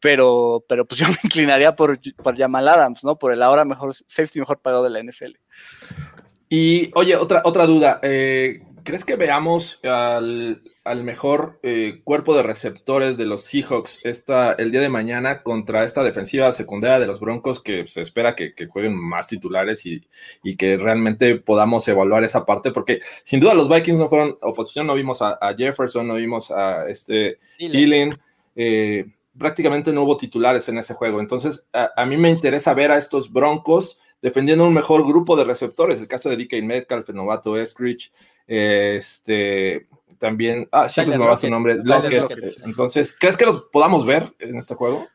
Pero, 0.00 0.64
pero 0.68 0.86
pues 0.86 1.00
yo 1.00 1.08
me 1.08 1.16
inclinaría 1.22 1.74
por, 1.74 1.98
por 2.16 2.36
Jamal 2.36 2.68
Adams, 2.68 3.04
¿no? 3.04 3.18
Por 3.18 3.32
el 3.32 3.42
ahora 3.42 3.64
mejor 3.64 3.94
safety 4.06 4.40
mejor 4.40 4.58
pagado 4.58 4.84
de 4.84 4.90
la 4.90 5.02
NFL. 5.02 5.32
Y 6.48 6.90
oye, 6.94 7.16
otra, 7.16 7.42
otra 7.44 7.66
duda. 7.66 8.00
Eh, 8.02 8.62
¿Crees 8.88 9.04
que 9.04 9.16
veamos 9.16 9.80
al, 9.82 10.62
mejor 11.04 11.60
eh, 11.62 12.00
cuerpo 12.04 12.34
de 12.34 12.42
receptores 12.42 13.18
de 13.18 13.26
los 13.26 13.44
Seahawks 13.44 14.00
esta, 14.02 14.52
el 14.52 14.70
día 14.70 14.80
de 14.80 14.88
mañana 14.88 15.42
contra 15.42 15.84
esta 15.84 16.02
defensiva 16.02 16.50
secundaria 16.52 16.98
de 16.98 17.06
los 17.06 17.20
Broncos 17.20 17.62
que 17.62 17.86
se 17.86 18.00
espera 18.00 18.34
que, 18.34 18.54
jueguen 18.66 18.96
más 18.96 19.26
titulares 19.26 19.84
y, 19.84 20.06
que 20.56 20.78
realmente 20.78 21.36
podamos 21.36 21.86
evaluar 21.86 22.24
esa 22.24 22.46
parte? 22.46 22.70
Porque 22.70 23.00
sin 23.24 23.40
duda 23.40 23.52
los 23.52 23.68
Vikings 23.68 23.98
no 23.98 24.08
fueron 24.08 24.38
oposición, 24.40 24.86
no 24.86 24.94
vimos 24.94 25.20
a, 25.20 25.38
Jefferson, 25.54 26.08
no 26.08 26.14
vimos 26.14 26.50
a 26.50 26.88
este. 26.88 27.40
Eh, 28.60 29.06
prácticamente 29.38 29.92
no 29.92 30.02
hubo 30.02 30.16
titulares 30.16 30.68
en 30.68 30.78
ese 30.78 30.94
juego. 30.94 31.20
Entonces, 31.20 31.66
a, 31.72 31.90
a 31.96 32.06
mí 32.06 32.16
me 32.16 32.30
interesa 32.30 32.74
ver 32.74 32.90
a 32.90 32.98
estos 32.98 33.32
Broncos 33.32 33.98
defendiendo 34.20 34.66
un 34.66 34.74
mejor 34.74 35.06
grupo 35.06 35.36
de 35.36 35.44
receptores. 35.44 36.00
El 36.00 36.08
caso 36.08 36.28
de 36.28 36.36
DK 36.36 36.62
Metcalf, 36.62 37.08
el 37.08 37.16
novato 37.16 37.56
Eskridge, 37.56 38.12
este, 38.46 39.86
también, 40.18 40.68
ah, 40.72 40.88
siempre 40.88 41.14
se 41.14 41.18
me 41.18 41.26
va 41.26 41.36
su 41.36 41.48
nombre, 41.48 41.78
Entonces, 42.64 43.14
¿crees 43.18 43.36
que 43.36 43.46
los 43.46 43.64
podamos 43.72 44.04
ver 44.04 44.32
en 44.38 44.56
este 44.56 44.74
juego? 44.74 45.06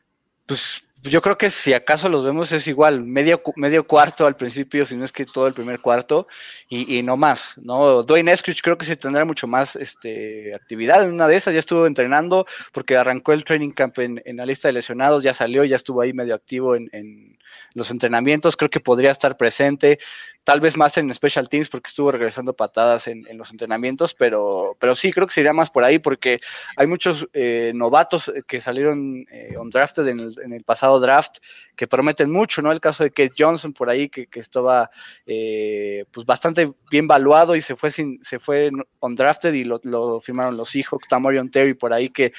Pues 0.46 0.84
yo 1.04 1.22
creo 1.22 1.38
que 1.38 1.50
si 1.50 1.74
acaso 1.74 2.08
los 2.08 2.24
vemos 2.24 2.52
es 2.52 2.68
igual, 2.68 3.04
medio, 3.04 3.42
medio 3.56 3.86
cuarto 3.86 4.26
al 4.26 4.38
principio, 4.38 4.86
si 4.86 4.96
no 4.96 5.04
es 5.04 5.12
que 5.12 5.26
todo 5.26 5.48
el 5.48 5.54
primer 5.54 5.82
cuarto, 5.82 6.28
y, 6.70 7.04
no 7.04 7.18
más, 7.18 7.56
¿no? 7.58 8.04
Dwayne 8.04 8.32
Eskridge 8.32 8.62
creo 8.62 8.78
que 8.78 8.86
sí 8.86 8.96
tendrá 8.96 9.26
mucho 9.26 9.46
más 9.46 9.76
este, 9.76 10.56
actividad 10.56 11.04
en 11.04 11.14
una 11.14 11.28
de 11.28 11.36
esas, 11.36 11.54
ya 11.54 11.60
estuvo 11.60 11.86
entrenando 11.88 12.46
porque 12.72 12.96
arrancó 12.96 13.34
el 13.34 13.44
training 13.44 13.72
camp 13.72 14.00
en, 14.00 14.22
la 14.26 14.46
lista 14.46 14.70
de 14.70 14.74
lesionados, 14.74 15.24
ya 15.24 15.34
salió, 15.34 15.64
ya 15.66 15.76
estuvo 15.76 16.02
ahí 16.02 16.14
medio 16.14 16.36
activo 16.36 16.76
en, 16.76 16.90
en 16.94 17.38
los 17.74 17.92
entrenamientos, 17.92 18.56
creo 18.56 18.70
que 18.70 18.80
podría 18.80 19.12
estar 19.12 19.36
presente 19.38 20.00
tal 20.44 20.60
vez 20.60 20.76
más 20.76 20.98
en 20.98 21.14
Special 21.14 21.48
Teams 21.48 21.70
porque 21.70 21.88
estuvo 21.88 22.12
regresando 22.12 22.54
patadas 22.54 23.08
en, 23.08 23.24
los 23.38 23.52
entrenamientos, 23.52 24.14
pero, 24.14 24.76
pero 24.80 24.94
sí, 24.94 25.12
creo 25.12 25.26
que 25.26 25.34
sería 25.34 25.54
más 25.54 25.70
por 25.70 25.84
ahí 25.84 26.00
porque 26.00 26.40
hay 26.76 26.86
muchos 26.86 27.28
eh, 27.34 27.72
novatos 27.74 28.32
que 28.48 28.60
salieron 28.60 29.26
eh, 29.32 29.56
on 29.58 29.70
drafted 29.70 30.08
en 30.08 30.54
el, 30.54 30.64
pasado 30.64 31.00
draft 31.00 31.38
que 31.76 31.88
prometen 31.88 32.32
mucho, 32.32 32.62
¿no? 32.62 32.72
El 32.72 32.80
caso 32.80 33.04
de 33.04 33.12
Kate 33.12 33.34
Johnson 33.38 33.74
por 33.74 33.90
ahí 33.90 34.10
que, 34.10 34.28
estaba 34.34 34.90
eh, 35.26 36.06
pues 36.12 36.26
bastante 36.26 36.72
bien 36.92 37.08
valuado 37.08 37.56
y 37.56 37.62
se 37.62 37.76
fue 37.76 37.92
sin, 37.92 38.22
se 38.24 38.40
fue 38.40 38.70
on 39.00 39.16
drafted 39.16 39.54
y 39.54 39.64
lo, 39.64 40.20
firmaron 40.20 40.58
los 40.58 40.76
hijos, 40.76 41.02
Tamorion 41.08 41.50
Terry 41.50 41.74
por 41.74 41.94
ahí 41.94 42.10
que 42.10 42.34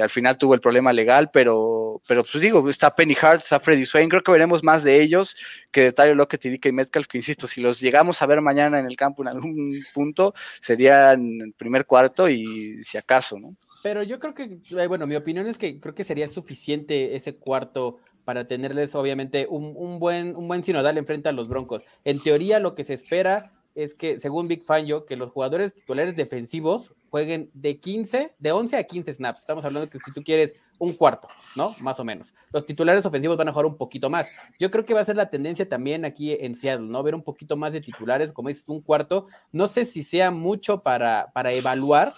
al 0.00 0.08
final 0.08 0.38
tuvo 0.38 0.54
el 0.54 0.60
problema 0.60 0.92
legal, 0.92 1.30
pero, 1.30 2.00
pero 2.06 2.24
pues 2.24 2.40
digo, 2.40 2.66
está 2.70 2.94
Penny 2.94 3.16
Hart, 3.20 3.42
está 3.42 3.60
Freddy 3.60 3.84
Swain, 3.84 4.08
creo 4.08 4.22
que 4.22 4.32
veremos 4.32 4.64
más 4.64 4.82
de 4.82 5.02
ellos 5.02 5.36
que 5.70 5.82
de 5.82 5.92
Tyler 5.92 6.16
Lockett 6.16 6.44
y 6.46 6.56
DK 6.56 6.72
Metcalf 6.72 7.09
que 7.10 7.18
insisto, 7.18 7.46
si 7.46 7.60
los 7.60 7.80
llegamos 7.80 8.22
a 8.22 8.26
ver 8.26 8.40
mañana 8.40 8.78
en 8.78 8.86
el 8.86 8.96
campo 8.96 9.22
en 9.22 9.28
algún 9.28 9.80
punto, 9.92 10.32
sería 10.60 11.12
en 11.12 11.40
el 11.40 11.52
primer 11.52 11.84
cuarto 11.84 12.28
y 12.28 12.82
si 12.84 12.96
acaso, 12.96 13.38
¿no? 13.38 13.56
Pero 13.82 14.02
yo 14.02 14.20
creo 14.20 14.34
que, 14.34 14.60
eh, 14.70 14.86
bueno, 14.86 15.06
mi 15.06 15.16
opinión 15.16 15.46
es 15.46 15.58
que 15.58 15.80
creo 15.80 15.94
que 15.94 16.04
sería 16.04 16.28
suficiente 16.28 17.16
ese 17.16 17.36
cuarto 17.36 17.98
para 18.24 18.46
tenerles 18.46 18.94
obviamente 18.94 19.46
un, 19.48 19.98
buen, 19.98 20.36
un 20.36 20.46
buen 20.46 20.62
sinodal 20.62 20.98
enfrente 20.98 21.28
a 21.28 21.32
los 21.32 21.48
Broncos. 21.48 21.82
En 22.04 22.22
teoría 22.22 22.60
lo 22.60 22.74
que 22.74 22.84
se 22.84 22.94
espera 22.94 23.52
es 23.74 23.94
que, 23.94 24.20
según 24.20 24.46
Big 24.46 24.62
Fangio, 24.62 25.06
que 25.06 25.16
los 25.16 25.32
jugadores 25.32 25.74
titulares 25.74 26.14
defensivos 26.14 26.92
jueguen 27.10 27.50
de 27.52 27.78
15, 27.78 28.34
de 28.38 28.52
11 28.52 28.76
a 28.76 28.84
15 28.84 29.12
snaps. 29.12 29.40
Estamos 29.40 29.64
hablando 29.64 29.90
que 29.90 29.98
si 29.98 30.12
tú 30.12 30.22
quieres 30.22 30.54
un 30.78 30.94
cuarto, 30.94 31.28
¿no? 31.56 31.74
Más 31.80 31.98
o 32.00 32.04
menos. 32.04 32.32
Los 32.52 32.64
titulares 32.64 33.04
ofensivos 33.04 33.36
van 33.36 33.48
a 33.48 33.52
jugar 33.52 33.66
un 33.66 33.76
poquito 33.76 34.08
más. 34.08 34.30
Yo 34.58 34.70
creo 34.70 34.84
que 34.84 34.94
va 34.94 35.00
a 35.00 35.04
ser 35.04 35.16
la 35.16 35.28
tendencia 35.28 35.68
también 35.68 36.04
aquí 36.04 36.32
en 36.32 36.54
Seattle, 36.54 36.88
¿no? 36.88 37.02
Ver 37.02 37.14
un 37.14 37.22
poquito 37.22 37.56
más 37.56 37.72
de 37.72 37.80
titulares, 37.80 38.32
como 38.32 38.48
dices, 38.48 38.68
un 38.68 38.80
cuarto. 38.80 39.26
No 39.52 39.66
sé 39.66 39.84
si 39.84 40.02
sea 40.02 40.30
mucho 40.30 40.82
para, 40.82 41.30
para 41.34 41.52
evaluar, 41.52 42.14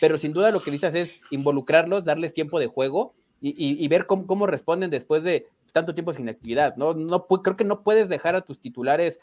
pero 0.00 0.16
sin 0.16 0.32
duda 0.32 0.50
lo 0.50 0.60
que 0.60 0.70
dices 0.70 0.94
es 0.94 1.20
involucrarlos, 1.30 2.04
darles 2.04 2.32
tiempo 2.32 2.60
de 2.60 2.68
juego 2.68 3.14
y, 3.40 3.86
ver 3.88 4.06
cómo, 4.06 4.26
cómo, 4.26 4.46
responden 4.46 4.90
después 4.90 5.22
de 5.22 5.46
tanto 5.72 5.94
tiempo 5.94 6.12
sin 6.14 6.28
actividad, 6.28 6.74
¿no? 6.76 6.94
no 6.94 7.26
creo 7.26 7.56
que 7.56 7.64
no 7.64 7.82
puedes 7.82 8.08
dejar 8.08 8.34
a 8.34 8.40
tus 8.40 8.60
titulares 8.60 9.20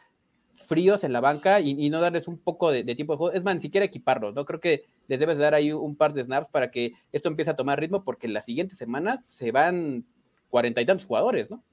fríos 0.53 1.03
en 1.03 1.13
la 1.13 1.21
banca 1.21 1.59
y, 1.59 1.89
no 1.89 1.99
darles 1.99 2.27
un 2.27 2.37
poco 2.37 2.71
de, 2.71 2.83
tiempo 2.95 3.13
de 3.13 3.17
juego. 3.17 3.33
Es 3.33 3.43
más, 3.43 3.55
ni 3.55 3.61
siquiera 3.61 3.85
equiparlos, 3.85 4.33
¿no? 4.33 4.45
Creo 4.45 4.59
que 4.59 4.85
les 5.07 5.19
debes 5.19 5.37
dar 5.37 5.53
ahí 5.53 5.71
un 5.71 5.95
par 5.95 6.13
de 6.13 6.23
snaps 6.23 6.49
para 6.49 6.71
que 6.71 6.93
esto 7.11 7.29
empiece 7.29 7.51
a 7.51 7.55
tomar 7.55 7.79
ritmo, 7.79 8.03
porque 8.03 8.27
la 8.27 8.41
siguiente 8.41 8.75
semana 8.75 9.19
se 9.23 9.51
van 9.51 10.05
cuarenta 10.49 10.81
y 10.81 10.85
tantos 10.85 11.07
jugadores, 11.07 11.49
¿no? 11.49 11.63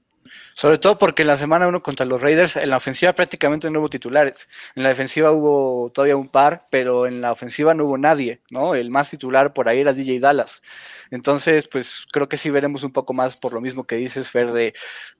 Sobre 0.53 0.77
todo 0.77 0.97
porque 0.97 1.23
en 1.23 1.27
la 1.27 1.37
semana 1.37 1.67
uno 1.67 1.81
contra 1.81 2.05
los 2.05 2.21
Raiders, 2.21 2.55
en 2.55 2.69
la 2.69 2.77
ofensiva 2.77 3.13
prácticamente 3.13 3.69
no 3.69 3.79
hubo 3.79 3.89
titulares. 3.89 4.47
En 4.75 4.83
la 4.83 4.89
defensiva 4.89 5.31
hubo 5.31 5.91
todavía 5.91 6.15
un 6.15 6.29
par, 6.29 6.67
pero 6.69 7.07
en 7.07 7.21
la 7.21 7.31
ofensiva 7.31 7.73
no 7.73 7.85
hubo 7.85 7.97
nadie, 7.97 8.41
¿no? 8.49 8.75
El 8.75 8.89
más 8.89 9.09
titular 9.09 9.53
por 9.53 9.69
ahí 9.69 9.79
era 9.79 9.93
DJ 9.93 10.19
Dallas. 10.19 10.61
Entonces, 11.09 11.67
pues 11.67 12.05
creo 12.11 12.29
que 12.29 12.37
sí 12.37 12.49
veremos 12.49 12.83
un 12.83 12.91
poco 12.91 13.13
más 13.13 13.35
por 13.37 13.53
lo 13.53 13.61
mismo 13.61 13.85
que 13.85 13.95
dices, 13.95 14.29
Fer, 14.29 14.51
de 14.51 14.73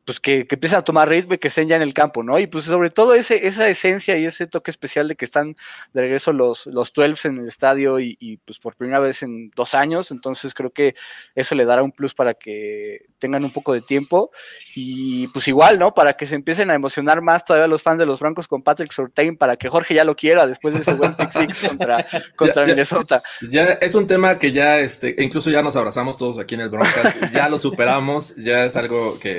pues 0.06 0.20
que, 0.20 0.48
que 0.48 0.56
empiezan 0.56 0.80
a 0.80 0.84
tomar 0.84 1.10
ritmo 1.10 1.34
y 1.34 1.38
que 1.38 1.50
estén 1.50 1.68
ya 1.68 1.76
en 1.76 1.82
el 1.82 1.94
campo, 1.94 2.24
¿no? 2.24 2.40
Y 2.40 2.48
pues 2.48 2.66
sobre 2.66 2.90
todo 2.90 3.14
ese, 3.14 3.48
esa 3.48 3.68
esencia 3.70 4.18
y 4.18 4.26
ese 4.26 4.48
toque 4.48 4.72
especial 4.72 5.08
de 5.08 5.16
que 5.16 5.26
están 5.26 5.56
de 5.94 6.02
regreso 6.02 6.34
los, 6.34 6.66
los 6.68 6.94
12 6.94 7.28
en 7.28 7.38
el 7.40 7.48
estadio 7.48 8.00
y, 8.00 8.18
y 8.20 8.38
pues 8.38 8.60
por 8.60 8.76
primera 8.76 9.00
vez 9.00 9.22
en 9.24 9.52
dos 9.52 9.76
años. 9.76 10.12
Entonces 10.12 10.54
creo 10.54 10.72
que 10.72 10.96
eso 11.36 11.56
le 11.56 11.66
dará 11.66 11.84
un 11.84 11.92
plus 11.92 12.14
para 12.14 12.34
que 12.34 13.08
tengan 13.20 13.44
un 13.44 13.52
poco 13.52 13.74
de 13.74 13.82
tiempo 13.82 14.32
y 14.76 14.91
pues 15.28 15.48
igual, 15.48 15.78
¿no? 15.80 15.94
Para 15.94 16.14
que 16.14 16.26
se 16.26 16.36
empiecen 16.36 16.72
a 16.72 16.74
emocionar 16.74 17.22
más 17.22 17.46
todavía 17.46 17.68
los 17.68 17.82
fans 17.84 18.00
de 18.00 18.06
los 18.06 18.20
Broncos 18.20 18.48
con 18.48 18.62
Patrick 18.62 18.92
Surtain, 18.92 19.38
para 19.38 19.56
que 19.56 19.70
Jorge 19.70 19.94
ya 19.94 20.04
lo 20.04 20.16
quiera 20.16 20.48
después 20.48 20.74
de 20.74 20.82
ese 20.82 20.94
buen 20.94 21.16
pick 21.16 21.32
six 21.32 21.60
contra, 21.68 22.06
contra 22.36 22.64
Ya- 22.64 22.68
Minnesota. 22.68 23.22
Ya 23.50 23.66
es 23.74 23.96
un 23.96 24.08
tema 24.08 24.40
que 24.40 24.52
ya, 24.52 24.80
este, 24.80 25.16
incluso 25.20 25.50
ya 25.50 25.62
nos 25.62 25.76
abrazamos 25.76 26.18
todos 26.18 26.40
aquí 26.40 26.56
en 26.56 26.62
el 26.62 26.70
Broncas, 26.70 27.16
ya 27.32 27.48
lo 27.50 27.60
superamos, 27.60 28.36
ya 28.38 28.66
es 28.66 28.76
algo 28.76 29.20
que, 29.20 29.32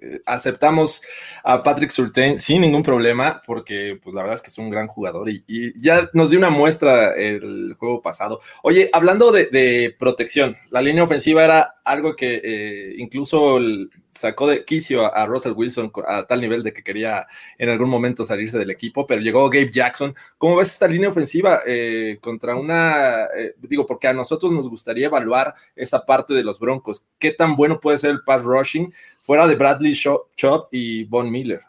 que 0.00 0.20
aceptamos 0.26 1.02
a 1.44 1.62
Patrick 1.62 1.90
Surtain 1.90 2.38
sin 2.38 2.60
ningún 2.62 2.82
problema, 2.82 3.42
porque 3.46 3.98
pues 4.02 4.14
la 4.14 4.22
verdad 4.22 4.36
es 4.36 4.42
que 4.42 4.48
es 4.50 4.58
un 4.58 4.70
gran 4.70 4.86
jugador 4.88 5.28
y, 5.28 5.44
y 5.46 5.80
ya 5.80 6.08
nos 6.12 6.30
dio 6.30 6.38
una 6.38 6.50
muestra 6.50 7.14
el 7.14 7.74
juego 7.78 8.02
pasado. 8.02 8.40
Oye, 8.62 8.90
hablando 8.92 9.30
de, 9.32 9.46
de 9.46 9.94
protección, 9.98 10.56
la 10.70 10.80
línea 10.82 11.04
ofensiva 11.04 11.44
era 11.44 11.76
algo 11.84 12.16
que 12.16 12.40
eh, 12.42 12.94
incluso 12.98 13.58
el- 13.58 13.90
sacó 14.16 14.48
de 14.48 14.64
quicio 14.64 15.14
a, 15.14 15.26
Russell 15.26 15.52
Wilson 15.52 15.92
a 16.06 16.24
tal 16.26 16.40
nivel 16.40 16.62
de 16.62 16.72
que 16.72 16.82
quería 16.82 17.26
en 17.58 17.68
algún 17.68 17.88
momento 17.88 18.24
salirse 18.24 18.58
del 18.58 18.70
equipo, 18.70 19.06
pero 19.06 19.20
llegó 19.20 19.48
Gabe 19.48 19.70
Jackson. 19.70 20.14
¿Cómo 20.38 20.56
ves 20.56 20.72
esta 20.72 20.88
línea 20.88 21.08
ofensiva 21.08 21.60
eh, 21.66 22.18
contra 22.20 22.56
una, 22.56 23.24
eh, 23.36 23.54
digo, 23.58 23.86
porque 23.86 24.08
a 24.08 24.12
nosotros 24.12 24.52
nos 24.52 24.68
gustaría 24.68 25.06
evaluar 25.06 25.54
esa 25.74 26.04
parte 26.04 26.34
de 26.34 26.44
los 26.44 26.58
Broncos? 26.58 27.06
¿Qué 27.18 27.32
tan 27.32 27.56
bueno 27.56 27.80
puede 27.80 27.98
ser 27.98 28.10
el 28.10 28.22
pass 28.22 28.42
rushing 28.42 28.92
fuera 29.20 29.46
de 29.46 29.54
Bradley 29.54 29.94
Chop 29.94 30.68
y 30.72 31.04
Von 31.04 31.30
Miller? 31.30 31.60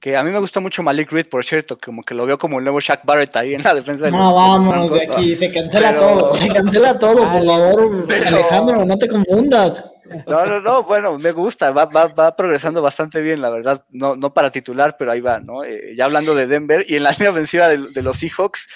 Que 0.00 0.16
a 0.16 0.22
mí 0.22 0.30
me 0.30 0.38
gusta 0.38 0.60
mucho 0.60 0.80
Malik 0.84 1.10
Reed, 1.10 1.26
por 1.26 1.44
cierto, 1.44 1.76
como 1.76 2.04
que 2.04 2.14
lo 2.14 2.24
veo 2.24 2.38
como 2.38 2.58
el 2.58 2.64
nuevo 2.64 2.78
Shaq 2.78 3.04
Barrett 3.04 3.34
ahí 3.34 3.54
en 3.54 3.64
la 3.64 3.74
defensa 3.74 4.04
de 4.04 4.12
No, 4.12 4.32
vámonos 4.32 4.92
de 4.92 5.02
aquí, 5.02 5.34
se 5.34 5.50
cancela 5.50 5.88
Pero- 5.88 6.00
todo, 6.00 6.34
se 6.34 6.48
cancela 6.48 6.98
todo, 6.98 7.16
por 7.16 7.44
favor, 7.44 8.04
Pero- 8.06 8.28
Alejandro, 8.28 8.84
no 8.84 8.96
te 8.96 9.08
confundas. 9.08 9.84
No, 10.26 10.46
no, 10.46 10.60
no, 10.60 10.82
bueno, 10.84 11.18
me 11.18 11.32
gusta, 11.32 11.70
va, 11.70 11.84
va, 11.86 12.06
va 12.08 12.36
progresando 12.36 12.82
bastante 12.82 13.20
bien, 13.20 13.40
la 13.42 13.50
verdad, 13.50 13.84
no, 13.90 14.16
no 14.16 14.32
para 14.32 14.50
titular, 14.50 14.96
pero 14.98 15.10
ahí 15.10 15.20
va, 15.20 15.40
¿no? 15.40 15.64
Eh, 15.64 15.94
ya 15.96 16.04
hablando 16.06 16.34
de 16.34 16.46
Denver 16.46 16.84
y 16.88 16.96
en 16.96 17.02
la 17.02 17.10
línea 17.18 17.30
ofensiva 17.30 17.68
de, 17.68 17.78
de 17.92 18.02
los 18.02 18.18
Seahawks, 18.18 18.68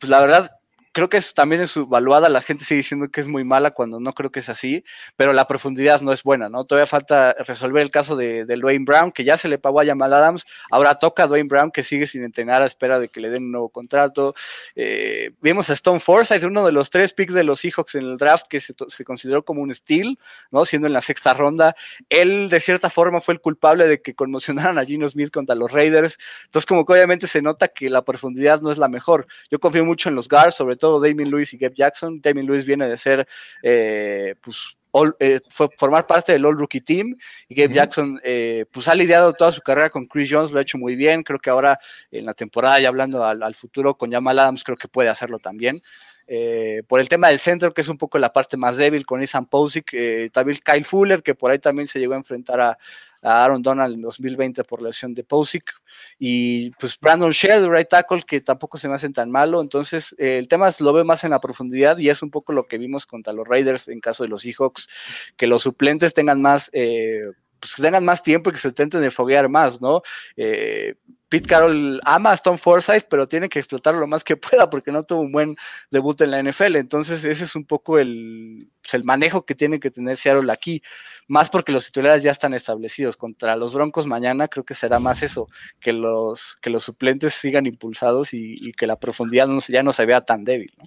pues 0.00 0.10
la 0.10 0.20
verdad, 0.20 0.55
creo 0.96 1.10
que 1.10 1.18
es, 1.18 1.34
también 1.34 1.60
es 1.60 1.72
subvaluada, 1.72 2.30
la 2.30 2.40
gente 2.40 2.64
sigue 2.64 2.78
diciendo 2.78 3.10
que 3.10 3.20
es 3.20 3.26
muy 3.26 3.44
mala 3.44 3.72
cuando 3.72 4.00
no 4.00 4.14
creo 4.14 4.32
que 4.32 4.40
es 4.40 4.48
así, 4.48 4.82
pero 5.14 5.34
la 5.34 5.46
profundidad 5.46 6.00
no 6.00 6.10
es 6.10 6.22
buena, 6.22 6.48
¿no? 6.48 6.64
Todavía 6.64 6.86
falta 6.86 7.34
resolver 7.46 7.82
el 7.82 7.90
caso 7.90 8.16
de, 8.16 8.46
de 8.46 8.56
Dwayne 8.56 8.86
Brown, 8.86 9.12
que 9.12 9.22
ya 9.22 9.36
se 9.36 9.46
le 9.46 9.58
pagó 9.58 9.80
a 9.80 9.84
Jamal 9.84 10.14
Adams, 10.14 10.46
ahora 10.70 10.94
toca 10.94 11.24
a 11.24 11.26
Dwayne 11.26 11.48
Brown, 11.48 11.70
que 11.70 11.82
sigue 11.82 12.06
sin 12.06 12.24
entrenar 12.24 12.62
a 12.62 12.64
espera 12.64 12.98
de 12.98 13.10
que 13.10 13.20
le 13.20 13.28
den 13.28 13.44
un 13.44 13.52
nuevo 13.52 13.68
contrato. 13.68 14.34
Eh, 14.74 15.32
vimos 15.42 15.68
a 15.68 15.74
Stone 15.74 16.00
Forsythe, 16.00 16.46
uno 16.46 16.64
de 16.64 16.72
los 16.72 16.88
tres 16.88 17.12
picks 17.12 17.34
de 17.34 17.44
los 17.44 17.60
Seahawks 17.60 17.96
en 17.96 18.04
el 18.04 18.16
draft, 18.16 18.46
que 18.48 18.58
se, 18.58 18.72
se 18.88 19.04
consideró 19.04 19.44
como 19.44 19.60
un 19.60 19.74
steal, 19.74 20.18
¿no? 20.50 20.64
Siendo 20.64 20.86
en 20.86 20.94
la 20.94 21.02
sexta 21.02 21.34
ronda. 21.34 21.76
Él, 22.08 22.48
de 22.48 22.58
cierta 22.58 22.88
forma, 22.88 23.20
fue 23.20 23.34
el 23.34 23.42
culpable 23.42 23.86
de 23.86 24.00
que 24.00 24.14
conmocionaran 24.14 24.78
a 24.78 24.84
Gino 24.86 25.06
Smith 25.06 25.30
contra 25.30 25.54
los 25.56 25.72
Raiders. 25.72 26.16
Entonces, 26.46 26.64
como 26.64 26.86
que 26.86 26.94
obviamente 26.94 27.26
se 27.26 27.42
nota 27.42 27.68
que 27.68 27.90
la 27.90 28.00
profundidad 28.00 28.62
no 28.62 28.70
es 28.70 28.78
la 28.78 28.88
mejor. 28.88 29.26
Yo 29.50 29.58
confío 29.58 29.84
mucho 29.84 30.08
en 30.08 30.14
los 30.14 30.26
guards, 30.26 30.54
sobre 30.54 30.76
todo 30.76 30.85
Damien 31.00 31.30
Lewis 31.30 31.52
y 31.52 31.58
Gabe 31.58 31.74
Jackson. 31.76 32.20
Damien 32.20 32.46
Lewis 32.46 32.64
viene 32.64 32.88
de 32.88 32.96
ser, 32.96 33.26
eh, 33.62 34.34
pues, 34.40 34.76
all- 34.92 35.14
eh, 35.20 35.40
fue 35.50 35.68
formar 35.76 36.06
parte 36.06 36.32
del 36.32 36.44
All 36.46 36.56
Rookie 36.58 36.80
Team 36.80 37.16
y 37.48 37.54
Gabe. 37.54 37.74
Jackson, 37.74 38.20
eh, 38.24 38.64
pues 38.72 38.88
ha 38.88 38.94
lidiado 38.94 39.32
toda 39.34 39.52
su 39.52 39.60
carrera 39.60 39.90
con 39.90 40.06
Chris 40.06 40.28
Jones, 40.30 40.50
lo 40.52 40.58
ha 40.58 40.62
hecho 40.62 40.78
muy 40.78 40.96
bien. 40.96 41.22
Creo 41.22 41.38
que 41.38 41.50
ahora 41.50 41.78
en 42.10 42.24
la 42.24 42.34
temporada, 42.34 42.80
ya 42.80 42.88
hablando 42.88 43.24
al, 43.24 43.42
al 43.42 43.54
futuro 43.54 43.94
con 43.96 44.10
Jamal 44.10 44.38
Adams, 44.38 44.64
creo 44.64 44.76
que 44.76 44.88
puede 44.88 45.08
hacerlo 45.10 45.38
también. 45.38 45.82
Eh, 46.28 46.82
por 46.88 46.98
el 46.98 47.08
tema 47.08 47.28
del 47.28 47.38
centro, 47.38 47.72
que 47.72 47.82
es 47.82 47.88
un 47.88 47.98
poco 47.98 48.18
la 48.18 48.32
parte 48.32 48.56
más 48.56 48.76
débil 48.76 49.06
con 49.06 49.22
Ethan 49.22 49.46
Posick, 49.46 49.94
también 50.32 50.58
Kyle 50.64 50.84
Fuller, 50.84 51.22
que 51.22 51.36
por 51.36 51.52
ahí 51.52 51.60
también 51.60 51.86
se 51.86 52.00
llegó 52.00 52.14
a 52.14 52.16
enfrentar 52.16 52.60
a, 52.60 52.78
Aaron 53.26 53.62
Donald 53.62 53.94
en 53.94 54.02
2020 54.02 54.64
por 54.64 54.82
la 54.82 54.88
lesión 54.88 55.14
de 55.14 55.24
Posick, 55.24 55.72
y 56.18 56.70
pues 56.72 56.98
Brandon 56.98 57.30
Shell, 57.30 57.70
right 57.70 57.88
tackle, 57.88 58.22
que 58.22 58.40
tampoco 58.40 58.78
se 58.78 58.88
me 58.88 58.94
hacen 58.94 59.12
tan 59.12 59.30
malo, 59.30 59.60
entonces 59.60 60.14
eh, 60.18 60.38
el 60.38 60.48
tema 60.48 60.68
es, 60.68 60.80
lo 60.80 60.92
veo 60.92 61.04
más 61.04 61.24
en 61.24 61.30
la 61.30 61.40
profundidad 61.40 61.98
y 61.98 62.08
es 62.08 62.22
un 62.22 62.30
poco 62.30 62.52
lo 62.52 62.66
que 62.66 62.78
vimos 62.78 63.06
contra 63.06 63.32
los 63.32 63.46
Raiders 63.46 63.88
en 63.88 64.00
caso 64.00 64.22
de 64.22 64.28
los 64.28 64.42
Seahawks, 64.42 64.88
que 65.36 65.46
los 65.46 65.62
suplentes 65.62 66.14
tengan 66.14 66.40
más... 66.40 66.70
Eh, 66.72 67.30
pues 67.58 67.74
tengan 67.76 68.04
más 68.04 68.22
tiempo 68.22 68.50
y 68.50 68.52
que 68.52 68.58
se 68.58 68.68
intenten 68.68 69.00
de 69.00 69.10
foguear 69.10 69.48
más, 69.48 69.80
¿no? 69.80 70.02
Eh, 70.36 70.96
Pete 71.28 71.48
Carroll 71.48 72.00
ama 72.04 72.30
a 72.30 72.34
Stone 72.34 72.58
Forsythe, 72.58 73.06
pero 73.10 73.26
tiene 73.26 73.48
que 73.48 73.58
explotarlo 73.58 74.00
lo 74.00 74.06
más 74.06 74.22
que 74.22 74.36
pueda 74.36 74.70
porque 74.70 74.92
no 74.92 75.02
tuvo 75.02 75.20
un 75.20 75.32
buen 75.32 75.56
debut 75.90 76.20
en 76.20 76.30
la 76.30 76.42
NFL. 76.42 76.76
Entonces, 76.76 77.24
ese 77.24 77.44
es 77.44 77.56
un 77.56 77.64
poco 77.64 77.98
el, 77.98 78.70
pues, 78.80 78.94
el 78.94 79.04
manejo 79.04 79.44
que 79.44 79.54
tiene 79.54 79.80
que 79.80 79.90
tener 79.90 80.16
Seattle 80.16 80.52
aquí, 80.52 80.82
más 81.26 81.50
porque 81.50 81.72
los 81.72 81.86
titulares 81.86 82.22
ya 82.22 82.30
están 82.30 82.54
establecidos. 82.54 83.16
Contra 83.16 83.56
los 83.56 83.74
Broncos 83.74 84.06
mañana 84.06 84.48
creo 84.48 84.64
que 84.64 84.74
será 84.74 85.00
más 85.00 85.22
eso, 85.22 85.48
que 85.80 85.92
los, 85.92 86.56
que 86.62 86.70
los 86.70 86.84
suplentes 86.84 87.34
sigan 87.34 87.66
impulsados 87.66 88.32
y, 88.32 88.72
que 88.72 88.86
la 88.86 88.96
profundidad 88.96 89.48
ya 89.68 89.82
no 89.82 89.92
se 89.92 90.06
vea 90.06 90.20
tan 90.20 90.44
débil. 90.44 90.72
¿no? 90.78 90.84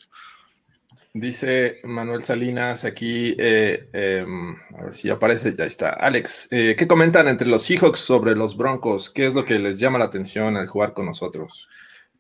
Dice 1.14 1.80
Manuel 1.86 2.22
Salinas 2.22 2.86
aquí, 2.86 3.36
eh, 3.40 3.90
em, 3.94 4.56
a 4.78 4.84
ver 4.84 4.96
si 4.96 5.10
aparece, 5.10 5.56
ya 5.58 5.66
está. 5.66 5.90
Alex, 5.90 6.48
eh, 6.52 6.76
¿qué 6.78 6.88
comentan 6.88 7.28
entre 7.28 7.48
los 7.48 7.64
Seahawks 7.64 8.00
sobre 8.00 8.36
los 8.36 8.56
Broncos? 8.56 9.10
¿Qué 9.10 9.26
es 9.26 9.34
lo 9.34 9.44
que 9.44 9.58
les 9.58 9.80
llama 9.80 9.98
la 9.98 10.06
atención 10.06 10.56
al 10.56 10.68
jugar 10.68 10.94
con 10.94 11.08
nosotros? 11.08 11.68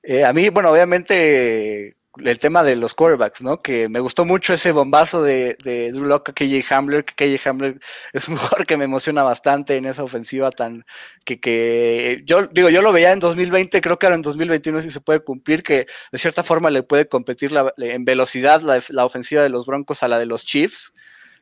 Eh, 0.01 0.23
a 0.23 0.33
mí, 0.33 0.49
bueno, 0.49 0.71
obviamente 0.71 1.97
el 2.23 2.39
tema 2.39 2.63
de 2.63 2.75
los 2.75 2.93
quarterbacks, 2.95 3.41
¿no? 3.41 3.61
Que 3.61 3.89
me 3.89 3.99
gustó 3.99 4.25
mucho 4.25 4.53
ese 4.53 4.71
bombazo 4.71 5.21
de, 5.23 5.57
de 5.63 5.91
Drew 5.91 6.05
Lock 6.05 6.29
a 6.29 6.33
KJ 6.33 6.63
Hamler, 6.73 7.05
que 7.05 7.13
KJ 7.37 7.47
Hamler 7.49 7.79
es 8.13 8.27
un 8.27 8.37
jugador 8.37 8.65
que 8.65 8.77
me 8.77 8.85
emociona 8.85 9.23
bastante 9.23 9.75
en 9.77 9.85
esa 9.85 10.03
ofensiva 10.03 10.51
tan 10.51 10.85
que, 11.25 11.39
que 11.39 12.21
yo 12.25 12.47
digo, 12.47 12.69
yo 12.69 12.81
lo 12.81 12.91
veía 12.91 13.11
en 13.11 13.19
2020, 13.19 13.81
creo 13.81 13.97
que 13.99 14.05
ahora 14.05 14.15
en 14.15 14.21
2021 14.21 14.81
sí 14.81 14.89
se 14.89 15.01
puede 15.01 15.19
cumplir, 15.21 15.63
que 15.63 15.87
de 16.11 16.17
cierta 16.19 16.43
forma 16.43 16.69
le 16.69 16.83
puede 16.83 17.07
competir 17.07 17.51
la- 17.51 17.73
en 17.77 18.05
velocidad 18.05 18.61
la, 18.61 18.81
la 18.89 19.05
ofensiva 19.05 19.41
de 19.43 19.49
los 19.49 19.65
Broncos 19.65 20.03
a 20.03 20.07
la 20.07 20.19
de 20.19 20.25
los 20.25 20.45
Chiefs. 20.45 20.93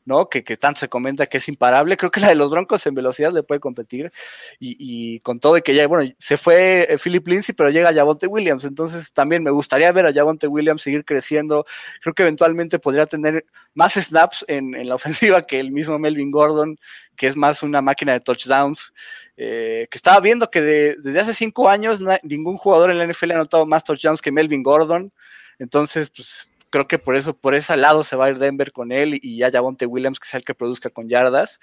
¿No? 0.08 0.30
Que, 0.30 0.44
que 0.44 0.58
tanto 0.58 0.80
se 0.80 0.90
comenta 0.90 1.28
que 1.28 1.38
es 1.38 1.48
imparable. 1.50 1.98
Creo 1.98 2.10
que 2.10 2.20
la 2.22 2.30
de 2.30 2.36
los 2.36 2.50
Broncos 2.50 2.86
en 2.88 2.96
velocidad 2.96 3.32
le 3.34 3.44
puede 3.44 3.60
competir. 3.60 4.12
Y, 4.60 4.76
y 4.80 5.20
con 5.20 5.40
todo 5.40 5.58
y 5.58 5.62
que 5.62 5.76
ya, 5.76 5.86
bueno, 5.88 6.12
se 6.18 6.38
fue 6.38 6.88
eh, 6.92 6.98
Philip 6.98 7.28
Lindsay, 7.28 7.54
pero 7.54 7.70
llega 7.70 7.94
Javonte 7.94 8.26
Williams. 8.28 8.66
Entonces 8.66 9.12
también 9.14 9.44
me 9.44 9.52
gustaría 9.52 9.92
ver 9.92 10.06
a 10.08 10.14
Javonte 10.14 10.48
Williams 10.48 10.82
seguir 10.82 11.06
creciendo. 11.06 11.66
Creo 12.02 12.14
que 12.16 12.24
eventualmente 12.24 12.80
podría 12.80 13.06
tener 13.06 13.46
más 13.74 13.94
snaps 13.94 14.46
en, 14.48 14.74
en 14.76 14.90
la 14.90 14.96
ofensiva 15.36 15.46
que 15.46 15.60
el 15.60 15.72
mismo 15.72 16.00
Melvin 16.00 16.32
Gordon, 16.32 16.80
que 17.16 17.28
es 17.28 17.36
más 17.36 17.62
una 17.64 17.82
máquina 17.82 18.14
de 18.14 18.22
touchdowns. 18.22 18.94
Eh, 19.40 19.88
que 19.92 19.98
estaba 19.98 20.20
viendo 20.20 20.50
que 20.50 20.62
de- 20.62 20.96
desde 21.00 21.20
hace 21.20 21.34
cinco 21.34 21.70
años 21.70 22.00
ningún 22.24 22.58
jugador 22.58 22.90
en 22.90 22.98
la 22.98 23.06
NFL 23.06 23.32
ha 23.32 23.36
anotado 23.36 23.66
más 23.68 23.84
touchdowns 23.84 24.22
que 24.22 24.32
Melvin 24.32 24.64
Gordon. 24.64 25.12
Entonces, 25.60 26.10
pues 26.10 26.47
creo 26.70 26.88
que 26.88 27.00
por 27.00 27.16
eso, 27.16 27.36
por 27.36 27.56
ese 27.56 27.76
lado 27.78 28.04
se 28.04 28.16
va 28.16 28.26
a 28.26 28.30
ir 28.30 28.38
Denver 28.38 28.72
con 28.72 28.92
él 28.92 29.20
y 29.22 29.38
ya 29.38 29.52
Javonte 29.52 29.86
Williams, 29.86 30.20
que 30.20 30.28
sea 30.28 30.40
el 30.40 30.46
que 30.46 30.56
produzca 30.56 30.90
con 30.90 31.10
yardas. 31.10 31.60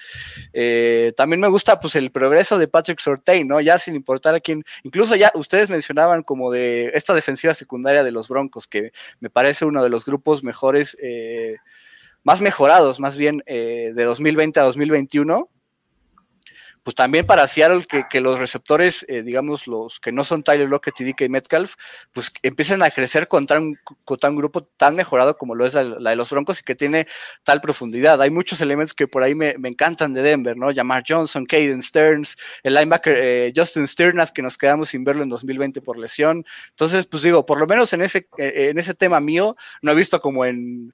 Eh, 0.52 1.12
también 1.16 1.40
me 1.40 1.48
gusta 1.48 1.80
pues 1.80 1.96
el 1.96 2.10
progreso 2.10 2.58
de 2.58 2.68
Patrick 2.68 3.00
Sortain, 3.00 3.46
¿no? 3.46 3.60
Ya 3.60 3.78
sin 3.78 3.94
importar 3.94 4.34
a 4.34 4.40
quién, 4.40 4.64
incluso 4.82 5.16
ya 5.16 5.32
ustedes 5.34 5.70
mencionaban 5.70 6.22
como 6.22 6.50
de 6.50 6.90
esta 6.94 7.14
defensiva 7.14 7.54
secundaria 7.54 8.04
de 8.04 8.12
los 8.12 8.28
Broncos, 8.28 8.66
que 8.66 8.92
me 9.20 9.30
parece 9.30 9.64
uno 9.64 9.82
de 9.82 9.90
los 9.90 10.04
grupos 10.04 10.42
mejores, 10.42 10.96
eh, 11.02 11.56
más 12.22 12.40
mejorados, 12.40 13.00
más 13.00 13.16
bien 13.16 13.42
eh, 13.46 13.92
de 13.94 14.04
2020 14.04 14.58
a 14.60 14.64
2021 14.64 15.50
pues 16.84 16.94
también 16.94 17.26
para 17.26 17.46
Seattle 17.46 17.84
que, 17.88 18.04
que 18.08 18.20
los 18.20 18.38
receptores, 18.38 19.04
eh, 19.08 19.22
digamos, 19.22 19.66
los 19.66 19.98
que 20.00 20.12
no 20.12 20.22
son 20.22 20.42
Tyler 20.42 20.68
Lockett 20.68 21.00
y 21.00 21.04
DK 21.04 21.30
Metcalf, 21.30 21.74
pues 22.12 22.30
empiecen 22.42 22.82
a 22.82 22.90
crecer 22.90 23.26
contra 23.26 23.58
un, 23.58 23.78
contra 24.04 24.28
un 24.28 24.36
grupo 24.36 24.64
tan 24.76 24.94
mejorado 24.94 25.36
como 25.38 25.54
lo 25.54 25.64
es 25.64 25.72
la, 25.72 26.10
de 26.10 26.16
los 26.16 26.28
Broncos 26.28 26.60
y 26.60 26.62
que 26.62 26.74
tiene 26.74 27.06
tal 27.42 27.62
profundidad. 27.62 28.20
Hay 28.20 28.30
muchos 28.30 28.60
elementos 28.60 28.92
que 28.92 29.08
por 29.08 29.22
ahí 29.22 29.34
me, 29.34 29.56
me 29.58 29.70
encantan 29.70 30.12
de 30.12 30.22
Denver, 30.22 30.56
¿no? 30.56 30.72
Jamar 30.74 31.02
Johnson, 31.08 31.46
Caden 31.46 31.82
Stearns, 31.82 32.36
el 32.62 32.74
linebacker 32.74 33.16
eh, 33.18 33.52
Justin 33.56 33.88
Sternath, 33.88 34.30
que 34.30 34.42
nos 34.42 34.58
quedamos 34.58 34.90
sin 34.90 35.04
verlo 35.04 35.22
en 35.22 35.30
2020 35.30 35.80
por 35.80 35.98
lesión. 35.98 36.44
Entonces, 36.68 37.06
pues 37.06 37.22
digo, 37.22 37.46
por 37.46 37.58
lo 37.58 37.66
menos 37.66 37.94
en 37.94 38.02
ese, 38.02 38.28
eh, 38.36 38.68
en 38.70 38.78
ese 38.78 38.92
tema 38.92 39.20
mío, 39.20 39.56
no 39.80 39.92
he 39.92 39.94
visto 39.94 40.20
como 40.20 40.44
en 40.44 40.92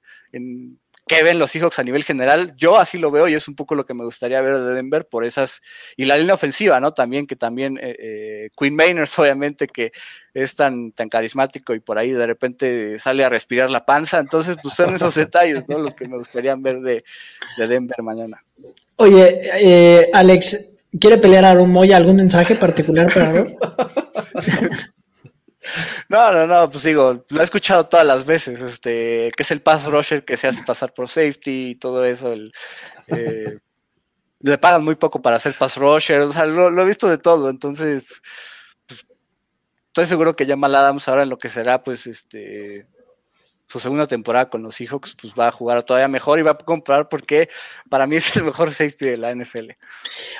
qué 1.11 1.23
ven 1.23 1.39
los 1.39 1.51
Seahawks 1.51 1.77
a 1.77 1.83
nivel 1.83 2.05
general. 2.05 2.53
Yo 2.55 2.79
así 2.79 2.97
lo 2.97 3.11
veo 3.11 3.27
y 3.27 3.33
es 3.33 3.45
un 3.49 3.55
poco 3.55 3.75
lo 3.75 3.85
que 3.85 3.93
me 3.93 4.05
gustaría 4.05 4.39
ver 4.39 4.57
de 4.57 4.73
Denver 4.73 5.05
por 5.05 5.25
esas. 5.25 5.61
Y 5.97 6.05
la 6.05 6.17
línea 6.17 6.35
ofensiva, 6.35 6.79
¿no? 6.79 6.93
También, 6.93 7.27
que 7.27 7.35
también 7.35 7.77
eh, 7.81 7.97
eh, 7.99 8.49
Queen 8.57 8.73
Mainers, 8.73 9.19
obviamente, 9.19 9.67
que 9.67 9.91
es 10.33 10.55
tan, 10.55 10.93
tan 10.93 11.09
carismático 11.09 11.75
y 11.75 11.81
por 11.81 11.97
ahí 11.97 12.11
de 12.11 12.25
repente 12.25 12.97
sale 12.97 13.25
a 13.25 13.29
respirar 13.29 13.69
la 13.69 13.85
panza. 13.85 14.19
Entonces, 14.19 14.55
pues 14.63 14.73
son 14.73 14.95
esos 14.95 15.13
detalles, 15.15 15.67
¿no? 15.67 15.79
Los 15.79 15.93
que 15.95 16.07
me 16.07 16.17
gustaría 16.17 16.55
ver 16.55 16.79
de, 16.79 17.03
de 17.57 17.67
Denver 17.67 18.01
mañana. 18.01 18.41
Oye, 18.95 19.41
eh, 19.59 20.09
Alex, 20.13 20.79
¿quiere 20.97 21.17
pelear 21.17 21.43
a 21.43 21.51
Aaron 21.51 21.69
Moya? 21.69 21.97
¿Algún 21.97 22.15
mensaje 22.15 22.55
particular 22.55 23.13
para 23.13 23.27
Aaron? 23.27 23.55
No, 26.09 26.31
no, 26.31 26.47
no, 26.47 26.69
pues 26.69 26.83
digo, 26.83 27.25
lo 27.29 27.41
he 27.41 27.43
escuchado 27.43 27.87
todas 27.87 28.05
las 28.05 28.25
veces, 28.25 28.61
este, 28.61 29.31
que 29.35 29.43
es 29.43 29.51
el 29.51 29.61
pass 29.61 29.85
rusher 29.85 30.25
que 30.25 30.37
se 30.37 30.47
hace 30.47 30.63
pasar 30.63 30.93
por 30.93 31.07
safety 31.07 31.71
y 31.71 31.75
todo 31.75 32.05
eso, 32.05 32.33
eh, 33.07 33.59
le 34.39 34.57
pagan 34.57 34.83
muy 34.83 34.95
poco 34.95 35.21
para 35.21 35.37
hacer 35.37 35.53
pass 35.57 35.77
rusher, 35.77 36.21
o 36.21 36.33
sea, 36.33 36.45
lo, 36.45 36.81
he 36.81 36.85
visto 36.85 37.07
de 37.07 37.17
todo, 37.17 37.49
entonces, 37.49 38.21
pues, 38.87 39.05
estoy 39.87 40.05
seguro 40.05 40.35
que 40.35 40.45
ya 40.45 40.55
Mal 40.55 40.75
Adams 40.75 41.07
ahora 41.07 41.23
en 41.23 41.29
lo 41.29 41.37
que 41.37 41.49
será, 41.49 41.83
pues, 41.83 42.07
este, 42.07 42.87
su 43.71 43.79
segunda 43.79 44.05
temporada 44.05 44.49
con 44.49 44.61
los 44.63 44.75
Seahawks, 44.75 45.15
pues 45.21 45.33
va 45.39 45.47
a 45.47 45.51
jugar 45.51 45.81
todavía 45.83 46.09
mejor 46.09 46.39
y 46.39 46.41
va 46.41 46.51
a 46.51 46.57
comprar 46.57 47.07
porque 47.07 47.47
para 47.89 48.05
mí 48.05 48.17
es 48.17 48.35
el 48.35 48.43
mejor 48.43 48.69
safety 48.69 49.05
de 49.05 49.17
la 49.17 49.33
NFL. 49.33 49.71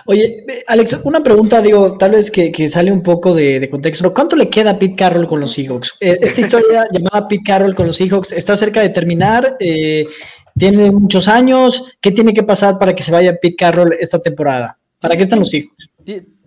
Oye, 0.06 0.46
Alex, 0.68 1.00
una 1.06 1.24
pregunta, 1.24 1.62
digo, 1.62 1.98
tal 1.98 2.12
vez 2.12 2.30
que, 2.30 2.52
que 2.52 2.68
sale 2.68 2.92
un 2.92 3.02
poco 3.02 3.34
de, 3.34 3.62
de, 3.62 3.70
contexto. 3.70 4.14
¿Cuánto 4.14 4.36
le 4.36 4.50
queda 4.50 4.72
a 4.72 4.80
Pete 4.80 4.96
Carroll 4.96 5.28
con 5.28 5.40
los 5.40 5.54
Seahawks? 5.54 5.96
Eh, 6.02 6.20
esta 6.22 6.42
historia 6.46 6.86
llamada 6.92 7.30
Pete 7.30 7.44
Carroll 7.46 7.74
con 7.74 7.88
los 7.88 7.96
Seahawks 7.96 8.34
está 8.34 8.58
cerca 8.58 8.82
de 8.82 8.90
terminar. 8.90 9.56
Eh, 9.62 10.06
tiene 10.58 10.92
muchos 10.92 11.30
años. 11.30 11.94
¿Qué 12.02 12.12
tiene 12.12 12.34
que 12.34 12.44
pasar 12.44 12.78
para 12.80 12.94
que 12.94 13.04
se 13.04 13.14
vaya 13.14 13.38
Pete 13.42 13.56
Carroll 13.56 13.94
esta 13.98 14.20
temporada? 14.20 14.78
¿Para 15.00 15.16
qué 15.16 15.24
están 15.24 15.40
los 15.40 15.50
Seahawks? 15.50 15.90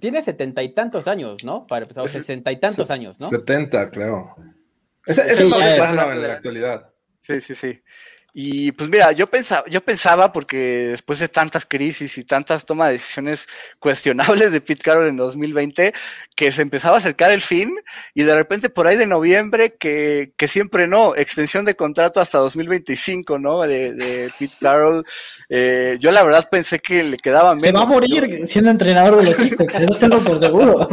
Tiene 0.01 0.21
setenta 0.21 0.63
y 0.63 0.75
tantos 0.75 1.09
años, 1.09 1.43
¿no? 1.45 1.67
Para 1.67 1.85
empezar, 1.85 2.07
sesenta 2.11 2.53
y 2.53 2.61
tantos 2.61 2.91
años, 2.91 3.19
¿no? 3.19 3.31
Setenta, 3.31 3.91
creo. 3.91 4.37
Ese, 5.07 5.23
ese 5.27 5.37
sí, 5.37 5.43
es 5.43 5.79
más 5.79 5.91
en 5.91 6.23
la 6.23 6.33
actualidad. 6.33 6.87
Sí, 7.23 7.41
sí, 7.41 7.55
sí. 7.55 7.83
Y 8.37 8.73
pues 8.73 8.91
mira, 8.91 9.13
yo 9.13 9.29
pensaba, 9.29 9.63
yo 9.71 9.81
pensaba, 9.81 10.33
porque 10.33 10.57
después 10.91 11.21
de 11.21 11.29
tantas 11.29 11.65
crisis 11.65 12.19
y 12.19 12.25
tantas 12.25 12.67
tomas 12.67 12.89
de 12.89 12.95
decisiones 12.95 13.47
cuestionables 13.79 14.51
de 14.51 14.61
Pete 14.61 14.83
Carroll 14.83 15.09
en 15.09 15.17
2020, 15.17 15.95
que 16.35 16.51
se 16.51 16.63
empezaba 16.63 16.97
a 16.97 16.99
acercar 16.99 17.31
el 17.31 17.41
fin 17.41 17.73
y 18.13 18.25
de 18.25 18.35
repente 18.35 18.71
por 18.71 18.89
ahí 18.89 18.97
de 18.97 19.07
noviembre, 19.07 19.77
que, 19.79 20.33
que 20.37 20.49
siempre 20.49 20.89
no, 20.89 21.15
extensión 21.15 21.65
de 21.65 21.77
contrato 21.77 22.21
hasta 22.21 22.39
2025, 22.39 23.39
¿no? 23.39 23.63
De, 23.63 23.93
de 23.93 24.33
Pete 24.37 24.57
Carroll. 24.61 25.05
Eh, 25.49 25.97
yo 26.01 26.11
la 26.11 26.25
verdad 26.25 26.49
pensé 26.51 26.81
que 26.81 27.05
le 27.05 27.19
quedaba 27.19 27.55
menos. 27.55 27.67
Se 27.67 27.73
va 27.73 27.83
a 27.83 27.87
morir 27.87 28.27
yo... 28.27 28.47
siendo 28.47 28.71
entrenador 28.71 29.19
de 29.19 29.31
los 29.31 29.41
hijos, 29.47 29.69
eso 29.73 29.95
tengo 29.95 30.19
por 30.19 30.41
seguro. 30.41 30.89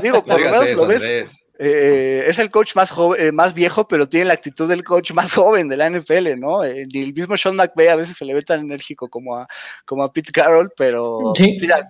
Digo, 0.00 0.24
por 0.24 0.40
lo 0.40 0.46
menos 0.46 0.70
lo 0.70 0.86
ves. 0.86 1.44
Eh, 1.62 2.24
es 2.26 2.38
el 2.38 2.50
coach 2.50 2.74
más 2.74 2.90
joven, 2.90 3.20
eh, 3.20 3.32
más 3.32 3.52
viejo, 3.52 3.86
pero 3.86 4.08
tiene 4.08 4.24
la 4.24 4.32
actitud 4.32 4.66
del 4.66 4.82
coach 4.82 5.12
más 5.12 5.30
joven 5.34 5.68
de 5.68 5.76
la 5.76 5.90
NFL, 5.90 6.38
¿no? 6.38 6.64
Eh, 6.64 6.86
el 6.90 7.12
mismo 7.12 7.36
Sean 7.36 7.54
McVay 7.54 7.88
a 7.88 7.96
veces 7.96 8.16
se 8.16 8.24
le 8.24 8.32
ve 8.32 8.40
tan 8.40 8.60
enérgico 8.60 9.10
como 9.10 9.36
a, 9.36 9.46
como 9.84 10.02
a 10.02 10.10
Pete 10.10 10.32
Carroll, 10.32 10.72
pero 10.74 11.32
sí. 11.34 11.58
mira, 11.60 11.86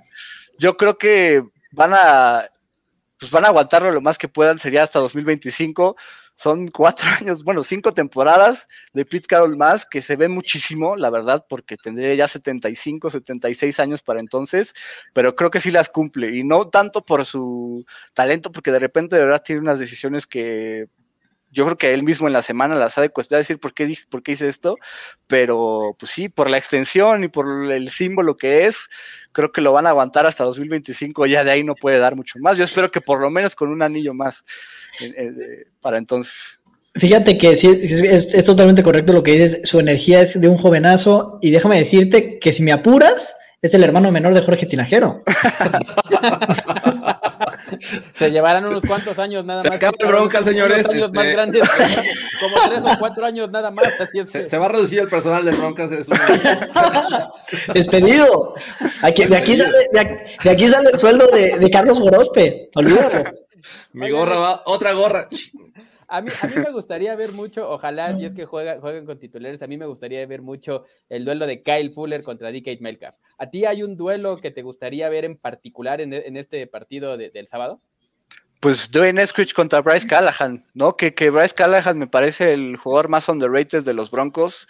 yo 0.59 0.77
creo 0.77 0.99
que 0.99 1.45
van 1.71 1.93
a, 1.95 2.51
pues 3.17 3.31
van 3.31 3.45
a 3.45 3.49
aguantarlo 3.49 3.93
lo 3.93 4.01
más 4.01 4.19
que 4.19 4.27
puedan, 4.27 4.59
sería 4.59 4.83
hasta 4.83 4.99
2025. 4.99 5.97
Son 6.41 6.69
cuatro 6.69 7.07
años, 7.21 7.45
bueno, 7.45 7.63
cinco 7.63 7.93
temporadas 7.93 8.67
de 8.95 9.05
Pete 9.05 9.27
Carroll 9.27 9.59
más, 9.59 9.85
que 9.85 10.01
se 10.01 10.17
ve 10.17 10.27
muchísimo, 10.27 10.97
la 10.97 11.11
verdad, 11.11 11.45
porque 11.47 11.77
tendría 11.77 12.15
ya 12.15 12.29
75, 12.29 13.11
76 13.11 13.79
años 13.79 14.01
para 14.01 14.21
entonces, 14.21 14.73
pero 15.15 15.37
creo 15.37 15.51
que 15.51 15.61
sí 15.61 15.71
las 15.71 15.91
cumple, 15.91 16.35
y 16.35 16.43
no 16.43 16.71
tanto 16.71 17.03
por 17.03 17.27
su 17.27 17.85
talento, 18.15 18.51
porque 18.53 18.73
de 18.73 18.79
repente 18.79 19.17
de 19.17 19.25
verdad 19.27 19.43
tiene 19.45 19.61
unas 19.61 19.79
decisiones 19.79 20.27
que 20.27 20.87
yo 21.51 21.65
creo 21.65 21.77
que 21.77 21.93
él 21.93 22.03
mismo 22.03 22.27
en 22.27 22.33
la 22.33 22.43
semana 22.43 22.77
las 22.77 22.97
ha 22.99 23.01
de 23.01 23.11
cuestionar, 23.11 23.41
decir 23.41 23.59
por 23.59 23.75
qué, 23.75 23.97
por 24.09 24.23
qué 24.23 24.33
hice 24.33 24.49
esto, 24.49 24.77
pero 25.27 25.97
pues 25.99 26.13
sí, 26.13 26.29
por 26.29 26.49
la 26.49 26.59
extensión 26.59 27.25
y 27.25 27.29
por 27.29 27.73
el 27.73 27.91
símbolo 27.91 28.37
que 28.37 28.67
es, 28.67 28.89
creo 29.33 29.51
que 29.51 29.61
lo 29.61 29.73
van 29.73 29.87
a 29.87 29.91
aguantar 29.91 30.27
hasta 30.27 30.45
2025, 30.45 31.27
ya 31.27 31.45
de 31.45 31.51
ahí 31.51 31.65
no 31.65 31.75
puede 31.75 31.99
dar 31.99 32.17
mucho 32.17 32.39
más. 32.41 32.57
Yo 32.57 32.65
espero 32.65 32.91
que 32.91 33.01
por 33.01 33.21
lo 33.21 33.31
menos 33.31 33.55
con 33.55 33.71
un 33.71 33.83
anillo 33.83 34.15
más 34.15 34.45
eh, 35.01 35.67
para 35.81 35.99
entonces. 35.99 36.61
Fíjate 36.95 37.39
que 37.39 37.55
sí, 37.55 37.69
es, 37.69 38.03
es, 38.03 38.35
es, 38.35 38.45
totalmente 38.45 38.83
correcto 38.83 39.13
lo 39.13 39.23
que 39.23 39.33
dices, 39.33 39.61
su 39.69 39.79
energía 39.79 40.23
es 40.23 40.41
de 40.41 40.49
un 40.49 40.57
jovenazo 40.57 41.39
y 41.41 41.51
déjame 41.51 41.79
decirte 41.79 42.41
que 42.41 42.53
si 42.53 42.65
me 42.65 42.73
apuras, 42.73 43.35
es 43.63 43.75
el 43.75 43.85
hermano 43.85 44.11
menor 44.11 44.35
de 44.35 44.43
Jorge 44.43 44.67
Tinajero. 44.67 45.23
Se 48.13 48.31
llevarán 48.31 48.67
unos 48.67 48.85
cuantos 48.85 49.19
años 49.19 49.45
nada 49.45 49.61
se 49.61 49.69
más. 49.69 49.79
Se 49.79 49.87
acaba 49.87 49.97
bronca, 50.09 50.43
señores. 50.43 50.89
Años 50.89 51.05
este... 51.05 51.17
más 51.17 51.27
grandes, 51.27 51.69
como 51.69 52.69
tres 52.69 52.81
o 52.85 52.99
cuatro 52.99 53.27
años 53.27 53.51
nada 53.51 53.71
más. 53.71 53.87
Así 54.01 54.19
es 54.19 54.31
se, 54.31 54.43
que... 54.43 54.49
se, 54.49 54.59
va 54.59 54.67
a 54.67 54.71
reducir 54.71 54.99
el 55.01 55.09
personal 55.09 55.45
de 55.45 55.53
broncas. 55.53 55.93
Es 55.93 56.09
un... 56.09 56.19
Despedido. 57.75 58.55
Aquí, 59.03 59.25
de, 59.25 59.37
aquí 59.37 59.57
sale, 59.57 59.89
de, 59.93 60.01
aquí, 60.01 60.15
de, 60.43 60.51
aquí 60.51 60.69
sale, 60.69 60.91
el 60.91 60.99
sueldo 60.99 61.27
de, 61.29 61.59
de 61.59 61.71
Carlos 61.71 62.01
Gorospe. 62.01 62.71
Olvídalo. 62.75 63.25
Mi 63.93 64.11
gorra 64.11 64.37
va, 64.37 64.63
otra 64.67 64.93
gorra. 64.93 65.29
A 66.13 66.23
mí, 66.23 66.31
a 66.43 66.47
mí, 66.49 66.55
me 66.57 66.73
gustaría 66.73 67.15
ver 67.15 67.33
mucho, 67.33 67.71
ojalá 67.71 68.17
si 68.17 68.25
es 68.25 68.35
que 68.35 68.45
juega, 68.45 68.81
jueguen 68.81 69.07
con 69.07 69.21
titulares, 69.21 69.63
a 69.63 69.69
mí 69.69 69.77
me 69.77 69.87
gustaría 69.87 70.27
ver 70.27 70.43
mucho 70.43 70.85
el 71.09 71.25
duelo 71.25 71.47
de 71.47 71.63
Kyle 71.63 71.93
Fuller 71.93 72.25
contra 72.25 72.51
DK 72.51 72.81
Metcalf. 72.81 73.15
¿A 73.39 73.49
ti 73.49 73.65
hay 73.65 73.85
un 73.85 73.97
duelo 73.97 74.37
que 74.37 74.51
te 74.51 74.63
gustaría 74.63 75.09
ver 75.09 75.25
en 75.25 75.37
particular 75.37 76.01
en, 76.01 76.13
en 76.13 76.37
este 76.37 76.67
partido 76.67 77.17
de, 77.17 77.31
del 77.31 77.47
sábado? 77.47 77.81
Pues 78.61 78.91
Dwayne 78.91 79.23
Eskridge 79.23 79.55
contra 79.55 79.81
Bryce 79.81 80.07
Callahan, 80.07 80.67
¿no? 80.75 80.95
Que, 80.95 81.15
que, 81.15 81.31
Bryce 81.31 81.55
Callahan 81.55 81.99
me 81.99 82.07
parece 82.07 82.53
el 82.53 82.77
jugador 82.77 83.09
más 83.09 83.27
underrated 83.31 83.83
de 83.83 83.95
los 83.95 84.11
Broncos 84.11 84.69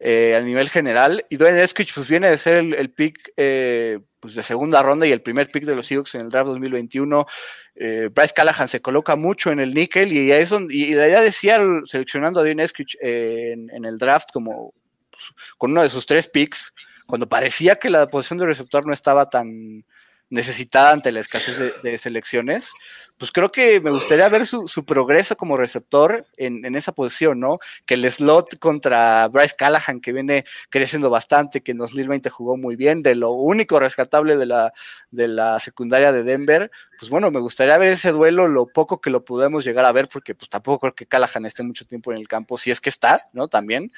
eh, 0.00 0.34
a 0.34 0.40
nivel 0.40 0.70
general. 0.70 1.26
Y 1.28 1.36
Dwayne 1.36 1.62
Eskridge 1.62 1.92
pues 1.92 2.08
viene 2.08 2.30
de 2.30 2.38
ser 2.38 2.56
el, 2.56 2.90
pick 2.90 3.34
eh, 3.36 3.98
pues, 4.20 4.36
de 4.36 4.42
segunda 4.42 4.82
ronda 4.82 5.06
y 5.06 5.12
el 5.12 5.20
primer 5.20 5.50
pick 5.50 5.64
de 5.64 5.74
los 5.74 5.86
Seahawks 5.86 6.14
en 6.14 6.22
el 6.22 6.30
draft 6.30 6.48
2021. 6.48 7.26
Eh, 7.74 8.08
Bryce 8.10 8.32
Callahan 8.32 8.68
se 8.68 8.80
coloca 8.80 9.16
mucho 9.16 9.52
en 9.52 9.60
el 9.60 9.74
níquel 9.74 10.14
y, 10.14 10.32
es 10.32 10.48
donde, 10.48 10.74
y 10.74 10.94
de 10.94 11.04
allá 11.04 11.20
decía 11.20 11.60
seleccionando 11.84 12.40
a 12.40 12.42
Dwayne 12.42 12.62
Eskridge 12.62 12.96
en, 13.02 13.68
en, 13.68 13.84
el 13.84 13.98
draft 13.98 14.30
como 14.32 14.72
pues, 15.10 15.24
con 15.58 15.72
uno 15.72 15.82
de 15.82 15.90
sus 15.90 16.06
tres 16.06 16.26
picks, 16.26 16.72
cuando 17.06 17.28
parecía 17.28 17.76
que 17.76 17.90
la 17.90 18.06
posición 18.08 18.38
de 18.38 18.46
receptor 18.46 18.86
no 18.86 18.94
estaba 18.94 19.28
tan 19.28 19.84
necesitada 20.28 20.92
ante 20.92 21.12
la 21.12 21.20
escasez 21.20 21.58
de, 21.58 21.72
de, 21.82 21.98
selecciones, 21.98 22.72
pues 23.18 23.30
creo 23.30 23.50
que 23.50 23.80
me 23.80 23.90
gustaría 23.90 24.28
ver 24.28 24.46
su, 24.46 24.66
su 24.66 24.84
progreso 24.84 25.36
como 25.36 25.56
receptor 25.56 26.26
en, 26.36 26.64
en, 26.64 26.74
esa 26.74 26.92
posición, 26.92 27.38
¿no? 27.38 27.58
Que 27.86 27.94
el 27.94 28.10
slot 28.10 28.58
contra 28.58 29.28
Bryce 29.28 29.54
Callahan, 29.56 30.00
que 30.00 30.12
viene 30.12 30.44
creciendo 30.68 31.10
bastante, 31.10 31.62
que 31.62 31.72
en 31.72 31.78
2020 31.78 32.28
jugó 32.30 32.56
muy 32.56 32.76
bien, 32.76 33.02
de 33.02 33.14
lo 33.14 33.30
único 33.30 33.78
rescatable 33.78 34.36
de 34.36 34.46
la, 34.46 34.72
de 35.10 35.28
la 35.28 35.58
secundaria 35.60 36.12
de 36.12 36.24
Denver, 36.24 36.70
pues 36.98 37.10
bueno, 37.10 37.30
me 37.30 37.40
gustaría 37.40 37.76
ver 37.78 37.92
ese 37.92 38.10
duelo, 38.10 38.48
lo 38.48 38.66
poco 38.66 39.00
que 39.00 39.10
lo 39.10 39.20
podemos 39.20 39.64
llegar 39.64 39.84
a 39.84 39.92
ver, 39.92 40.08
porque 40.08 40.34
pues 40.34 40.48
tampoco 40.48 40.80
creo 40.80 40.94
que 40.94 41.06
Callahan 41.06 41.46
esté 41.46 41.62
mucho 41.62 41.86
tiempo 41.86 42.12
en 42.12 42.18
el 42.18 42.28
campo, 42.28 42.56
si 42.56 42.70
es 42.70 42.80
que 42.80 42.88
está, 42.88 43.22
¿no? 43.32 43.48
También, 43.48 43.92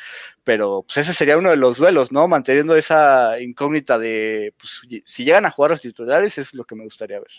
pero 0.44 0.84
pues 0.86 0.98
ese 0.98 1.14
sería 1.14 1.38
uno 1.38 1.50
de 1.50 1.56
los 1.56 1.78
duelos, 1.78 2.12
¿no? 2.12 2.28
Manteniendo 2.28 2.76
esa 2.76 3.40
incógnita 3.40 3.98
de, 3.98 4.52
pues 4.58 4.82
si 5.04 5.24
llegan 5.24 5.46
a 5.46 5.50
jugar 5.50 5.70
los 5.70 5.80
titulares, 5.80 6.17
es 6.24 6.54
lo 6.54 6.64
que 6.64 6.74
me 6.74 6.84
gustaría 6.84 7.18
ver. 7.18 7.30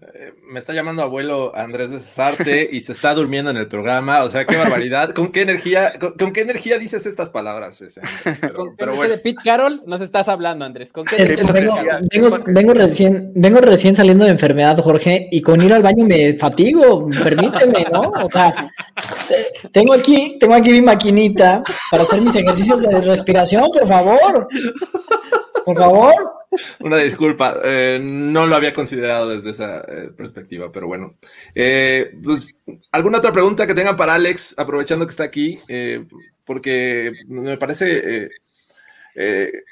Eh, 0.00 0.32
me 0.48 0.60
está 0.60 0.72
llamando 0.72 1.02
abuelo 1.02 1.52
Andrés 1.56 1.90
de 1.90 1.98
Cesarte 1.98 2.68
y 2.70 2.80
se 2.82 2.92
está 2.92 3.14
durmiendo 3.14 3.50
en 3.50 3.56
el 3.56 3.66
programa. 3.66 4.22
O 4.22 4.30
sea, 4.30 4.44
qué 4.44 4.56
barbaridad. 4.56 5.10
¿Con 5.12 5.32
qué 5.32 5.42
energía, 5.42 5.98
con, 5.98 6.12
con 6.12 6.32
qué 6.32 6.42
energía 6.42 6.78
dices 6.78 7.04
estas 7.04 7.30
palabras? 7.30 7.82
Ese, 7.82 8.00
pero, 8.40 8.54
¿Con 8.54 8.68
qué 8.70 8.74
pero 8.78 8.94
bueno. 8.94 9.10
de 9.10 9.18
Pete 9.18 9.40
Carroll 9.42 9.82
nos 9.86 10.00
estás 10.00 10.28
hablando, 10.28 10.64
Andrés? 10.64 10.92
¿Con 10.92 11.04
qué 11.04 11.16
es, 11.16 11.52
vengo, 11.52 11.74
vengo, 12.12 12.38
vengo, 12.46 12.74
recién, 12.74 13.32
vengo 13.34 13.60
recién 13.60 13.96
saliendo 13.96 14.24
de 14.24 14.30
enfermedad, 14.30 14.78
Jorge, 14.78 15.28
y 15.32 15.42
con 15.42 15.60
ir 15.60 15.72
al 15.72 15.82
baño 15.82 16.04
me 16.04 16.34
fatigo. 16.34 17.08
Permíteme, 17.24 17.86
¿no? 17.90 18.12
O 18.22 18.30
sea, 18.30 18.70
tengo 19.72 19.94
aquí, 19.94 20.36
tengo 20.38 20.54
aquí 20.54 20.70
mi 20.70 20.82
maquinita 20.82 21.64
para 21.90 22.04
hacer 22.04 22.20
mis 22.20 22.36
ejercicios 22.36 22.82
de 22.82 23.00
respiración, 23.00 23.68
por 23.72 23.88
favor. 23.88 24.48
Por 25.64 25.76
favor. 25.76 26.37
Una 26.80 26.96
disculpa, 26.98 27.60
eh, 27.64 27.98
no 28.02 28.46
lo 28.46 28.56
había 28.56 28.72
considerado 28.72 29.28
desde 29.28 29.50
esa 29.50 29.80
eh, 29.80 30.10
perspectiva, 30.16 30.70
pero 30.72 30.86
bueno. 30.86 31.14
Eh, 31.54 32.12
pues, 32.22 32.60
¿Alguna 32.92 33.18
otra 33.18 33.32
pregunta 33.32 33.66
que 33.66 33.74
tengan 33.74 33.96
para 33.96 34.14
Alex, 34.14 34.54
aprovechando 34.58 35.06
que 35.06 35.10
está 35.10 35.24
aquí? 35.24 35.58
Porque 36.44 37.12
me 37.28 37.58
parece 37.58 38.30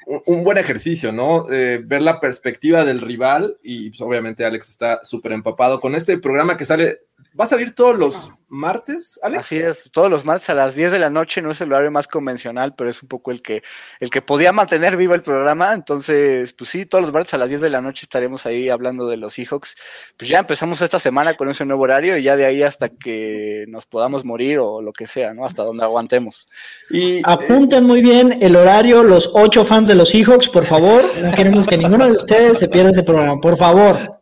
un, 0.07 0.23
un, 0.27 0.45
buen 0.45 0.59
ejercicio, 0.59 1.13
¿no? 1.13 1.47
ver 1.47 2.03
la 2.03 2.21
perspectiva 2.21 2.85
del 2.85 3.01
rival 3.01 3.57
y 3.63 3.91
pues, 3.91 4.01
obviamente 4.01 4.45
Alex 4.45 4.69
está 4.69 5.01
súper 5.03 5.33
empapado 5.33 5.81
con 5.81 5.95
este 5.95 6.19
programa 6.19 6.57
que 6.57 6.67
sale 6.67 7.01
¿Va 7.39 7.45
a 7.45 7.49
salir 7.49 7.75
todos 7.75 7.99
los 7.99 8.33
martes, 8.49 9.21
Alex? 9.23 9.47
Así 9.47 9.57
es, 9.57 9.91
todos 9.93 10.11
los 10.11 10.25
martes 10.25 10.49
a 10.49 10.55
las 10.55 10.75
10 10.75 10.93
de 10.93 10.99
la 10.99 11.11
noche, 11.11 11.43
no 11.43 11.51
es 11.51 11.61
el 11.61 11.71
horario 11.71 11.91
más 11.91 12.09
convencional, 12.09 12.75
pero 12.75 12.89
es 12.89 13.03
un 13.03 13.09
poco 13.09 13.31
el 13.31 13.43
que, 13.43 13.63
el 14.01 14.09
que 14.09 14.23
podía 14.23 14.53
mantener 14.53 14.97
vivo 14.97 15.15
el 15.15 15.21
programa. 15.21 15.75
Entonces, 15.75 16.55
pues 16.55 16.71
sí, 16.71 16.87
todos 16.87 17.03
los 17.03 17.13
martes 17.13 17.35
a 17.35 17.39
las 17.39 17.51
10 17.51 17.61
de 17.61 17.71
la 17.71 17.83
noche 17.83 18.05
estaremos 18.05 18.47
ahí 18.47 18.71
hablando 18.71 19.07
de 19.07 19.19
los 19.19 19.35
Seahawks. 19.35 19.77
Pues 20.17 20.31
ya 20.31 20.39
empezamos 20.39 20.81
esta 20.81 20.99
semana 20.99 21.35
con 21.35 21.51
ese 21.51 21.67
nuevo 21.67 21.83
horario 21.83 22.17
y 22.17 22.23
ya 22.23 22.37
de 22.37 22.47
ahí 22.47 22.63
hasta 22.63 22.89
que 22.89 23.67
nos 23.69 23.85
podamos 23.85 24.25
morir 24.25 24.59
o 24.59 24.81
lo 24.81 24.95
que 24.95 25.07
sea, 25.07 25.35
¿no? 25.35 25.45
Hasta 25.45 25.63
donde 25.63 25.85
aguantemos. 25.85 26.47
Y 26.89 27.21
apunten 27.25 27.85
muy 27.85 28.01
bien 28.01 28.39
el 28.41 28.57
horario, 28.57 29.03
los 29.03 29.31
ocho 29.35 29.65
fans 29.65 29.89
de 29.89 29.95
los 29.95 30.09
Seahawks, 30.09 30.49
por 30.49 30.65
favor. 30.65 31.03
No 31.21 31.35
queremos 31.35 31.67
que 31.67 31.77
ninguno 31.77 32.07
de 32.07 32.13
ustedes 32.13 32.59
se 32.59 32.69
pierda 32.69 32.91
ese 32.91 33.03
programa, 33.03 33.39
por 33.41 33.59
favor. 33.59 34.16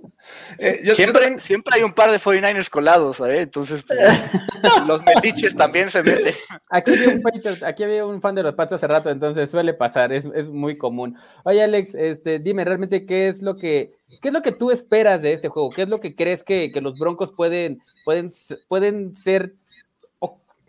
Eh, 0.58 0.94
siempre, 0.94 1.40
siempre 1.40 1.74
hay 1.76 1.82
un 1.82 1.92
par 1.92 2.10
de 2.10 2.18
49ers 2.18 2.68
colados, 2.68 3.20
¿eh? 3.20 3.42
Entonces, 3.42 3.82
pues, 3.82 3.98
los 4.86 5.02
metiches 5.04 5.54
también 5.56 5.90
se 5.90 6.02
meten. 6.02 6.34
Aquí 6.70 6.92
había, 6.92 7.08
un, 7.08 7.64
aquí 7.64 7.84
había 7.84 8.06
un 8.06 8.20
fan 8.20 8.34
de 8.34 8.42
los 8.42 8.54
Pats 8.54 8.72
hace 8.72 8.86
rato, 8.86 9.10
entonces 9.10 9.50
suele 9.50 9.74
pasar, 9.74 10.12
es, 10.12 10.26
es, 10.34 10.50
muy 10.50 10.78
común. 10.78 11.16
Oye, 11.44 11.62
Alex, 11.62 11.94
este, 11.94 12.38
dime 12.38 12.64
realmente 12.64 13.06
qué 13.06 13.28
es 13.28 13.42
lo 13.42 13.56
que, 13.56 13.92
qué 14.20 14.28
es 14.28 14.34
lo 14.34 14.42
que 14.42 14.52
tú 14.52 14.70
esperas 14.70 15.22
de 15.22 15.32
este 15.32 15.48
juego, 15.48 15.70
qué 15.70 15.82
es 15.82 15.88
lo 15.88 16.00
que 16.00 16.14
crees 16.14 16.42
que, 16.42 16.70
que 16.72 16.80
los 16.80 16.98
Broncos 16.98 17.32
pueden, 17.32 17.82
pueden, 18.04 18.30
pueden 18.68 19.14
ser 19.14 19.54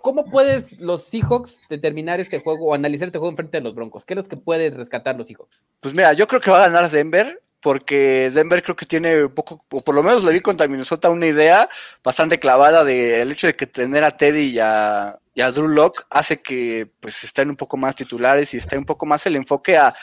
¿Cómo 0.06 0.24
puedes 0.24 0.80
los 0.80 1.06
Seahawks 1.06 1.60
determinar 1.68 2.20
este 2.20 2.40
juego 2.40 2.68
o 2.68 2.74
analizar 2.76 3.08
este 3.08 3.18
juego 3.18 3.32
en 3.32 3.38
frente 3.38 3.58
de 3.58 3.64
los 3.64 3.74
Broncos? 3.74 4.06
¿Qué 4.06 4.14
es 4.14 4.18
lo 4.18 4.24
que 4.24 4.38
pueden 4.38 4.76
rescatar 4.76 5.16
los 5.16 5.26
Seahawks? 5.26 5.66
Pues 5.80 5.96
mira, 5.96 6.14
yo 6.14 6.28
creo 6.28 6.40
que 6.40 6.52
va 6.52 6.64
a 6.64 6.68
ganar 6.68 6.92
Denver 6.92 7.42
porque 7.66 8.30
Denver 8.32 8.62
creo 8.62 8.76
que 8.76 8.86
tiene 8.86 9.24
un 9.24 9.34
poco, 9.34 9.66
o 9.72 9.80
por 9.80 9.96
lo 9.96 10.04
menos 10.04 10.24
le 10.24 10.32
vi 10.32 10.40
contra 10.40 10.68
Minnesota, 10.68 11.10
una 11.10 11.26
idea 11.26 11.68
bastante 12.04 12.38
clavada 12.38 12.84
del 12.84 13.32
hecho 13.32 13.48
de 13.48 13.56
que 13.56 13.66
tener 13.66 14.04
a 14.04 14.16
Teddy 14.16 14.52
y 14.52 14.60
a, 14.60 15.18
Drew 15.34 15.68
Locke 15.68 16.04
hace 16.12 16.44
que 16.44 16.88
pues 17.00 17.24
estén 17.24 17.50
un 17.50 17.56
poco 17.56 17.76
más 17.76 17.96
titulares 17.96 18.54
y 18.54 18.58
esté 18.58 18.78
un 18.78 18.86
poco 18.86 19.08
más 19.08 19.26
el 19.26 19.36
enfoque 19.36 19.78
a 19.78 19.96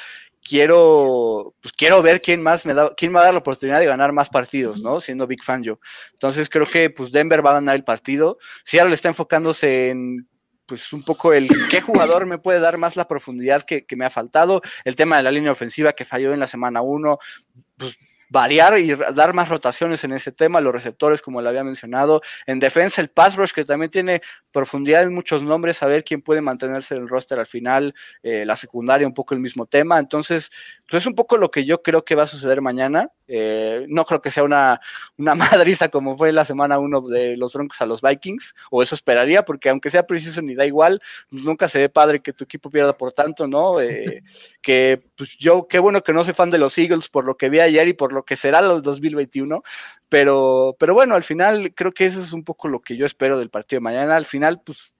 quiero, 0.42 1.54
pues 1.62 1.72
quiero 1.74 2.02
ver 2.02 2.20
quién 2.20 2.42
más 2.42 2.66
me 2.66 2.74
da, 2.74 2.92
quién 2.96 3.12
me 3.12 3.18
va 3.18 3.20
a 3.20 3.24
dar 3.26 3.34
la 3.34 3.38
oportunidad 3.38 3.78
de 3.78 3.86
ganar 3.86 4.10
más 4.10 4.28
partidos, 4.28 4.80
¿no? 4.80 5.00
Siendo 5.00 5.28
big 5.28 5.44
fan 5.44 5.62
yo. 5.62 5.78
Entonces 6.14 6.50
creo 6.50 6.66
que 6.66 6.90
pues 6.90 7.12
Denver 7.12 7.46
va 7.46 7.50
a 7.50 7.54
ganar 7.54 7.76
el 7.76 7.84
partido. 7.84 8.38
Seattle 8.64 8.94
está 8.94 9.06
enfocándose 9.06 9.90
en 9.90 10.26
pues 10.72 10.90
un 10.94 11.02
poco 11.02 11.34
el 11.34 11.50
qué 11.68 11.82
jugador 11.82 12.24
me 12.24 12.38
puede 12.38 12.58
dar 12.58 12.78
más 12.78 12.96
la 12.96 13.06
profundidad 13.06 13.62
que, 13.62 13.84
que 13.84 13.94
me 13.94 14.06
ha 14.06 14.10
faltado, 14.10 14.62
el 14.86 14.96
tema 14.96 15.18
de 15.18 15.22
la 15.22 15.30
línea 15.30 15.52
ofensiva 15.52 15.92
que 15.92 16.06
falló 16.06 16.32
en 16.32 16.40
la 16.40 16.46
semana 16.46 16.80
1, 16.80 17.18
pues 17.76 17.98
variar 18.32 18.78
y 18.78 18.94
dar 19.14 19.34
más 19.34 19.50
rotaciones 19.50 20.02
en 20.04 20.12
ese 20.12 20.32
tema, 20.32 20.60
los 20.60 20.72
receptores, 20.72 21.20
como 21.20 21.42
le 21.42 21.50
había 21.50 21.62
mencionado. 21.62 22.22
En 22.46 22.58
defensa, 22.58 23.02
el 23.02 23.10
pass 23.10 23.36
rush, 23.36 23.52
que 23.52 23.64
también 23.64 23.90
tiene 23.90 24.22
profundidad 24.50 25.02
en 25.02 25.14
muchos 25.14 25.42
nombres, 25.42 25.76
saber 25.76 26.02
quién 26.02 26.22
puede 26.22 26.40
mantenerse 26.40 26.94
en 26.94 27.02
el 27.02 27.08
roster 27.08 27.38
al 27.38 27.46
final, 27.46 27.94
eh, 28.22 28.44
la 28.46 28.56
secundaria, 28.56 29.06
un 29.06 29.12
poco 29.12 29.34
el 29.34 29.40
mismo 29.40 29.66
tema. 29.66 29.98
Entonces, 29.98 30.50
pues 30.88 31.02
es 31.02 31.06
un 31.06 31.14
poco 31.14 31.36
lo 31.36 31.50
que 31.50 31.66
yo 31.66 31.82
creo 31.82 32.04
que 32.04 32.14
va 32.14 32.22
a 32.22 32.26
suceder 32.26 32.62
mañana. 32.62 33.10
Eh, 33.28 33.86
no 33.88 34.04
creo 34.04 34.20
que 34.20 34.30
sea 34.30 34.44
una, 34.44 34.80
una 35.16 35.34
madriza 35.34 35.88
como 35.88 36.16
fue 36.16 36.32
la 36.32 36.44
semana 36.44 36.78
uno 36.78 37.02
de 37.02 37.36
los 37.36 37.52
Broncos 37.52 37.80
a 37.82 37.86
los 37.86 38.00
Vikings, 38.00 38.54
o 38.70 38.82
eso 38.82 38.94
esperaría, 38.94 39.44
porque 39.44 39.68
aunque 39.68 39.90
sea 39.90 40.06
preciso 40.06 40.40
ni 40.40 40.54
da 40.54 40.64
igual, 40.64 41.00
nunca 41.30 41.68
se 41.68 41.78
ve 41.78 41.88
padre 41.90 42.20
que 42.20 42.32
tu 42.32 42.44
equipo 42.44 42.70
pierda 42.70 42.96
por 42.96 43.12
tanto, 43.12 43.46
¿no? 43.46 43.80
Eh, 43.80 44.22
que 44.62 45.02
pues 45.16 45.36
yo, 45.38 45.66
qué 45.68 45.78
bueno 45.78 46.02
que 46.02 46.12
no 46.12 46.24
soy 46.24 46.32
fan 46.32 46.50
de 46.50 46.58
los 46.58 46.76
Eagles 46.78 47.08
por 47.08 47.26
lo 47.26 47.36
que 47.36 47.50
vi 47.50 47.60
ayer 47.60 47.88
y 47.88 47.92
por 47.92 48.12
lo 48.12 48.21
que 48.24 48.36
será 48.36 48.60
los 48.60 48.82
2021, 48.82 49.62
pero, 50.08 50.76
pero 50.78 50.94
bueno, 50.94 51.14
al 51.14 51.24
final 51.24 51.72
creo 51.74 51.92
que 51.92 52.04
eso 52.04 52.20
es 52.20 52.32
un 52.32 52.44
poco 52.44 52.68
lo 52.68 52.80
que 52.80 52.96
yo 52.96 53.06
espero 53.06 53.38
del 53.38 53.50
partido 53.50 53.78
de 53.78 53.84
mañana. 53.84 54.16
Al 54.16 54.24
final, 54.24 54.60
pues 54.64 54.92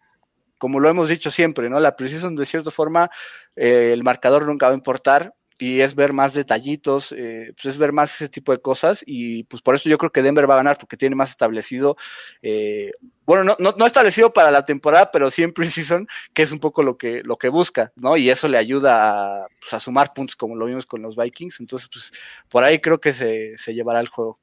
como 0.58 0.78
lo 0.78 0.88
hemos 0.88 1.08
dicho 1.08 1.28
siempre, 1.28 1.68
¿no? 1.68 1.80
La 1.80 1.96
precisión 1.96 2.36
de 2.36 2.46
cierta 2.46 2.70
forma, 2.70 3.10
eh, 3.56 3.90
el 3.92 4.04
marcador 4.04 4.46
nunca 4.46 4.66
va 4.66 4.72
a 4.72 4.76
importar 4.76 5.34
y 5.62 5.80
es 5.80 5.94
ver 5.94 6.12
más 6.12 6.34
detallitos, 6.34 7.14
eh, 7.16 7.52
pues 7.54 7.66
es 7.66 7.78
ver 7.78 7.92
más 7.92 8.12
ese 8.16 8.28
tipo 8.28 8.50
de 8.50 8.58
cosas 8.58 9.04
y 9.06 9.44
pues 9.44 9.62
por 9.62 9.76
eso 9.76 9.88
yo 9.88 9.96
creo 9.96 10.10
que 10.10 10.20
Denver 10.20 10.50
va 10.50 10.54
a 10.54 10.56
ganar 10.56 10.76
porque 10.76 10.96
tiene 10.96 11.14
más 11.14 11.30
establecido, 11.30 11.96
eh, 12.42 12.90
bueno, 13.24 13.44
no, 13.44 13.54
no, 13.60 13.72
no, 13.78 13.86
establecido 13.86 14.32
para 14.32 14.50
la 14.50 14.64
temporada, 14.64 15.12
pero 15.12 15.30
sí 15.30 15.44
en 15.44 15.52
preseason, 15.52 16.08
que 16.34 16.42
es 16.42 16.50
un 16.50 16.58
poco 16.58 16.82
lo 16.82 16.96
que, 16.96 17.22
lo 17.22 17.36
que 17.36 17.48
busca, 17.48 17.92
¿no? 17.94 18.16
Y 18.16 18.28
eso 18.28 18.48
le 18.48 18.58
ayuda 18.58 19.44
a, 19.44 19.46
pues, 19.60 19.72
a 19.72 19.78
sumar 19.78 20.12
puntos 20.12 20.34
como 20.34 20.56
lo 20.56 20.66
vimos 20.66 20.84
con 20.84 21.00
los 21.00 21.14
Vikings, 21.14 21.60
entonces 21.60 21.88
pues 21.92 22.10
por 22.48 22.64
ahí 22.64 22.80
creo 22.80 22.98
que 23.00 23.12
se, 23.12 23.56
se 23.56 23.72
llevará 23.72 24.00
el 24.00 24.08
juego. 24.08 24.41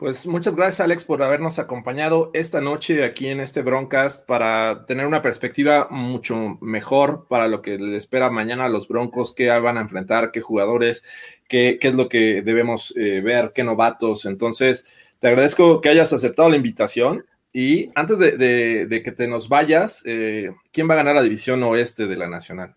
Pues 0.00 0.26
muchas 0.26 0.56
gracias 0.56 0.80
Alex 0.80 1.04
por 1.04 1.22
habernos 1.22 1.58
acompañado 1.58 2.30
esta 2.32 2.62
noche 2.62 3.04
aquí 3.04 3.26
en 3.26 3.38
este 3.38 3.60
Broncast 3.60 4.26
para 4.26 4.86
tener 4.86 5.06
una 5.06 5.20
perspectiva 5.20 5.88
mucho 5.90 6.56
mejor 6.62 7.26
para 7.28 7.48
lo 7.48 7.60
que 7.60 7.76
le 7.76 7.98
espera 7.98 8.30
mañana 8.30 8.64
a 8.64 8.70
los 8.70 8.88
Broncos, 8.88 9.34
qué 9.34 9.48
van 9.48 9.76
a 9.76 9.82
enfrentar, 9.82 10.32
qué 10.32 10.40
jugadores, 10.40 11.04
qué, 11.48 11.76
qué 11.78 11.88
es 11.88 11.94
lo 11.94 12.08
que 12.08 12.40
debemos 12.40 12.94
eh, 12.96 13.20
ver, 13.20 13.52
qué 13.54 13.62
novatos. 13.62 14.24
Entonces, 14.24 14.86
te 15.18 15.28
agradezco 15.28 15.82
que 15.82 15.90
hayas 15.90 16.14
aceptado 16.14 16.48
la 16.48 16.56
invitación 16.56 17.26
y 17.52 17.90
antes 17.94 18.18
de, 18.18 19.02
que 19.04 19.12
te 19.12 19.28
nos 19.28 19.50
vayas, 19.50 20.00
eh, 20.06 20.50
¿quién 20.72 20.88
va 20.88 20.94
a 20.94 20.96
ganar 20.96 21.16
la 21.16 21.22
división 21.22 21.62
oeste 21.62 22.06
de 22.06 22.16
la 22.16 22.26
Nacional? 22.26 22.74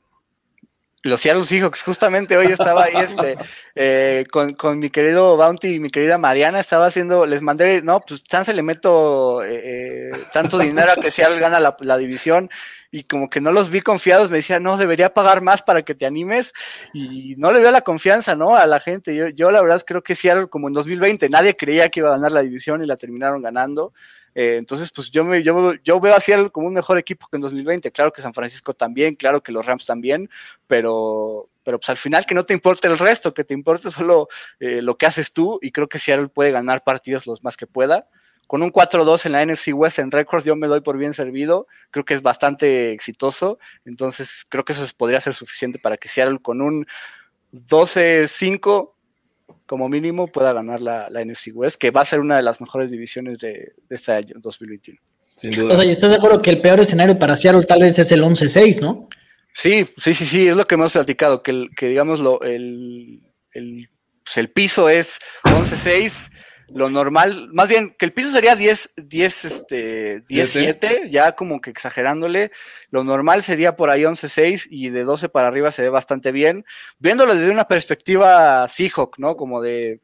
Los 1.04 1.20
Seattle 1.20 1.43
Seahawks, 1.43 1.84
justamente 1.84 2.38
hoy 2.38 2.47
estaba 2.47 2.86
ahí 2.86 2.93
este, 3.08 3.36
eh, 3.76 4.26
con, 4.32 4.54
con, 4.54 4.80
mi 4.80 4.89
querido 4.89 5.36
Bounty 5.36 5.76
y 5.76 5.80
mi 5.80 5.89
querida 5.89 6.18
Mariana, 6.18 6.62
estaba 6.62 6.88
haciendo, 6.88 7.26
les 7.26 7.41
mandé, 7.41 7.82
no, 7.82 7.99
pues 7.99 8.24
chance 8.24 8.54
le 8.54 8.64
meto 8.64 9.43
eh, 9.43 10.12
eh, 10.12 10.12
tanto 10.32 10.58
dinero 10.58 10.93
a 10.93 10.95
que 10.95 11.12
Seattle 11.12 11.39
gana 11.39 11.60
la, 11.60 11.76
la, 11.82 11.97
división 11.97 12.49
y 12.89 13.04
como 13.04 13.30
que 13.30 13.41
no 13.41 13.51
los 13.51 13.70
vi 13.70 13.82
confiados, 13.82 14.32
me 14.32 14.38
decía, 14.38 14.60
no, 14.60 14.78
debería 14.78 15.14
pagar 15.14 15.41
más 15.41 15.62
para 15.62 15.82
que 15.82 15.93
te 15.93 16.06
animes 16.06 16.54
y 16.93 17.36
no 17.38 17.51
le 17.51 17.60
veo 17.60 17.72
la 17.72 17.82
confianza, 17.82 18.36
¿no? 18.36 18.56
A 18.56 18.66
la 18.66 18.80
gente, 18.80 19.14
yo, 19.14 19.28
yo 19.28 19.51
la 19.51 19.62
verdad 19.62 19.84
creo 19.86 20.04
que 20.04 20.16
Seattle 20.16 20.47
como 20.47 20.70
en 20.70 20.74
2020, 20.74 21.28
nadie 21.30 21.58
creía 21.58 21.89
que 21.89 21.99
iba 21.99 22.10
a 22.10 22.14
ganar 22.14 22.32
la 22.32 22.43
división 22.43 22.82
y 22.82 22.88
la 22.88 22.95
terminaron 22.95 23.41
ganando. 23.41 23.93
Eh, 24.36 24.56
entonces, 24.58 24.92
pues 24.92 25.12
yo, 25.12 25.24
me, 25.24 25.44
yo, 25.44 25.74
yo 25.84 26.00
veo 26.00 26.16
a 26.16 26.20
Seattle 26.20 26.50
como 26.50 26.68
un 26.68 26.74
mejor 26.74 26.98
equipo 26.98 27.28
que 27.28 27.38
en 27.38 27.42
2020. 27.42 27.92
Claro 27.92 28.12
que 28.12 28.22
San 28.22 28.34
Francisco 28.34 28.74
también, 28.74 29.16
claro 29.16 29.42
que 29.42 29.52
los 29.52 29.66
Rams 29.66 29.86
también, 29.86 30.30
pero, 30.68 31.50
pero 31.64 31.80
pues 31.80 31.90
al 31.90 31.98
final 31.98 32.26
que 32.26 32.36
no 32.36 32.46
te 32.46 32.54
importe 32.54 32.88
el 32.88 32.98
resto, 32.98 33.34
que 33.34 33.44
te 33.44 33.54
importe 33.54 33.92
solo 33.92 34.28
eh, 34.60 34.82
lo 34.82 34.98
que 34.98 35.06
haces 35.06 35.34
tú 35.34 35.60
y 35.62 35.72
creo 35.72 35.88
que 35.88 36.00
Seattle 36.00 36.30
puede 36.30 36.52
ganar 36.52 36.84
partidos 36.84 37.28
los 37.28 37.44
más 37.44 37.58
que 37.58 37.68
pueda. 37.68 38.08
Con 38.48 38.62
un 38.62 38.72
4-2 38.72 39.26
en 39.26 39.32
la 39.32 39.46
NFC 39.46 39.70
West 39.74 40.00
en 40.00 40.12
récords, 40.12 40.46
yo 40.46 40.56
me 40.56 40.68
doy 40.68 40.82
por 40.82 40.98
bien 40.98 41.14
servido. 41.14 41.66
Creo 41.92 42.06
que 42.06 42.14
es 42.14 42.22
bastante 42.22 42.92
exitoso. 42.92 43.58
Entonces, 43.86 44.46
creo 44.50 44.66
que 44.66 44.74
eso 44.74 44.86
podría 44.98 45.20
ser 45.22 45.34
suficiente 45.34 45.80
para 45.80 45.98
que 45.98 46.10
Seattle 46.10 46.40
con 46.40 46.62
un 46.62 46.86
12-5 47.54 48.92
como 49.66 49.89
mínimo 49.89 50.28
pueda 50.28 50.54
ganar 50.54 50.82
la, 50.82 51.10
la, 51.10 51.24
NFC 51.24 51.50
West, 51.54 51.78
que 51.80 51.91
va 51.91 52.02
a 52.02 52.06
ser 52.06 52.20
una 52.20 52.36
de 52.36 52.44
las 52.44 52.62
mejores 52.62 52.91
divisiones 52.91 53.39
de, 53.39 53.74
de 53.89 53.96
este 53.96 54.12
año, 54.12 54.36
2021. 54.39 55.00
Sin 55.36 55.52
duda. 55.52 55.74
O 55.74 55.78
sea, 55.78 55.86
¿y 55.86 55.89
estás 55.89 56.10
de 56.12 56.18
acuerdo 56.18 56.41
que 56.41 56.52
el 56.52 56.62
peor 56.62 56.80
escenario 56.80 57.18
para 57.18 57.36
Seattle 57.36 57.64
tal 57.64 57.82
vez 57.82 57.98
es 57.98 58.12
el 58.12 58.24
11-6, 58.24 58.82
no? 58.82 59.10
Sí, 59.54 59.86
sí, 59.98 60.14
sí, 60.14 60.26
sí, 60.26 60.48
es 60.48 60.56
lo 60.56 60.66
que 60.66 60.76
hemos 60.76 60.91
platicado, 60.91 61.44
que, 61.44 61.52
el, 61.52 61.70
que 61.76 61.88
digamos, 61.88 62.20
lo, 62.20 62.41
el, 62.41 63.22
el, 63.52 63.89
pues 64.24 64.38
el 64.38 64.50
piso 64.50 64.89
es 64.89 65.20
11-6 65.44 66.32
lo 66.74 66.89
normal, 66.89 67.49
más 67.53 67.67
bien 67.67 67.95
que 67.97 68.05
el 68.05 68.13
piso 68.13 68.32
sería 68.32 68.55
10, 68.55 68.93
10, 68.97 69.45
este, 69.45 70.19
10, 70.28 70.49
7, 70.49 71.09
ya 71.09 71.34
como 71.34 71.61
que 71.61 71.69
exagerándole. 71.69 72.51
Lo 72.89 73.03
normal 73.03 73.43
sería 73.43 73.76
por 73.76 73.89
ahí 73.89 74.05
11, 74.05 74.28
6 74.28 74.67
y 74.71 74.89
de 74.89 75.03
12 75.03 75.30
para 75.30 75.47
arriba 75.47 75.71
se 75.71 75.84
ve 75.84 75.89
bastante 75.89 76.32
bien. 76.32 76.65
Viéndolo 76.99 77.36
desde 77.36 77.51
una 77.51 77.67
perspectiva 77.67 78.67
Seahawk, 78.67 79.19
¿no? 79.19 79.36
Como 79.36 79.61
de 79.61 80.01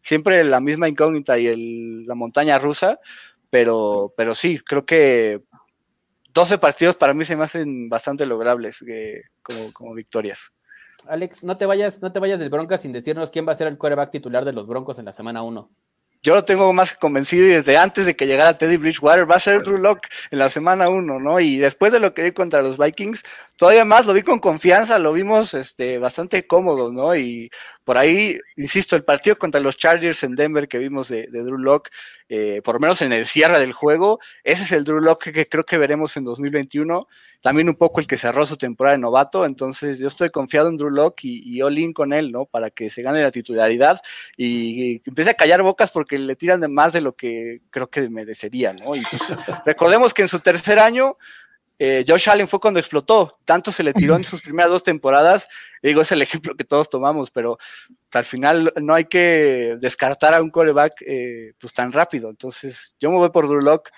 siempre 0.00 0.42
la 0.44 0.60
misma 0.60 0.88
incógnita 0.88 1.38
y 1.38 1.46
el, 1.46 2.06
la 2.06 2.14
montaña 2.14 2.58
rusa, 2.58 2.98
pero, 3.48 4.12
pero 4.16 4.34
sí, 4.34 4.58
creo 4.58 4.84
que 4.84 5.42
12 6.34 6.58
partidos 6.58 6.96
para 6.96 7.14
mí 7.14 7.24
se 7.24 7.36
me 7.36 7.44
hacen 7.44 7.88
bastante 7.88 8.26
logrables 8.26 8.82
eh, 8.88 9.22
como, 9.42 9.72
como 9.72 9.94
victorias. 9.94 10.52
Alex, 11.06 11.42
no 11.44 11.56
te 11.56 11.66
vayas, 11.66 12.00
no 12.02 12.12
te 12.12 12.18
vayas 12.20 12.38
del 12.38 12.50
Broncos 12.50 12.80
sin 12.80 12.92
decirnos 12.92 13.30
quién 13.30 13.46
va 13.46 13.52
a 13.52 13.54
ser 13.56 13.66
el 13.66 13.78
quarterback 13.78 14.10
titular 14.10 14.44
de 14.44 14.52
los 14.52 14.66
Broncos 14.66 14.98
en 14.98 15.06
la 15.06 15.12
semana 15.12 15.42
1. 15.42 15.70
Yo 16.24 16.36
lo 16.36 16.44
tengo 16.44 16.72
más 16.72 16.94
convencido 16.94 17.46
y 17.46 17.50
desde 17.50 17.76
antes 17.76 18.06
de 18.06 18.14
que 18.14 18.28
llegara 18.28 18.56
Teddy 18.56 18.76
Bridgewater 18.76 19.28
va 19.28 19.34
a 19.36 19.40
ser 19.40 19.64
Drew 19.64 19.76
Lock 19.76 20.06
en 20.30 20.38
la 20.38 20.50
semana 20.50 20.88
1, 20.88 21.18
¿no? 21.18 21.40
Y 21.40 21.58
después 21.58 21.92
de 21.92 21.98
lo 21.98 22.14
que 22.14 22.22
vi 22.22 22.30
contra 22.30 22.62
los 22.62 22.78
Vikings, 22.78 23.24
todavía 23.56 23.84
más 23.84 24.06
lo 24.06 24.12
vi 24.12 24.22
con 24.22 24.38
confianza, 24.38 25.00
lo 25.00 25.12
vimos 25.12 25.52
este, 25.54 25.98
bastante 25.98 26.46
cómodo, 26.46 26.92
¿no? 26.92 27.16
Y 27.16 27.50
por 27.82 27.98
ahí, 27.98 28.38
insisto, 28.56 28.94
el 28.94 29.02
partido 29.02 29.36
contra 29.36 29.60
los 29.60 29.76
Chargers 29.76 30.22
en 30.22 30.36
Denver 30.36 30.68
que 30.68 30.78
vimos 30.78 31.08
de, 31.08 31.26
Drew 31.26 31.58
Lock, 31.58 31.88
eh, 32.28 32.62
por 32.62 32.76
lo 32.76 32.80
menos 32.80 33.02
en 33.02 33.12
el 33.12 33.26
cierre 33.26 33.58
del 33.58 33.72
juego, 33.72 34.20
ese 34.44 34.62
es 34.62 34.70
el 34.70 34.84
Drew 34.84 35.00
Lock 35.00 35.24
que, 35.24 35.48
creo 35.48 35.64
que 35.64 35.76
veremos 35.76 36.16
en 36.16 36.22
2021 36.22 37.08
también 37.42 37.68
un 37.68 37.74
poco 37.74 38.00
el 38.00 38.06
que 38.06 38.16
cerró 38.16 38.46
su 38.46 38.56
temporada 38.56 38.96
de 38.96 39.02
novato, 39.02 39.44
entonces 39.44 39.98
yo 39.98 40.06
estoy 40.06 40.30
confiado 40.30 40.68
en 40.68 40.76
Drew 40.76 40.90
Locke 40.90 41.24
y, 41.24 41.56
y 41.56 41.60
all 41.60 41.76
con 41.92 42.12
él, 42.12 42.30
¿no? 42.30 42.46
Para 42.46 42.70
que 42.70 42.88
se 42.88 43.02
gane 43.02 43.20
la 43.20 43.32
titularidad 43.32 44.00
y, 44.36 45.02
empiece 45.04 45.30
a 45.30 45.34
callar 45.34 45.62
bocas 45.62 45.90
porque 45.90 46.11
que 46.12 46.18
le 46.18 46.36
tiran 46.36 46.60
de 46.60 46.68
más 46.68 46.92
de 46.92 47.00
lo 47.00 47.16
que 47.16 47.54
creo 47.70 47.88
que 47.88 48.06
merecería, 48.10 48.74
¿no? 48.74 48.94
Y 48.94 49.00
pues, 49.00 49.22
recordemos 49.64 50.12
que 50.12 50.20
en 50.20 50.28
su 50.28 50.40
tercer 50.40 50.78
año 50.78 51.16
eh, 51.78 52.04
Josh 52.06 52.28
Allen 52.28 52.46
fue 52.46 52.60
cuando 52.60 52.78
explotó, 52.78 53.38
tanto 53.46 53.72
se 53.72 53.82
le 53.82 53.94
tiró 53.94 54.14
en 54.16 54.24
sus 54.24 54.42
primeras 54.42 54.70
dos 54.70 54.82
temporadas, 54.82 55.48
digo, 55.82 56.02
es 56.02 56.12
el 56.12 56.20
ejemplo 56.20 56.54
que 56.54 56.64
todos 56.64 56.90
tomamos, 56.90 57.30
pero 57.30 57.56
al 58.12 58.26
final 58.26 58.74
no 58.76 58.92
hay 58.92 59.06
que 59.06 59.78
descartar 59.80 60.34
a 60.34 60.42
un 60.42 60.50
coreback 60.50 60.92
eh, 61.00 61.54
pues 61.58 61.72
tan 61.72 61.90
rápido, 61.90 62.28
entonces 62.28 62.94
yo 63.00 63.10
me 63.10 63.16
voy 63.16 63.30
por 63.30 63.48
Drew 63.48 63.62
Lock 63.62 63.88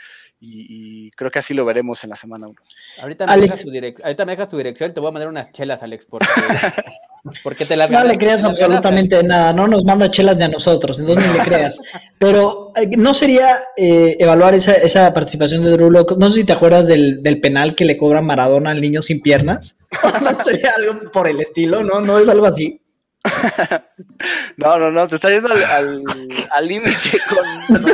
y, 0.47 1.11
creo 1.13 1.31
que 1.31 1.39
así 1.39 1.55
lo 1.55 1.65
veremos 1.65 2.03
en 2.05 2.11
la 2.11 2.17
semana 2.17 2.47
1. 2.47 2.57
Ahorita, 3.03 3.27
me 3.27 3.41
dejas 3.41 3.63
tu 3.63 3.71
ahorita 3.71 4.25
me 4.25 4.33
dejas 4.33 4.49
tu 4.49 4.57
dirección, 4.57 4.93
te 4.93 5.01
voy 5.01 5.09
a 5.09 5.13
mandar 5.13 5.29
unas 5.29 5.53
chelas, 5.53 5.83
Alex, 5.83 6.07
porque, 6.07 6.27
porque 7.43 7.65
te 7.65 7.77
las 7.77 7.91
No 7.91 8.05
le 8.05 8.19
creas 8.19 8.45
absolutamente 8.45 9.23
nada, 9.23 9.53
no 9.53 9.69
nos 9.69 9.85
manda 9.85 10.11
chelas 10.11 10.39
de 10.39 10.45
a 10.45 10.49
nosotros, 10.49 10.99
entonces 10.99 11.27
ni 11.27 11.39
le 11.39 11.45
creas. 11.45 11.81
Pero 12.19 12.73
eh, 12.77 12.91
no 12.97 13.15
sería 13.15 13.59
eh, 13.77 14.17
evaluar 14.19 14.55
esa, 14.55 14.75
esa, 14.75 15.13
participación 15.15 15.65
de 15.65 15.71
Drew 15.71 15.91
Locke, 15.91 16.17
no 16.19 16.29
sé 16.31 16.41
si 16.41 16.45
te 16.45 16.53
acuerdas 16.53 16.87
del, 16.87 17.23
del, 17.23 17.41
penal 17.41 17.75
que 17.75 17.85
le 17.85 17.97
cobra 17.97 18.23
Maradona 18.23 18.71
al 18.71 18.81
niño 18.81 19.03
sin 19.03 19.21
piernas. 19.21 19.79
no 20.23 20.45
sería 20.45 20.73
algo 20.77 21.11
por 21.11 21.29
el 21.29 21.41
estilo, 21.41 21.83
¿no? 21.83 22.01
No 22.01 22.19
es 22.19 22.29
algo 22.29 22.47
así. 22.47 22.81
no, 24.59 24.79
no, 24.79 24.91
no, 24.91 25.09
te 25.09 25.15
está 25.15 25.31
yendo 25.31 25.49
al 25.49 26.69
límite 26.69 27.19
con, 27.29 27.83
con 27.83 27.93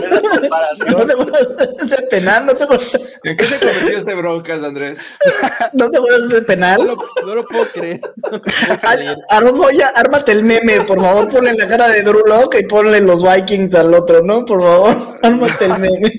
No 0.91 1.07
te 1.07 1.87
de 1.87 2.03
penal, 2.09 2.47
no 2.47 2.55
te. 2.55 2.65
¿En 3.25 3.37
qué 3.37 3.45
se 3.45 3.59
convirtió 3.59 3.99
este 3.99 4.15
broncas, 4.15 4.63
Andrés? 4.63 4.99
¿No 5.73 5.91
te 5.91 5.99
acuerdas 5.99 6.29
de 6.31 6.43
penal? 6.43 6.97
No 7.25 7.35
lo, 7.35 7.47
puedo 7.47 7.67
creer. 7.67 8.01
Joya, 9.55 9.93
ármate 9.95 10.33
el 10.33 10.43
meme, 10.43 10.81
por 10.83 11.01
favor, 11.01 11.29
ponle 11.29 11.55
la 11.55 11.69
cara 11.69 11.89
de 11.89 12.03
Drew 12.03 12.27
Locke 12.27 12.61
y 12.61 12.67
ponle 12.67 13.01
los 13.01 13.23
Vikings 13.23 13.75
al 13.75 13.95
otro, 13.95 14.23
¿no? 14.23 14.45
Por 14.45 14.63
favor, 14.63 15.17
ármate 15.23 15.65
el 15.67 15.79
meme. 15.79 16.13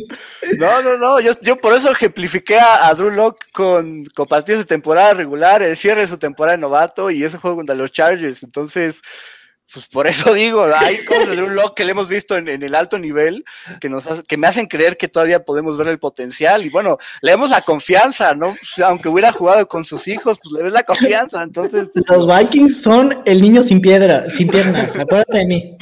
No, 0.58 0.82
no, 0.82 0.98
no, 0.98 1.20
yo, 1.20 1.34
yo 1.42 1.58
por 1.58 1.74
eso 1.74 1.92
ejemplifiqué 1.92 2.60
a, 2.60 2.94
Drew 2.94 3.12
Locke 3.12 3.46
con, 3.52 4.06
con 4.16 4.28
partidos 4.28 4.62
de 4.62 4.66
temporada 4.66 5.14
regular, 5.14 5.62
el 5.62 5.78
cierre 5.78 6.02
de 6.02 6.08
su 6.08 6.18
temporada 6.18 6.58
de 6.58 6.62
novato 6.62 7.12
y 7.12 7.24
ese 7.24 7.38
juego 7.38 7.58
contra 7.58 7.76
los 7.76 7.92
Chargers. 7.92 8.44
Entonces, 8.44 9.02
pues 9.74 9.88
por 9.88 10.08
eso 10.08 10.34
digo, 10.34 10.66
hay 10.76 11.04
cosas 11.06 11.30
de 11.30 11.42
un 11.42 11.56
lock 11.56 11.76
que 11.76 11.86
le 11.86 11.92
hemos 11.92 12.10
visto 12.10 12.38
en, 12.38 12.48
el 12.48 12.76
alto 12.76 13.00
nivel 13.00 13.46
que, 13.80 13.90
nos 13.90 14.06
que 14.28 14.38
me 14.38 14.48
hacen 14.48 14.68
creer 14.68 14.98
que 14.98 15.08
todavía 15.08 15.44
podemos 15.44 15.78
ver 15.78 15.88
el 15.88 16.00
potencial. 16.00 16.66
Y 16.66 16.70
bueno, 16.70 16.98
le 17.22 17.32
damos 17.32 17.50
la 17.50 17.62
confianza, 17.62 18.34
¿no? 18.34 18.56
aunque 18.84 19.10
hubiera 19.10 19.32
jugado 19.32 19.68
con 19.68 19.86
sus 19.86 20.08
hijos, 20.08 20.40
pues 20.42 20.54
le 20.54 20.64
ves 20.64 20.72
la 20.72 20.84
confianza. 20.84 21.42
Entonces. 21.42 21.90
Los 21.94 22.28
Vikings 22.28 22.82
son 22.82 23.22
el 23.26 23.42
niño 23.42 23.64
sin 23.64 23.82
piedra, 23.82 24.30
sin 24.34 24.50
piernas, 24.50 24.98
acuérdate 24.98 25.38
de 25.38 25.46
mí. 25.46 25.78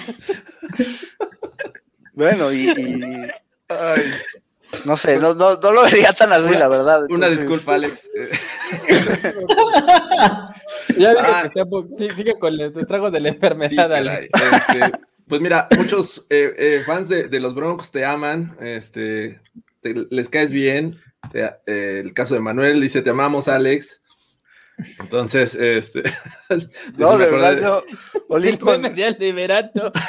Bueno, 2.13 2.51
y. 2.51 3.31
no 4.85 4.97
sé, 4.97 5.17
no, 5.17 5.33
no, 5.33 5.55
lo 5.55 5.83
vería 5.83 6.13
tan 6.13 6.31
así, 6.31 6.55
la 6.55 6.67
verdad. 6.67 7.05
Una 7.09 7.29
disculpa, 7.29 7.75
Alex. 7.75 8.09
Ya 10.97 11.13
ah. 11.17 11.49
que 11.97 12.13
sigue 12.13 12.37
con 12.39 12.57
los 12.57 12.75
estragos 12.75 13.11
de 13.11 13.19
la 13.19 13.29
enfermedad. 13.29 14.21
Este, 14.21 14.91
pues 15.27 15.41
mira, 15.41 15.67
muchos 15.77 16.25
eh, 16.29 16.53
eh, 16.57 16.83
fans 16.85 17.09
de, 17.09 17.39
los 17.39 17.55
Broncos 17.55 17.91
te 17.91 18.05
aman, 18.05 18.55
este, 18.59 19.39
les 19.81 20.29
caes 20.29 20.51
bien. 20.51 20.97
Eh, 21.33 22.01
el 22.03 22.13
caso 22.13 22.33
de 22.33 22.39
Manuel 22.41 22.81
dice: 22.81 23.01
Te 23.01 23.11
amamos, 23.11 23.47
Alex. 23.47 24.01
Entonces, 24.99 25.55
este. 25.55 26.03
no, 26.97 27.17
de 27.17 27.29
verdad, 27.29 27.57
yo. 27.59 27.83
Olí 28.27 28.57
con... 28.57 28.81
liberato. 28.93 29.91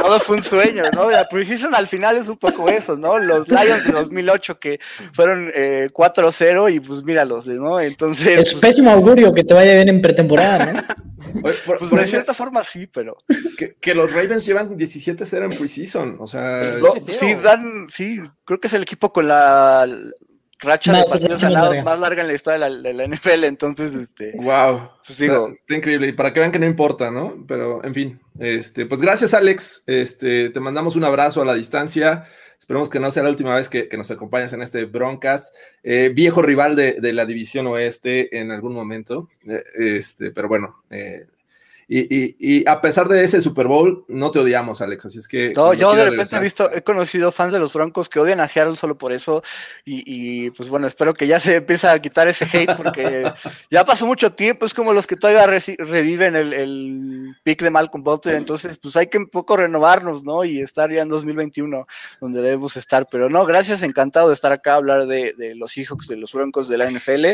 todo 0.00 0.20
fue 0.20 0.36
un 0.36 0.42
sueño, 0.42 0.82
¿no? 0.92 1.10
La 1.10 1.28
Preseason 1.28 1.74
al 1.74 1.86
final 1.86 2.16
es 2.16 2.28
un 2.28 2.36
poco 2.36 2.68
eso, 2.68 2.96
¿no? 2.96 3.18
Los 3.18 3.48
Lions 3.48 3.84
de 3.84 3.92
2008 3.92 4.58
que 4.58 4.80
fueron 5.12 5.50
eh, 5.54 5.88
4-0 5.92 6.74
y 6.74 6.80
pues 6.80 7.02
míralos, 7.02 7.46
¿no? 7.48 7.80
Entonces... 7.80 8.26
Es 8.26 8.52
pues, 8.52 8.54
pésimo 8.56 8.90
augurio 8.90 9.32
que 9.34 9.44
te 9.44 9.54
vaya 9.54 9.74
bien 9.74 9.88
en 9.88 10.02
pretemporada, 10.02 10.72
¿no? 10.72 10.82
pues 11.42 11.60
por, 11.60 11.78
de 11.78 12.06
cierta 12.06 12.34
forma 12.34 12.64
sí, 12.64 12.86
pero... 12.86 13.18
Que, 13.80 13.94
los 13.94 14.12
Ravens 14.12 14.46
llevan 14.46 14.76
17-0 14.76 15.52
en 15.52 15.58
preseason, 15.58 16.16
o 16.18 16.26
sea... 16.26 16.76
sí, 17.18 17.34
dan, 17.34 17.86
sí, 17.90 18.20
creo 18.44 18.60
que 18.60 18.68
es 18.68 18.72
el 18.72 18.82
equipo 18.82 19.12
con 19.12 19.28
la 19.28 19.86
racha 20.60 20.92
de 20.92 21.04
partidos 21.04 21.42
ganados 21.42 21.82
más 21.82 21.98
larga 21.98 22.22
en 22.22 22.28
la 22.28 22.34
historia 22.34 22.68
de 22.68 22.92
la, 22.94 23.06
NFL, 23.06 23.44
entonces, 23.44 23.94
este... 23.94 24.32
Wow, 24.36 24.90
pues 25.06 25.18
digo, 25.18 25.48
está, 25.48 25.74
increíble, 25.74 26.08
y 26.08 26.12
para 26.12 26.32
que 26.32 26.40
vean 26.40 26.52
que 26.52 26.58
no 26.58 26.66
importa, 26.66 27.10
¿no? 27.10 27.44
Pero, 27.46 27.84
en 27.84 27.94
fin, 27.94 28.20
este, 28.38 28.86
pues 28.86 29.00
gracias, 29.00 29.34
Alex, 29.34 29.82
este, 29.86 30.50
te 30.50 30.60
mandamos 30.60 30.96
un 30.96 31.04
abrazo 31.04 31.42
a 31.42 31.44
la 31.44 31.54
distancia, 31.54 32.24
esperemos 32.58 32.88
que 32.88 33.00
no 33.00 33.10
sea 33.10 33.22
la 33.22 33.30
última 33.30 33.54
vez 33.54 33.68
que, 33.68 33.88
nos 33.96 34.10
acompañes 34.10 34.52
en 34.52 34.62
este 34.62 34.84
broadcast, 34.84 35.54
eh, 35.82 36.10
viejo 36.14 36.42
rival 36.42 36.76
de, 36.76 37.12
la 37.12 37.26
división 37.26 37.66
oeste 37.66 38.38
en 38.38 38.50
algún 38.50 38.74
momento, 38.74 39.28
eh, 39.46 39.64
este, 39.74 40.30
pero 40.30 40.48
bueno, 40.48 40.82
eh, 40.90 41.26
y, 41.92 42.68
a 42.68 42.80
pesar 42.80 43.08
de 43.08 43.24
ese 43.24 43.40
Super 43.40 43.66
Bowl, 43.66 44.04
no 44.06 44.30
te 44.30 44.38
odiamos, 44.38 44.80
Alex. 44.80 45.06
Así 45.06 45.18
es 45.18 45.26
que. 45.26 45.52
No, 45.54 45.74
yo 45.74 45.92
de 45.92 46.08
repente 46.08 46.36
he 46.36 46.40
visto, 46.40 46.70
he 46.72 46.82
conocido 46.82 47.32
fans 47.32 47.52
de 47.52 47.58
los 47.58 47.72
Broncos 47.72 48.08
que 48.08 48.20
odian 48.20 48.38
a 48.38 48.46
Seattle 48.46 48.76
solo 48.76 48.96
por 48.96 49.12
eso. 49.12 49.42
Y, 49.84 50.50
pues 50.50 50.68
bueno, 50.68 50.86
espero 50.86 51.12
que 51.12 51.26
ya 51.26 51.40
se 51.40 51.56
empiece 51.56 51.88
a 51.88 51.98
quitar 51.98 52.28
ese 52.28 52.44
hate 52.44 52.76
porque 52.76 53.24
ya 53.72 53.84
pasó 53.84 54.06
mucho 54.06 54.32
tiempo. 54.32 54.66
Es 54.66 54.74
como 54.74 54.92
los 54.92 55.04
que 55.04 55.16
todavía 55.16 55.46
reviven 55.46 56.36
el, 56.36 56.52
el 56.52 57.36
pick 57.42 57.60
de 57.60 57.70
Malcolm 57.70 58.04
Butler. 58.04 58.36
Entonces, 58.36 58.78
pues 58.78 58.94
hay 58.94 59.08
que 59.08 59.18
un 59.18 59.26
poco 59.26 59.56
renovarnos, 59.56 60.22
¿no? 60.22 60.44
Y 60.44 60.60
estar 60.60 60.92
ya 60.92 61.02
en 61.02 61.08
2021 61.08 61.88
donde 62.20 62.40
debemos 62.40 62.76
estar. 62.76 63.04
Pero 63.10 63.28
no, 63.28 63.44
gracias, 63.46 63.82
encantado 63.82 64.28
de 64.28 64.34
estar 64.34 64.52
acá, 64.52 64.76
hablar 64.76 65.08
de, 65.08 65.34
de 65.36 65.56
los 65.56 65.72
Seahawks, 65.72 66.06
de 66.06 66.18
los 66.18 66.32
Broncos 66.32 66.68
de 66.68 66.78
la 66.78 66.88
NFL. 66.88 67.26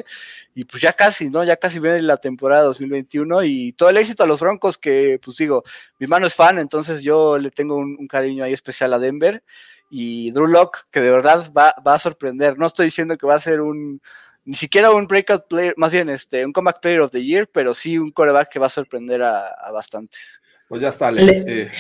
Y 0.55 0.65
pues 0.65 0.81
ya 0.83 0.95
casi, 0.95 1.29
¿no? 1.29 1.45
Ya 1.45 1.57
casi 1.57 1.79
viene 1.79 2.01
la 2.01 2.17
temporada 2.17 2.63
2021 2.63 3.45
y 3.45 3.73
todo 3.73 3.91
el 3.91 3.99
éxito 3.99 4.23
a 4.23 4.27
los 4.27 4.41
Broncos 4.41 4.45
que, 4.80 5.20
pues 5.22 5.36
digo, 5.36 5.62
mi 5.99 6.05
hermano 6.05 6.26
es 6.26 6.34
fan, 6.34 6.59
entonces 6.59 7.03
yo 7.03 7.38
le 7.38 7.51
tengo 7.51 7.76
un, 7.76 8.07
cariño 8.09 8.44
ahí 8.44 8.53
especial 8.53 8.92
a 8.94 8.99
Denver 8.99 9.42
y 9.90 10.30
Drew 10.30 10.47
Locke, 10.47 10.80
que 10.90 11.01
de 11.01 11.11
verdad 11.11 11.51
va, 11.57 11.74
a 11.84 11.99
sorprender. 11.99 12.59
No 12.59 12.66
estoy 12.66 12.86
diciendo 12.86 13.16
que 13.16 13.26
va 13.26 13.34
a 13.34 13.40
ser 13.40 13.61
un, 13.61 14.01
ni 14.44 14.55
siquiera 14.55 14.90
un 14.90 15.07
breakout 15.07 15.47
player, 15.49 15.74
más 15.76 15.92
bien 15.92 16.09
este, 16.09 16.44
un 16.44 16.53
comeback 16.53 16.80
player 16.80 17.01
of 17.01 17.11
the 17.11 17.24
year, 17.24 17.49
pero 17.53 17.74
sí 17.74 17.99
un 17.99 18.11
coreback 18.11 18.49
que 18.51 18.59
va 18.59 18.66
a 18.66 18.70
sorprender 18.70 19.22
a, 19.22 19.70
bastantes. 19.72 20.40
Pues 20.68 20.82
ya 20.82 20.88
está, 20.88 21.09
Alex. 21.09 21.44
Eh. 21.47 21.70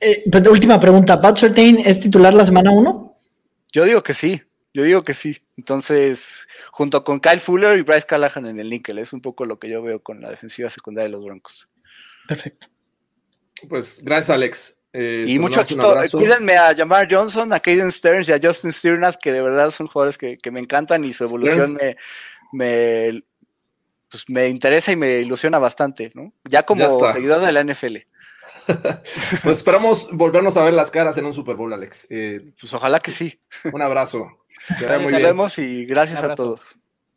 Eh, 0.00 0.22
pues, 0.30 0.46
última 0.46 0.78
pregunta, 0.78 1.20
¿Pat 1.20 1.38
Surtain 1.38 1.80
es 1.80 1.98
titular 1.98 2.32
la 2.32 2.44
semana 2.44 2.70
1? 2.70 3.12
Yo 3.72 3.84
digo 3.84 4.02
que 4.02 4.14
sí, 4.14 4.40
yo 4.72 4.82
digo 4.84 5.02
que 5.02 5.14
sí. 5.14 5.38
Entonces, 5.56 6.46
junto 6.70 7.02
con 7.02 7.20
Kyle 7.20 7.40
Fuller 7.40 7.76
y 7.78 7.82
Bryce 7.82 8.06
Callahan 8.06 8.46
en 8.46 8.60
el 8.60 8.70
Nickel, 8.70 8.98
es 8.98 9.12
un 9.12 9.20
poco 9.20 9.44
lo 9.44 9.58
que 9.58 9.68
yo 9.68 9.82
veo 9.82 10.00
con 10.00 10.20
la 10.20 10.30
defensiva 10.30 10.70
secundaria 10.70 11.08
de 11.08 11.12
los 11.12 11.24
Broncos. 11.24 11.68
Perfecto. 12.28 12.68
Pues 13.68 14.00
gracias, 14.04 14.30
Alex. 14.30 14.78
Eh, 14.92 15.24
y 15.26 15.38
mucho 15.38 15.62
Cuídenme 16.12 16.56
a 16.56 16.74
Jamar 16.74 17.08
Johnson, 17.10 17.52
a 17.52 17.60
Caden 17.60 17.90
Stearns 17.90 18.28
y 18.28 18.32
a 18.32 18.40
Justin 18.42 18.70
Stirnath, 18.70 19.16
que 19.16 19.32
de 19.32 19.40
verdad 19.40 19.70
son 19.70 19.86
jugadores 19.86 20.18
que, 20.18 20.38
me 20.50 20.60
encantan 20.60 21.04
y 21.04 21.12
su 21.12 21.24
evolución 21.24 21.78
me, 22.52 23.22
pues 24.10 24.28
me 24.28 24.48
interesa 24.48 24.92
y 24.92 24.96
me 24.96 25.20
ilusiona 25.20 25.58
bastante, 25.58 26.12
¿no? 26.14 26.32
Ya 26.44 26.64
como 26.64 27.12
seguidor 27.12 27.40
de 27.40 27.52
la 27.52 27.64
NFL. 27.64 27.96
pues 29.42 29.58
esperamos 29.58 30.10
volvernos 30.12 30.56
a 30.58 30.64
ver 30.64 30.74
las 30.74 30.90
caras 30.90 31.16
en 31.16 31.24
un 31.24 31.32
Super 31.32 31.56
Bowl, 31.56 31.72
Alex. 31.72 32.06
Eh, 32.10 32.52
pues 32.60 32.72
ojalá 32.74 33.00
que 33.00 33.10
sí. 33.10 33.40
Un 33.72 33.82
abrazo. 33.82 34.28
Nos 34.80 35.12
vemos 35.12 35.58
y 35.58 35.86
gracias 35.86 36.22
a 36.22 36.34
todos. 36.34 36.62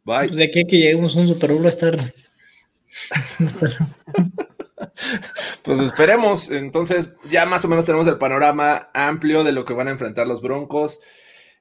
Bye. 0.03 0.27
Pues 0.27 0.35
de 0.35 0.45
aquí 0.45 0.65
que 0.65 0.77
lleguemos 0.77 1.17
a 1.17 1.19
un 1.19 1.27
Super 1.27 1.51
Bowl 1.51 1.65
a 1.65 1.69
estar. 1.69 1.97
Pues 5.63 5.79
esperemos. 5.79 6.49
Entonces, 6.49 7.13
ya 7.29 7.45
más 7.45 7.63
o 7.65 7.67
menos 7.67 7.85
tenemos 7.85 8.07
el 8.07 8.17
panorama 8.17 8.89
amplio 8.93 9.43
de 9.43 9.51
lo 9.51 9.65
que 9.65 9.73
van 9.73 9.87
a 9.87 9.91
enfrentar 9.91 10.27
los 10.27 10.41
Broncos. 10.41 10.99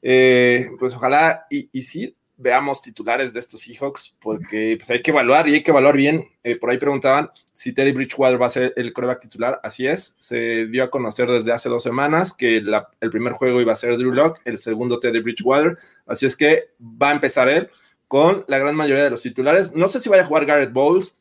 Eh, 0.02 0.70
pues 0.78 0.94
ojalá 0.94 1.46
y, 1.50 1.68
y, 1.72 1.82
sí 1.82 2.16
veamos 2.40 2.80
titulares 2.80 3.34
de 3.34 3.40
estos 3.40 3.60
Seahawks, 3.60 4.16
porque 4.18 4.76
pues, 4.78 4.88
hay 4.88 5.02
que 5.02 5.10
evaluar 5.10 5.46
y 5.46 5.54
hay 5.54 5.62
que 5.62 5.70
evaluar 5.70 5.96
bien. 5.96 6.26
Eh, 6.42 6.56
por 6.56 6.70
ahí 6.70 6.78
preguntaban 6.78 7.30
si 7.52 7.72
Teddy 7.72 7.92
Bridgewater 7.92 8.40
va 8.40 8.46
a 8.46 8.50
ser 8.50 8.72
el 8.76 8.92
coreback 8.94 9.20
titular. 9.20 9.60
Así 9.62 9.86
es, 9.86 10.14
se 10.18 10.66
dio 10.66 10.84
a 10.84 10.90
conocer 10.90 11.30
desde 11.30 11.52
hace 11.52 11.68
dos 11.68 11.82
semanas 11.82 12.32
que 12.32 12.56
el 12.56 13.10
primer 13.10 13.34
juego 13.34 13.60
iba 13.60 13.72
a 13.72 13.76
ser 13.76 13.96
Drew 13.98 14.12
Locke, 14.12 14.40
el 14.46 14.58
segundo 14.58 14.98
Teddy 14.98 15.20
Bridgewater. 15.20 15.76
Así 16.06 16.24
es 16.24 16.34
que 16.34 16.70
va 16.80 17.10
a 17.10 17.12
empezar 17.12 17.48
él 17.48 17.68
con 18.08 18.44
la 18.48 18.58
gran 18.58 18.74
mayoría 18.74 19.04
de 19.04 19.10
los 19.10 19.22
titulares. 19.22 19.74
No 19.74 19.88
sé 19.88 20.00
si 20.00 20.08
vaya 20.08 20.22
a 20.22 20.26
jugar 20.26 20.46
Garrett 20.46 20.72
Bowles, 20.72 21.16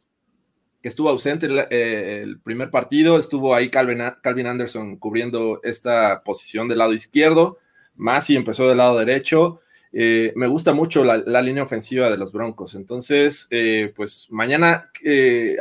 que 0.82 0.88
estuvo 0.88 1.10
ausente 1.10 1.48
eh, 1.70 2.22
el, 2.24 2.40
primer 2.40 2.70
partido, 2.70 3.18
estuvo 3.18 3.54
ahí 3.54 3.70
Calvin, 3.70 4.02
Calvin, 4.22 4.48
Anderson 4.48 4.98
cubriendo 4.98 5.60
esta 5.64 6.24
posición 6.24 6.68
del 6.68 6.78
lado 6.78 6.94
izquierdo, 6.94 7.58
Masi 7.96 8.36
empezó 8.36 8.68
del 8.68 8.78
lado 8.78 8.98
derecho, 8.98 9.60
eh, 9.92 10.32
me 10.36 10.48
gusta 10.48 10.74
mucho 10.74 11.04
la, 11.04 11.42
línea 11.42 11.64
ofensiva 11.64 12.10
de 12.10 12.18
los 12.18 12.32
Broncos, 12.32 12.76
entonces, 12.76 13.48
eh, 13.50 13.92
pues 13.96 14.28
mañana 14.30 14.90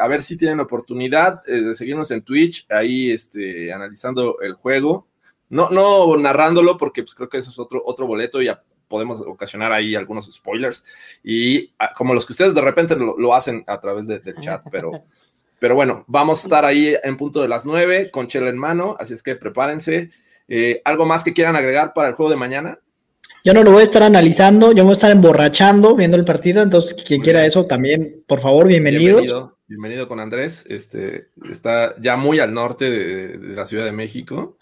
a 0.01 0.09
ver 0.09 0.23
si 0.23 0.37
tienen 0.37 0.61
oportunidad 0.61 1.41
de 1.45 1.75
seguirnos 1.75 2.11
en 2.11 2.23
Twitch, 2.23 2.67
ahí 2.69 3.11
este, 3.11 3.73
analizando 3.73 4.41
el 4.41 4.53
juego, 4.53 5.09
no, 5.49 5.71
no 5.71 6.17
narrándolo, 6.17 6.77
porque 6.77 7.03
pues, 7.03 7.15
creo 7.15 7.29
que 7.29 7.39
eso 7.39 7.51
es 7.51 7.59
otro, 7.59 7.83
otro 7.85 8.07
boleto 8.07 8.41
y 8.43 8.47
ya 8.47 8.63
podemos 8.89 9.21
ocasionar 9.21 9.73
ahí 9.73 9.95
algunos 9.95 10.33
spoilers. 10.33 10.85
Y 11.23 11.73
ah, 11.79 11.93
como 11.95 12.15
los 12.15 12.27
que 12.27 12.33
ustedes 12.33 12.55
de 12.55 12.61
repente 12.61 12.97
lo, 12.97 13.35
hacen 13.35 13.65
a 13.67 13.81
través 13.81 14.07
del 14.07 14.23
chat, 14.41 14.63
pero, 14.71 15.05
pero 15.59 15.75
bueno, 15.75 16.05
vamos 16.09 16.41
a 16.41 16.47
estar 16.47 16.65
ahí 16.65 16.97
en 17.03 17.17
punto 17.17 17.43
de 17.43 17.49
las 17.49 17.65
nueve 17.65 18.11
con 18.11 18.27
chela 18.27 18.49
en 18.49 18.59
mano, 18.59 18.97
así 18.99 19.15
es 19.15 19.23
que 19.23 19.37
prepárense. 19.37 20.11
Eh, 20.49 20.81
¿Algo 20.85 21.05
más 21.05 21.23
que 21.23 21.35
quieran 21.35 21.57
agregar 21.57 21.93
para 21.93 22.09
el 22.09 22.15
juego 22.15 22.31
de 22.31 22.37
mañana? 22.37 22.79
Yo 23.45 23.55
no 23.55 23.63
lo 23.63 23.71
voy 23.71 23.83
a 23.83 23.85
estar 23.85 24.03
analizando, 24.03 24.73
yo 24.73 24.79
me 24.79 24.83
voy 24.85 24.91
a 24.91 24.93
estar 24.95 25.11
emborrachando 25.11 25.95
viendo 25.95 26.17
el 26.17 26.25
partido, 26.25 26.63
entonces 26.63 26.95
quien 27.05 27.23
quiera 27.23 27.47
eso 27.47 27.67
también, 27.67 28.25
por 28.27 28.41
favor, 28.41 28.67
bienvenidos. 28.67 29.53
Bienvenido, 29.69 30.09
con 30.09 30.19
Andrés, 30.19 30.65
este, 30.69 31.29
está 31.51 31.95
ya 32.01 32.17
muy 32.17 32.41
al 32.41 32.55
norte 32.55 32.91
de, 32.91 33.55
la 33.55 33.67
Ciudad 33.67 33.85
de 33.85 33.93
México, 33.93 34.57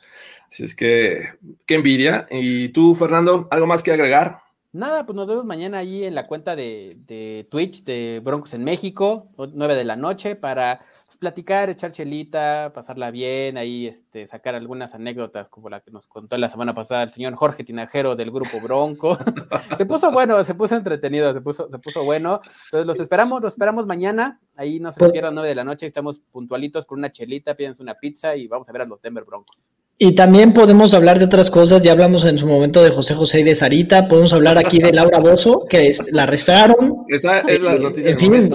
así 0.48 0.64
es 0.64 0.74
que, 0.74 1.30
qué 1.66 1.74
envidia. 1.74 2.26
¿Y 2.30 2.68
tú, 2.70 2.94
Fernando, 2.94 3.48
algo 3.50 3.66
más 3.66 3.82
que 3.82 3.92
agregar? 3.92 4.40
Nada, 4.72 5.06
pues 5.06 5.16
nos 5.16 5.26
vemos 5.26 5.44
mañana 5.44 5.78
ahí 5.78 6.04
en 6.04 6.14
la 6.14 6.26
cuenta 6.26 6.54
de, 6.54 6.98
de 7.06 7.46
Twitch 7.50 7.84
de 7.84 8.20
Broncos 8.22 8.52
en 8.52 8.62
México, 8.62 9.28
9 9.38 9.74
de 9.74 9.84
la 9.84 9.96
noche, 9.96 10.36
para 10.36 10.84
platicar, 11.18 11.70
echar 11.70 11.90
chelita, 11.92 12.72
pasarla 12.74 13.10
bien, 13.10 13.56
ahí 13.58 13.86
este, 13.86 14.26
sacar 14.26 14.54
algunas 14.54 14.94
anécdotas 14.94 15.48
como 15.48 15.68
la 15.68 15.80
que 15.80 15.90
nos 15.90 16.06
contó 16.06 16.36
la 16.38 16.48
semana 16.48 16.74
pasada 16.74 17.02
el 17.02 17.10
señor 17.10 17.34
Jorge 17.34 17.64
Tinajero 17.64 18.16
del 18.16 18.30
grupo 18.30 18.60
Bronco. 18.62 19.16
se 19.78 19.86
puso 19.86 20.10
bueno, 20.10 20.42
se 20.44 20.54
puso 20.54 20.76
entretenido, 20.76 21.32
se 21.32 21.40
puso, 21.40 21.68
se 21.70 21.78
puso 21.78 22.04
bueno. 22.04 22.40
Entonces 22.66 22.86
los 22.86 23.00
esperamos, 23.00 23.42
los 23.42 23.52
esperamos 23.52 23.86
mañana. 23.86 24.40
Ahí 24.56 24.80
no 24.80 24.92
se 24.92 25.08
pierdan 25.10 25.34
nueve 25.34 25.50
de 25.50 25.54
la 25.54 25.64
noche, 25.64 25.86
estamos 25.86 26.18
puntualitos 26.30 26.86
con 26.86 26.98
una 26.98 27.12
chelita, 27.12 27.54
pídense 27.54 27.82
una 27.82 27.94
pizza 27.94 28.36
y 28.36 28.46
vamos 28.46 28.68
a 28.68 28.72
ver 28.72 28.82
a 28.82 28.86
los 28.86 29.02
Denver 29.02 29.24
Broncos. 29.24 29.72
Y 29.98 30.14
también 30.14 30.52
podemos 30.52 30.92
hablar 30.92 31.18
de 31.18 31.24
otras 31.24 31.50
cosas, 31.50 31.80
ya 31.80 31.92
hablamos 31.92 32.24
en 32.26 32.38
su 32.38 32.46
momento 32.46 32.82
de 32.82 32.90
José 32.90 33.14
José 33.14 33.40
y 33.40 33.44
de 33.44 33.54
Sarita, 33.54 34.08
podemos 34.08 34.32
hablar 34.34 34.58
aquí 34.58 34.78
de 34.78 34.92
Laura 34.92 35.18
Bozo, 35.18 35.64
que 35.68 35.94
la 36.12 36.24
arrestaron. 36.24 37.04
Esa 37.08 37.40
es 37.40 37.60
la 37.62 37.76
noticia. 37.76 38.10
En 38.10 38.18
fin, 38.18 38.50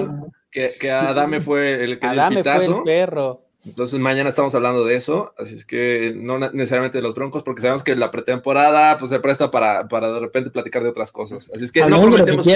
que, 0.51 0.73
que 0.79 0.91
Adame 0.91 1.41
fue 1.41 1.83
el 1.83 1.99
que 1.99 2.07
Adame 2.07 2.41
dio 2.41 2.53
el 2.53 2.61
fue 2.61 2.77
el 2.77 2.83
perro. 2.83 3.41
Entonces 3.63 3.99
mañana 3.99 4.29
estamos 4.29 4.55
hablando 4.55 4.83
de 4.85 4.95
eso, 4.95 5.35
así 5.37 5.53
es 5.53 5.65
que 5.65 6.13
no 6.15 6.39
necesariamente 6.39 6.97
de 6.97 7.03
los 7.03 7.13
broncos, 7.13 7.43
porque 7.43 7.61
sabemos 7.61 7.83
que 7.83 7.95
la 7.95 8.09
pretemporada 8.09 8.97
pues 8.97 9.11
se 9.11 9.19
presta 9.19 9.51
para, 9.51 9.87
para 9.87 10.11
de 10.11 10.19
repente 10.19 10.49
platicar 10.49 10.81
de 10.81 10.89
otras 10.89 11.11
cosas. 11.11 11.51
Así 11.53 11.65
es 11.65 11.71
que 11.71 11.85
no 11.85 12.01
prometemos, 12.01 12.47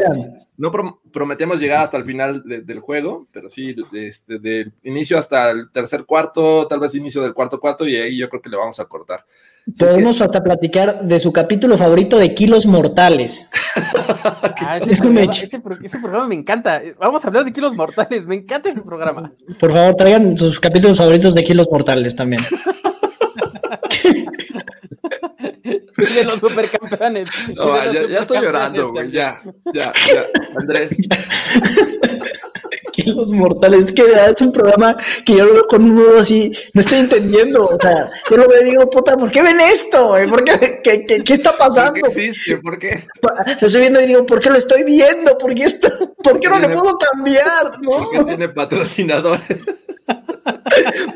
no 0.58 0.72
prometemos 1.12 1.60
llegar 1.60 1.84
hasta 1.84 1.98
el 1.98 2.06
final 2.06 2.42
del 2.44 2.80
juego, 2.80 3.28
pero 3.32 3.50
sí 3.50 3.76
de, 3.92 4.08
este, 4.08 4.40
de 4.40 4.72
inicio 4.82 5.20
hasta 5.20 5.52
el 5.52 5.70
tercer 5.72 6.06
cuarto, 6.06 6.68
tal 6.68 6.80
vez 6.80 6.96
inicio 6.96 7.22
del 7.22 7.36
cuarto 7.36 7.60
cuarto, 7.60 7.88
y 7.88 7.96
ahí 7.98 8.18
yo 8.18 8.28
creo 8.28 8.42
que 8.42 8.50
le 8.50 8.58
vamos 8.58 8.80
a 8.80 8.86
cortar. 8.86 9.26
Podemos 9.80 10.22
hasta 10.22 10.44
platicar 10.44 11.04
de 11.04 11.20
su 11.20 11.34
capítulo 11.34 11.76
favorito 11.76 12.20
de 12.20 12.36
Kilos 12.36 12.66
Mortales. 12.66 13.50
Ah, 14.68 14.78
ese, 14.78 14.96
programa, 15.02 15.32
ese, 15.84 16.00
programa, 16.00 16.28
me 16.28 16.36
encanta. 16.36 16.82
Vamos 16.98 17.24
a 17.24 17.28
hablar 17.28 17.44
de 17.46 17.52
Kilos 17.52 17.76
Mortales. 17.76 18.26
Me 18.26 18.36
encanta 18.36 18.70
ese 18.70 18.82
programa. 18.82 19.32
Por 19.60 19.72
favor, 19.72 19.96
traigan 19.96 20.38
sus 20.38 20.60
capítulos 20.60 20.98
favoritos 20.98 21.36
de 21.36 21.44
Kilos 21.44 21.68
Mortales 21.70 22.16
también. 22.16 22.42
de 25.64 26.24
los 26.24 26.40
supercampeones. 26.40 27.30
No, 27.54 27.92
ya, 27.92 28.08
ya, 28.08 28.20
estoy 28.20 28.40
llorando, 28.42 28.92
güey. 28.92 29.12
Ya, 29.12 29.38
ya, 29.74 29.94
ya. 30.08 30.26
Andrés. 30.56 30.98
los 33.16 33.32
mortales. 33.32 33.86
Es 33.86 33.94
que 33.94 34.04
es 34.04 34.42
un 34.42 34.52
programa 34.52 34.98
que 35.26 35.36
yo 35.36 35.46
lo 35.46 35.54
veo 35.54 35.68
con 35.68 35.84
un 35.84 35.96
nudo 35.96 36.20
así, 36.20 36.52
no 36.74 36.82
estoy 36.82 37.00
entendiendo. 37.00 37.66
O 37.66 37.78
sea, 37.80 38.10
yo 38.30 38.38
lo 38.38 38.48
veo 38.48 38.62
y 38.62 38.72
digo, 38.72 38.90
puta, 38.90 39.16
¿por 39.18 39.32
qué 39.32 39.42
ven 39.42 39.60
esto? 39.60 40.16
¿Por 40.30 40.44
qué, 40.44 40.82
qué, 40.84 41.06
qué, 41.06 41.24
qué 41.24 41.34
está 41.34 41.58
pasando? 41.58 42.00
¿Por 42.02 42.14
qué 42.14 42.28
existe? 42.28 42.58
¿Por 42.58 42.78
qué? 42.78 43.08
Lo 43.62 43.68
estoy 43.68 43.82
viendo 43.82 44.02
y 44.02 44.06
digo, 44.08 44.26
¿por 44.26 44.40
qué 44.40 44.50
lo 44.50 44.58
estoy 44.58 44.84
viendo? 44.84 45.38
¿Por 45.38 45.54
qué, 45.54 45.64
esto? 45.64 45.90
¿Por 46.24 46.40
qué 46.40 46.50
no 46.50 46.60
le 46.60 46.70
puedo 46.70 46.98
cambiar? 46.98 47.82
¿no? 47.82 48.26
Tiene 48.26 48.50
patrocinadores. 48.50 49.46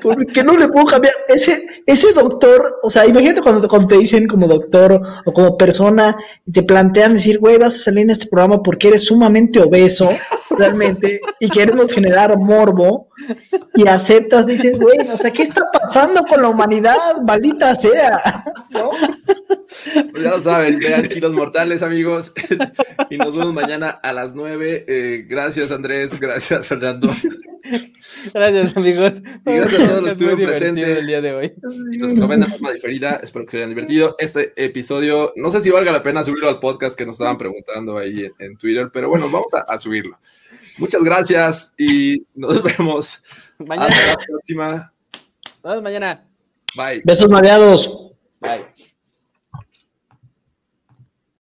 ¿Por 0.01 0.25
qué 0.27 0.43
no 0.43 0.57
le 0.57 0.67
puedo 0.67 0.85
cambiar? 0.85 1.13
Ese, 1.27 1.83
ese 1.85 2.13
doctor, 2.13 2.79
o 2.81 2.89
sea, 2.89 3.05
imagínate 3.05 3.41
cuando, 3.41 3.67
cuando 3.67 3.87
te 3.87 3.97
dicen 3.97 4.27
como 4.27 4.47
doctor 4.47 5.01
o 5.25 5.33
como 5.33 5.57
persona 5.57 6.17
te 6.51 6.63
plantean 6.63 7.13
decir, 7.13 7.39
güey, 7.39 7.57
vas 7.57 7.75
a 7.75 7.79
salir 7.79 8.03
en 8.03 8.09
este 8.09 8.27
programa 8.27 8.63
porque 8.63 8.87
eres 8.87 9.05
sumamente 9.05 9.61
obeso, 9.61 10.09
realmente, 10.49 11.21
y 11.39 11.49
queremos 11.49 11.91
generar 11.91 12.37
morbo, 12.37 13.09
y 13.75 13.87
aceptas, 13.87 14.47
dices, 14.47 14.79
güey, 14.79 14.97
o 15.11 15.17
sea, 15.17 15.31
¿qué 15.31 15.43
está 15.43 15.63
pasando 15.71 16.21
con 16.23 16.41
la 16.41 16.49
humanidad? 16.49 16.97
Maldita 17.25 17.75
sea, 17.75 18.17
¿no? 18.69 18.91
Pues 20.11 20.23
ya 20.23 20.31
lo 20.31 20.41
saben, 20.41 20.79
vean 20.79 21.07
Kilos 21.07 21.31
Mortales, 21.33 21.83
amigos, 21.83 22.33
y 23.09 23.17
nos 23.17 23.37
vemos 23.37 23.53
mañana 23.53 23.89
a 23.89 24.13
las 24.13 24.33
nueve. 24.33 24.85
Eh, 24.87 25.25
gracias, 25.27 25.71
Andrés, 25.71 26.19
gracias, 26.19 26.67
Fernando. 26.67 27.09
Gracias, 28.33 28.77
amigos. 28.77 29.21
Y 29.45 29.51
gracias 29.51 29.81
a 29.81 29.87
todos 29.87 30.01
los 30.01 30.03
que 30.03 30.11
estuvieron 30.11 30.45
presentes 30.45 30.97
el 30.97 31.07
día 31.07 31.21
de 31.21 31.33
hoy. 31.33 31.53
Y 31.91 31.97
los 31.97 32.13
que 32.13 32.19
lo 32.19 32.27
ven 32.27 32.39
de 32.41 32.47
forma 32.47 32.71
diferida, 32.71 33.19
espero 33.21 33.45
que 33.45 33.51
se 33.51 33.57
hayan 33.57 33.69
divertido. 33.69 34.15
Este 34.17 34.53
episodio, 34.55 35.33
no 35.35 35.51
sé 35.51 35.61
si 35.61 35.69
valga 35.69 35.91
la 35.91 36.01
pena 36.01 36.23
subirlo 36.23 36.49
al 36.49 36.59
podcast 36.59 36.97
que 36.97 37.05
nos 37.05 37.15
estaban 37.15 37.37
preguntando 37.37 37.97
ahí 37.97 38.29
en, 38.39 38.57
Twitter, 38.57 38.89
pero 38.91 39.09
bueno, 39.09 39.29
vamos 39.29 39.51
a, 39.53 39.77
subirlo. 39.77 40.17
Muchas 40.77 41.03
gracias 41.03 41.73
y 41.77 42.25
nos 42.33 42.61
vemos 42.77 43.23
mañana. 43.59 43.87
Hasta 43.87 44.11
la 44.11 44.17
próxima. 44.17 44.93
Nos 45.63 45.71
vemos 45.73 45.83
mañana. 45.83 46.25
Bye. 46.75 47.01
Besos 47.03 47.29
mareados. 47.29 48.13
Bye. 48.39 48.65